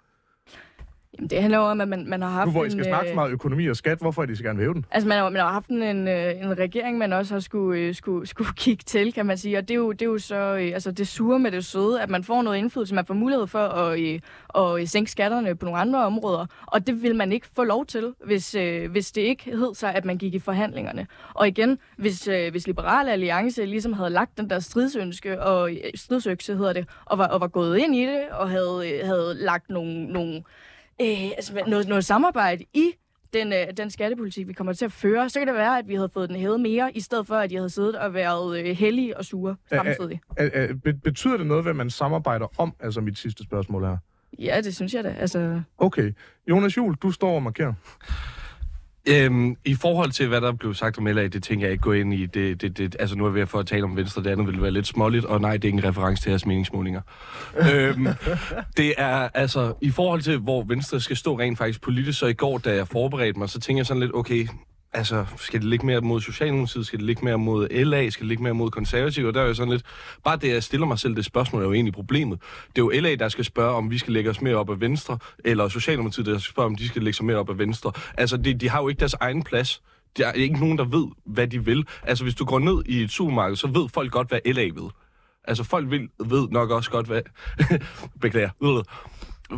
Jamen, 1.18 1.30
det 1.30 1.42
handler 1.42 1.58
om, 1.58 1.82
at 1.82 1.88
man, 1.88 2.06
man 2.08 2.22
har 2.22 2.30
haft 2.30 2.48
Nu 2.48 2.52
hvor 2.52 2.66
I 2.66 2.70
skal 2.70 2.80
en, 2.80 2.86
snakke 2.86 3.08
så 3.08 3.12
øh, 3.12 3.16
meget 3.16 3.32
økonomi 3.32 3.68
og 3.68 3.76
skat, 3.76 3.98
hvorfor 4.00 4.22
er 4.22 4.26
de 4.26 4.36
så 4.36 4.44
gerne 4.44 4.58
vil 4.58 4.64
hæve 4.64 4.74
den? 4.74 4.86
Altså, 4.92 5.10
man 5.10 5.18
har, 5.18 5.30
man 5.30 5.42
har 5.42 5.52
haft 5.52 5.70
en, 5.70 5.84
en, 5.84 6.08
øh, 6.08 6.42
en 6.42 6.60
regering, 6.60 6.98
man 6.98 7.14
også 7.14 7.34
har 7.34 7.40
skulle, 7.40 7.80
øh, 7.80 7.96
skulle, 7.96 8.28
skulle 8.28 8.54
kigge 8.66 8.84
til, 8.86 9.14
kan 9.14 9.26
man 9.26 9.38
sige. 9.38 9.58
Og 9.58 9.68
det 9.68 9.72
er 9.72 9.76
jo, 9.76 9.92
det 9.92 10.02
er 10.02 10.06
jo 10.06 10.18
så 10.18 10.36
altså, 10.36 10.92
det 10.92 11.08
sure 11.08 11.40
med 11.40 11.52
det 11.52 11.66
søde, 11.66 12.02
at 12.02 12.10
man 12.10 12.24
får 12.24 12.42
noget 12.42 12.58
indflydelse, 12.58 12.96
man 12.96 13.06
får 13.06 13.14
mulighed 13.14 13.48
for 13.48 13.60
at, 13.60 14.22
at 14.56 14.82
øh, 14.82 14.88
sænke 14.88 15.12
skatterne 15.12 15.56
på 15.56 15.66
nogle 15.66 15.80
andre 15.80 16.06
områder. 16.06 16.46
Og 16.66 16.88
det 16.88 17.04
vil 17.04 17.16
man 17.16 17.32
ikke 17.32 17.48
få 17.56 17.64
lov 17.64 17.86
til, 17.86 18.14
hvis, 18.26 18.56
hvis 18.90 19.12
det 19.12 19.22
ikke 19.22 19.44
hed 19.44 19.76
sig, 19.76 19.96
at 19.96 20.06
man 20.06 20.18
gik 20.18 20.34
i 20.34 20.40
forhandlingerne. 20.40 21.08
Og 21.34 21.48
igen, 21.48 21.80
hvis, 21.98 22.26
hvis 22.52 22.68
Liberale 22.68 23.12
Alliance 23.12 23.66
ligesom 23.66 23.94
havde 23.94 24.10
lagt 24.10 24.38
den 24.38 24.50
der 24.50 24.60
stridsønske, 24.60 25.42
og 25.42 25.72
stridsøkse 25.96 26.56
hedder 26.56 26.74
det, 26.74 26.88
og 27.06 27.18
var, 27.18 27.28
og 27.28 27.42
var 27.42 27.48
gået 27.48 27.78
ind 27.78 27.96
i 27.96 28.06
det, 28.06 28.22
og 28.32 28.50
havde, 28.50 29.02
havde 29.04 29.34
lagt 29.36 29.70
nogle, 29.70 30.06
nogle 30.06 30.44
øh, 31.04 31.32
altså, 31.36 31.64
noget, 31.68 31.88
noget 31.88 32.06
samarbejde 32.06 32.66
i 32.74 32.92
den, 33.34 33.54
øh, 33.54 33.68
den 33.78 33.90
skattepolitik, 33.90 34.48
vi 34.48 34.54
kommer 34.54 34.74
til 34.74 34.86
at 34.86 34.92
føre, 34.92 35.30
så 35.30 35.40
kan 35.40 35.48
det 35.48 35.56
være, 35.56 35.78
at 35.80 35.88
vi 35.88 35.96
havde 35.96 36.10
fået 36.14 36.30
den 36.30 36.38
hævet 36.38 36.60
mere, 36.62 36.92
i 36.98 37.00
stedet 37.00 37.28
for, 37.28 37.36
at 37.36 37.50
de 37.50 37.56
havde 37.56 37.70
siddet 37.70 37.96
og 37.96 38.14
været 38.14 38.60
øh, 38.60 38.66
hellige 38.66 39.18
og 39.18 39.26
sure 39.26 39.56
samtidig. 39.70 40.22
Er, 40.38 40.50
er, 40.54 40.74
be- 40.84 40.94
betyder 40.94 41.38
det 41.38 41.48
noget, 41.48 41.64
hvad 41.64 41.74
man 41.74 41.90
samarbejder 41.90 42.48
om? 42.60 42.74
Altså 42.80 43.02
mit 43.02 43.18
sidste 43.18 43.44
spørgsmål 43.44 43.84
her. 43.86 43.98
Ja, 44.40 44.62
det 44.62 44.76
synes 44.76 44.94
jeg 44.94 45.04
da. 45.04 45.16
Altså, 45.20 45.62
Okay. 45.78 46.12
Jonas 46.50 46.78
Juhl, 46.78 46.96
du 46.96 47.12
står 47.12 47.36
og 47.36 47.44
markerer. 47.44 47.74
Øhm, 49.08 49.58
I 49.66 49.76
forhold 49.76 50.12
til, 50.12 50.28
hvad 50.28 50.42
der 50.42 50.52
blev 50.52 50.74
sagt 50.74 50.98
om 50.98 51.06
LA, 51.06 51.28
det 51.28 51.44
tænker 51.44 51.66
jeg 51.66 51.72
ikke 51.72 51.82
gå 51.82 51.92
ind 51.92 52.14
i. 52.14 52.26
Det, 52.26 52.62
det, 52.62 52.78
det, 52.78 52.96
altså, 53.00 53.16
nu 53.16 53.26
er 53.26 53.30
vi 53.30 53.36
ved 53.36 53.42
at 53.42 53.50
få 53.50 53.60
at 53.60 53.68
tale 53.68 53.84
om 53.84 53.96
Venstre, 53.96 54.24
det 54.24 54.30
andet 54.30 54.48
vil 54.48 54.62
være 54.62 54.72
lidt 54.72 54.88
småligt, 54.88 55.26
og 55.26 55.42
nej, 55.42 55.58
det 55.58 55.64
er 55.64 55.68
ikke 55.68 55.78
en 55.78 55.84
reference 55.84 56.24
til 56.24 56.30
jeres 56.30 56.46
meningsmålinger. 56.46 57.02
øhm, 57.74 58.08
det 58.78 58.94
er, 58.98 59.30
altså, 59.34 59.74
i 59.82 59.92
forhold 59.92 60.22
til, 60.22 60.38
hvor 60.38 60.64
Venstre 60.64 61.00
skal 61.00 61.18
stå 61.18 61.40
rent 61.40 61.58
faktisk 61.58 61.82
politisk, 61.82 62.20
så 62.20 62.26
i 62.26 62.34
går, 62.34 62.58
da 62.58 62.76
jeg 62.76 62.88
forberedte 62.88 63.40
mig, 63.40 63.50
så 63.50 63.60
tænker 63.60 63.80
jeg 63.80 63.86
sådan 63.86 64.02
lidt, 64.02 64.16
okay, 64.16 64.48
altså, 64.94 65.26
skal 65.38 65.60
det 65.60 65.70
ligge 65.70 65.86
mere 65.86 66.02
mod 66.02 66.22
Socialdemokratiet, 66.22 66.88
skal 66.88 67.00
det 67.00 67.06
ligge 67.06 67.26
mere 67.26 67.38
mod 67.38 67.68
LA, 67.70 68.10
skal 68.10 68.24
det 68.24 68.28
ligge 68.28 68.44
mere 68.44 68.54
mod 68.54 68.72
konservative, 68.72 69.28
og 69.28 69.34
der 69.34 69.42
er 69.42 69.46
jo 69.46 69.54
sådan 69.54 69.72
lidt, 69.72 69.84
bare 70.24 70.38
det, 70.38 70.50
jeg 70.50 70.64
stiller 70.64 70.88
mig 70.88 71.00
selv 71.00 71.16
det 71.16 71.26
spørgsmål, 71.26 71.62
er 71.62 71.66
jo 71.66 71.74
egentlig 71.74 71.94
problemet. 71.94 72.40
Det 72.76 72.82
er 72.82 72.86
jo 72.86 73.02
LA, 73.02 73.16
der 73.16 73.30
skal 73.30 73.46
spørge, 73.46 73.76
om 73.76 73.92
vi 73.92 73.98
skal 73.98 74.14
lægge 74.14 74.30
os 74.30 74.42
mere 74.42 74.56
op 74.56 74.70
af 74.70 74.82
Venstre, 74.82 75.18
eller 75.46 75.68
Socialdemokratiet, 75.68 76.26
der 76.26 76.38
skal 76.38 76.52
spørge, 76.52 76.66
om 76.66 76.76
de 76.76 76.88
skal 76.88 77.04
lægge 77.04 77.18
sig 77.18 77.26
mere 77.26 77.38
op 77.38 77.50
af 77.50 77.58
Venstre. 77.58 77.92
Altså, 78.18 78.38
de, 78.38 78.54
de 78.54 78.70
har 78.70 78.82
jo 78.82 78.88
ikke 78.88 79.00
deres 79.00 79.14
egen 79.14 79.44
plads. 79.44 79.82
Der 80.18 80.28
er 80.28 80.32
ikke 80.32 80.60
nogen, 80.60 80.78
der 80.78 80.86
ved, 80.86 81.08
hvad 81.26 81.48
de 81.48 81.66
vil. 81.66 81.88
Altså, 82.04 82.24
hvis 82.24 82.36
du 82.36 82.46
går 82.46 82.60
ned 82.60 82.84
i 82.86 83.02
et 83.04 83.12
supermarked, 83.12 83.56
så 83.56 83.68
ved 83.68 83.90
folk 83.90 84.12
godt, 84.12 84.28
hvad 84.28 84.40
LA 84.46 84.64
vil. 84.64 84.90
Altså, 85.44 85.64
folk 85.64 85.92
vil, 85.92 86.10
ved 86.26 86.48
nok 86.50 86.70
også 86.70 86.92
godt, 86.92 87.08
hvad... 87.08 87.22
Beklager. 88.22 88.50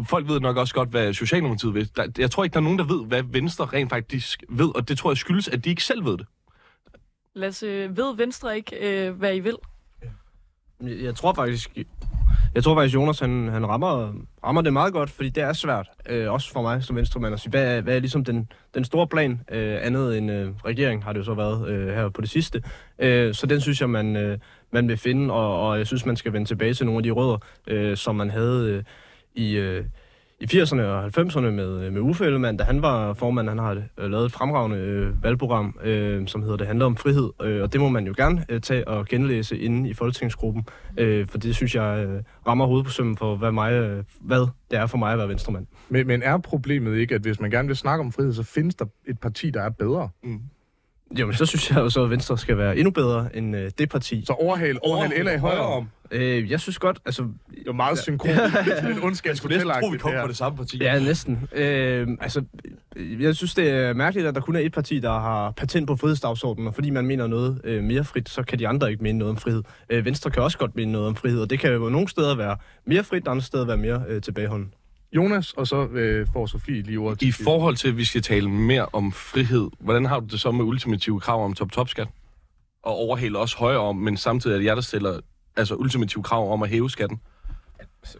Folk 0.07 0.27
ved 0.27 0.39
nok 0.39 0.57
også 0.57 0.73
godt, 0.73 0.89
hvad 0.89 1.13
Socialdemokratiet 1.13 1.73
ved. 1.73 1.85
Der, 1.85 2.07
jeg 2.17 2.31
tror 2.31 2.43
ikke, 2.43 2.53
der 2.53 2.59
er 2.59 2.63
nogen, 2.63 2.79
der 2.79 2.85
ved, 2.85 3.05
hvad 3.05 3.23
Venstre 3.23 3.65
rent 3.65 3.89
faktisk 3.89 4.43
ved, 4.49 4.75
og 4.75 4.89
det 4.89 4.97
tror 4.97 5.11
jeg 5.11 5.17
skyldes, 5.17 5.47
at 5.47 5.65
de 5.65 5.69
ikke 5.69 5.83
selv 5.83 6.05
ved 6.05 6.17
det. 6.17 6.25
Lasse, 7.33 7.97
ved 7.97 8.17
Venstre 8.17 8.55
ikke, 8.55 9.07
øh, 9.07 9.15
hvad 9.15 9.35
I 9.35 9.39
vil? 9.39 9.55
Jeg, 10.83 11.03
jeg 11.03 11.15
tror 11.15 11.33
faktisk, 11.33 11.77
jeg 12.55 12.63
tror 12.63 12.75
faktisk, 12.75 12.95
Jonas 12.95 13.19
han, 13.19 13.47
han 13.47 13.67
rammer, 13.67 14.13
rammer 14.43 14.61
det 14.61 14.73
meget 14.73 14.93
godt, 14.93 15.09
fordi 15.09 15.29
det 15.29 15.43
er 15.43 15.53
svært, 15.53 15.87
øh, 16.09 16.31
også 16.31 16.51
for 16.51 16.61
mig 16.61 16.83
som 16.83 16.95
venstremand, 16.95 17.33
at 17.33 17.39
sige, 17.39 17.49
hvad 17.49 17.77
er, 17.77 17.81
hvad 17.81 17.95
er 17.95 17.99
ligesom 17.99 18.23
den, 18.23 18.51
den 18.73 18.83
store 18.83 19.07
plan, 19.07 19.41
øh, 19.51 19.77
andet 19.81 20.17
end 20.17 20.31
øh, 20.31 20.51
regering 20.65 21.03
har 21.03 21.13
det 21.13 21.19
jo 21.19 21.23
så 21.23 21.33
været 21.33 21.69
øh, 21.69 21.87
her 21.87 22.09
på 22.09 22.21
det 22.21 22.29
sidste. 22.29 22.63
Øh, 22.99 23.33
så 23.33 23.47
den 23.47 23.61
synes 23.61 23.81
jeg, 23.81 23.89
man, 23.89 24.15
øh, 24.15 24.37
man 24.71 24.87
vil 24.87 24.97
finde, 24.97 25.33
og, 25.33 25.67
og 25.67 25.77
jeg 25.77 25.87
synes, 25.87 26.05
man 26.05 26.15
skal 26.15 26.33
vende 26.33 26.47
tilbage 26.47 26.73
til 26.73 26.85
nogle 26.85 26.99
af 26.99 27.03
de 27.03 27.11
rødder, 27.11 27.37
øh, 27.67 27.97
som 27.97 28.15
man 28.15 28.29
havde 28.29 28.71
øh, 28.71 28.83
i... 29.35 29.57
Øh, 29.57 29.85
i 30.39 30.45
80'erne 30.45 30.81
og 30.81 31.05
90'erne 31.05 31.39
med, 31.39 31.91
med 31.91 32.01
Uffe 32.01 32.25
Ellemann, 32.25 32.57
da 32.57 32.63
han 32.63 32.81
var 32.81 33.13
formand, 33.13 33.49
han 33.49 33.57
har 33.57 33.83
øh, 33.97 34.11
lavet 34.11 34.25
et 34.25 34.31
fremragende 34.31 34.77
øh, 34.77 35.23
valgprogram, 35.23 35.79
øh, 35.83 36.27
som 36.27 36.41
hedder 36.41 36.57
Det 36.57 36.67
handler 36.67 36.85
om 36.85 36.97
frihed, 36.97 37.29
øh, 37.41 37.61
og 37.61 37.73
det 37.73 37.81
må 37.81 37.89
man 37.89 38.07
jo 38.07 38.13
gerne 38.17 38.45
øh, 38.49 38.61
tage 38.61 38.87
og 38.87 39.05
genlæse 39.05 39.57
inde 39.57 39.89
i 39.89 39.93
folketingsgruppen, 39.93 40.65
øh, 40.97 41.27
for 41.27 41.37
det 41.37 41.55
synes 41.55 41.75
jeg 41.75 42.05
øh, 42.07 42.21
rammer 42.47 42.65
hovedet 42.65 42.85
på 42.85 42.91
sømmen 42.91 43.17
for, 43.17 43.35
hvad, 43.35 43.51
mig, 43.51 43.73
øh, 43.73 44.03
hvad 44.21 44.47
det 44.71 44.79
er 44.79 44.85
for 44.85 44.97
mig 44.97 45.11
at 45.11 45.17
være 45.17 45.29
venstremand. 45.29 45.67
Men, 45.89 46.07
men 46.07 46.23
er 46.23 46.37
problemet 46.37 46.97
ikke, 46.97 47.15
at 47.15 47.21
hvis 47.21 47.39
man 47.39 47.51
gerne 47.51 47.67
vil 47.67 47.77
snakke 47.77 48.05
om 48.05 48.11
frihed, 48.11 48.33
så 48.33 48.43
findes 48.43 48.75
der 48.75 48.85
et 49.07 49.19
parti, 49.19 49.49
der 49.49 49.61
er 49.61 49.69
bedre? 49.69 50.09
Jo, 51.19 51.25
men 51.25 51.35
så 51.35 51.45
synes 51.45 51.69
jeg 51.69 51.77
jo 51.77 51.89
så, 51.89 52.03
at 52.03 52.09
Venstre 52.09 52.37
skal 52.37 52.57
være 52.57 52.77
endnu 52.77 52.91
bedre 52.91 53.35
end 53.35 53.55
øh, 53.55 53.71
det 53.77 53.89
parti. 53.89 54.23
Så 54.25 54.33
overhale, 54.33 54.83
overhale 54.83 55.23
LA 55.23 55.37
højere 55.37 55.65
om. 55.65 55.89
Øh, 56.11 56.51
jeg 56.51 56.59
synes 56.59 56.79
godt, 56.79 56.99
altså... 57.05 57.21
Det 57.49 57.63
var 57.65 57.73
meget 57.73 57.99
synkron. 57.99 58.29
Det 58.29 58.43
er 58.43 58.49
sådan 58.51 58.91
lidt 58.91 59.03
ondskabsfortælleragtigt, 59.05 60.03
det 60.03 60.11
her. 60.11 60.27
det 60.27 60.37
samme 60.37 60.57
parti. 60.57 60.77
Ja, 60.83 60.99
næsten. 60.99 61.47
Øh, 61.55 62.07
altså, 62.21 62.43
jeg 63.19 63.35
synes, 63.35 63.55
det 63.55 63.69
er 63.69 63.93
mærkeligt, 63.93 64.27
at 64.27 64.35
der 64.35 64.41
kun 64.41 64.55
er 64.55 64.59
et 64.59 64.73
parti, 64.73 64.99
der 64.99 65.19
har 65.19 65.51
patent 65.51 65.87
på 65.87 65.95
frihedsdagsordenen, 65.95 66.67
og 66.67 66.73
fordi 66.73 66.89
man 66.89 67.05
mener 67.05 67.27
noget 67.27 67.61
øh, 67.63 67.83
mere 67.83 68.03
frit, 68.03 68.29
så 68.29 68.43
kan 68.43 68.59
de 68.59 68.67
andre 68.67 68.91
ikke 68.91 69.03
mene 69.03 69.19
noget 69.19 69.29
om 69.29 69.37
frihed. 69.37 69.63
Øh, 69.89 70.05
Venstre 70.05 70.31
kan 70.31 70.43
også 70.43 70.57
godt 70.57 70.75
mene 70.75 70.91
noget 70.91 71.07
om 71.07 71.15
frihed, 71.15 71.41
og 71.41 71.49
det 71.49 71.59
kan 71.59 71.73
jo 71.73 71.89
nogle 71.89 72.09
steder 72.09 72.35
være 72.35 72.57
mere 72.85 73.03
frit, 73.03 73.27
andre 73.27 73.43
steder 73.43 73.65
være 73.65 73.77
mere 73.77 74.03
øh, 74.07 74.21
tilbageholden. 74.21 74.73
Jonas, 75.15 75.53
og 75.53 75.67
så 75.67 75.87
øh, 75.87 76.27
får 76.33 76.45
Sofie 76.45 76.81
lige 76.81 76.97
ordet. 76.97 77.21
I 77.21 77.31
forhold 77.31 77.75
til, 77.75 77.87
at 77.87 77.97
vi 77.97 78.05
skal 78.05 78.21
tale 78.21 78.49
mere 78.49 78.85
om 78.93 79.11
frihed, 79.11 79.69
hvordan 79.79 80.05
har 80.05 80.19
du 80.19 80.25
det 80.25 80.39
så 80.39 80.51
med 80.51 80.65
ultimative 80.65 81.19
krav 81.19 81.45
om 81.45 81.53
top-top-skat? 81.53 82.07
Og 82.83 82.95
overhale 82.95 83.39
også 83.39 83.57
højere 83.57 83.79
om, 83.79 83.95
men 83.95 84.17
samtidig 84.17 84.53
er 84.53 84.57
det 84.57 84.65
jer, 84.65 84.75
der 84.75 84.81
stiller 84.81 85.19
altså, 85.55 85.75
ultimative 85.75 86.23
krav 86.23 86.53
om 86.53 86.63
at 86.63 86.69
hæve 86.69 86.89
skatten. 86.89 87.19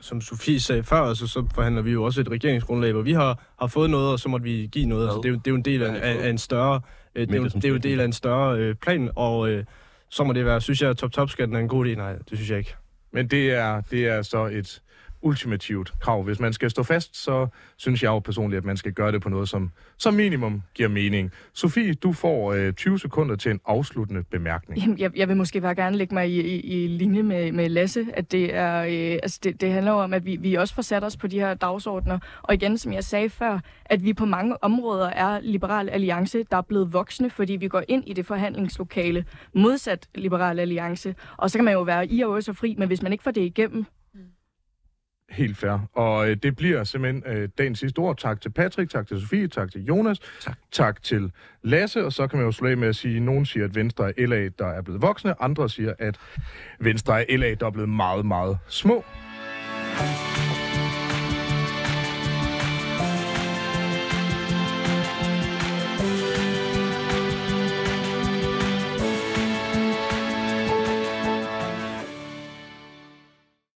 Som 0.02 0.22
Sofie 0.22 0.60
sagde 0.60 0.84
før, 0.84 1.02
altså, 1.02 1.28
så 1.28 1.48
forhandler 1.56 1.82
vi 1.82 1.92
jo 1.92 2.04
også 2.04 2.22
et 2.22 2.32
regeringsgrundlag, 2.32 2.92
hvor 2.92 3.02
vi 3.02 3.14
har, 3.14 3.44
har 3.60 3.68
fået 3.68 3.90
noget, 3.90 4.12
og 4.12 4.20
så 4.20 4.30
måtte 4.30 4.44
vi 4.44 4.70
give 4.72 4.86
noget. 4.86 5.06
Altså, 5.08 5.18
det, 5.18 5.26
er 5.26 5.30
jo, 5.30 5.36
det 5.36 5.48
er 5.48 5.52
jo 5.52 5.56
en 5.56 5.66
del 5.66 5.84
af, 5.84 5.94
af, 5.94 6.26
af 6.26 6.30
en 6.30 6.38
større, 6.38 6.82
øh, 7.16 7.28
det, 7.28 7.36
er 7.36 7.38
jo, 7.38 7.46
det 7.46 7.66
er 7.66 7.70
jo 7.70 7.76
en 7.76 7.84
del 7.84 8.00
af 8.00 8.06
en 8.06 8.14
større 8.14 8.60
øh, 8.60 8.76
plan, 8.76 9.10
og 9.16 9.50
øh, 9.50 9.66
så 10.10 10.24
må 10.24 10.34
det 10.34 10.46
være, 10.46 10.62
synes 10.62 10.82
jeg, 10.82 10.90
at 10.90 10.98
top-top-skatten 10.98 11.56
er 11.56 11.60
en 11.60 11.68
god 11.68 11.86
idé? 11.86 11.96
Nej, 11.96 12.14
det 12.14 12.38
synes 12.38 12.50
jeg 12.50 12.58
ikke. 12.58 12.76
Men 13.12 13.28
det 13.28 13.52
er, 13.52 13.82
det 13.82 14.08
er 14.08 14.22
så 14.22 14.46
et 14.46 14.82
ultimativt 15.26 15.94
krav. 16.02 16.24
Hvis 16.24 16.40
man 16.40 16.54
skal 16.54 16.70
stå 16.70 16.84
fast, 16.84 17.24
så 17.24 17.48
synes 17.78 18.04
jeg 18.04 18.10
jo 18.10 18.20
personligt, 18.20 18.58
at 18.58 18.66
man 18.66 18.78
skal 18.78 18.92
gøre 18.94 19.12
det 19.12 19.22
på 19.22 19.30
noget, 19.30 19.50
som 19.50 19.72
som 19.98 20.14
minimum 20.14 20.62
giver 20.74 20.90
mening. 20.90 21.32
Sofie, 21.54 21.94
du 21.94 22.14
får 22.14 22.54
øh, 22.54 22.74
20 22.74 23.00
sekunder 23.00 23.36
til 23.36 23.52
en 23.52 23.60
afsluttende 23.66 24.24
bemærkning. 24.24 24.82
Jamen, 24.82 25.00
jeg, 25.00 25.18
jeg 25.18 25.28
vil 25.28 25.38
måske 25.38 25.62
bare 25.62 25.76
gerne 25.76 25.98
lægge 25.98 26.14
mig 26.14 26.30
i, 26.30 26.42
i, 26.42 26.60
i 26.60 26.88
linje 26.88 27.24
med, 27.24 27.52
med 27.52 27.70
Lasse, 27.70 28.06
at 28.14 28.32
det, 28.32 28.56
er, 28.56 28.82
øh, 28.82 29.20
altså 29.24 29.40
det, 29.44 29.62
det 29.62 29.72
handler 29.72 29.92
om, 29.92 30.14
at 30.14 30.26
vi, 30.26 30.36
vi 30.36 30.54
også 30.54 30.76
får 30.76 30.82
sat 30.82 31.04
os 31.04 31.18
på 31.18 31.28
de 31.28 31.40
her 31.40 31.54
dagsordner. 31.54 32.20
Og 32.42 32.54
igen, 32.54 32.78
som 32.78 32.94
jeg 32.94 33.04
sagde 33.04 33.30
før, 33.30 33.60
at 33.86 34.04
vi 34.04 34.14
på 34.14 34.26
mange 34.26 34.64
områder 34.64 35.10
er 35.10 35.40
Liberal 35.40 35.90
Alliance, 35.90 36.44
der 36.52 36.58
er 36.58 36.62
blevet 36.62 36.94
voksne, 36.94 37.30
fordi 37.30 37.54
vi 37.54 37.68
går 37.68 37.84
ind 37.88 38.04
i 38.08 38.14
det 38.14 38.26
forhandlingslokale 38.26 39.26
modsat 39.54 40.08
Liberal 40.16 40.60
Alliance. 40.60 41.16
Og 41.38 41.52
så 41.52 41.58
kan 41.58 41.66
man 41.66 41.74
jo 41.74 41.82
være 41.82 42.08
i 42.08 42.22
og 42.22 42.32
også 42.32 42.54
fri, 42.54 42.76
men 42.78 42.88
hvis 42.88 43.02
man 43.02 43.12
ikke 43.12 43.24
får 43.24 43.32
det 43.32 43.42
igennem, 43.42 43.86
Helt 45.30 45.58
fair. 45.58 45.88
Og 45.94 46.30
øh, 46.30 46.38
det 46.44 46.56
bliver 46.56 46.84
simpelthen 46.84 47.24
øh, 47.38 47.50
dagens 47.58 47.80
sidste 47.80 48.00
ord. 48.00 48.18
Tak 48.18 48.42
til 48.42 48.50
Patrick, 48.50 48.92
tak 48.92 49.08
til 49.08 49.22
Sofie, 49.22 49.48
tak 49.48 49.72
til 49.72 49.86
Jonas, 49.86 50.20
Tak. 50.42 50.58
tak 50.72 51.04
til 51.04 51.32
Lasse, 51.64 52.06
og 52.06 52.14
så 52.14 52.28
kan 52.28 52.40
man 52.40 52.46
jo 52.46 52.52
slå 52.52 52.70
af 52.70 52.78
med 52.78 52.88
at 52.88 52.96
sige, 52.96 53.16
at 53.16 53.22
nogen 53.22 53.46
siger, 53.46 53.66
at 53.66 53.76
Venstre 53.76 54.20
er 54.20 54.28
LA, 54.28 54.50
der 54.60 54.68
er 54.68 54.82
blevet 54.82 55.02
voksne, 55.02 55.42
andre 55.42 55.70
siger, 55.70 55.94
at 56.00 56.18
Venstre 56.80 57.32
er 57.32 57.38
LA, 57.38 57.54
der 57.54 57.66
er 57.66 57.72
blevet 57.72 57.90
meget, 57.90 58.26
meget 58.26 58.58
små. 58.68 59.04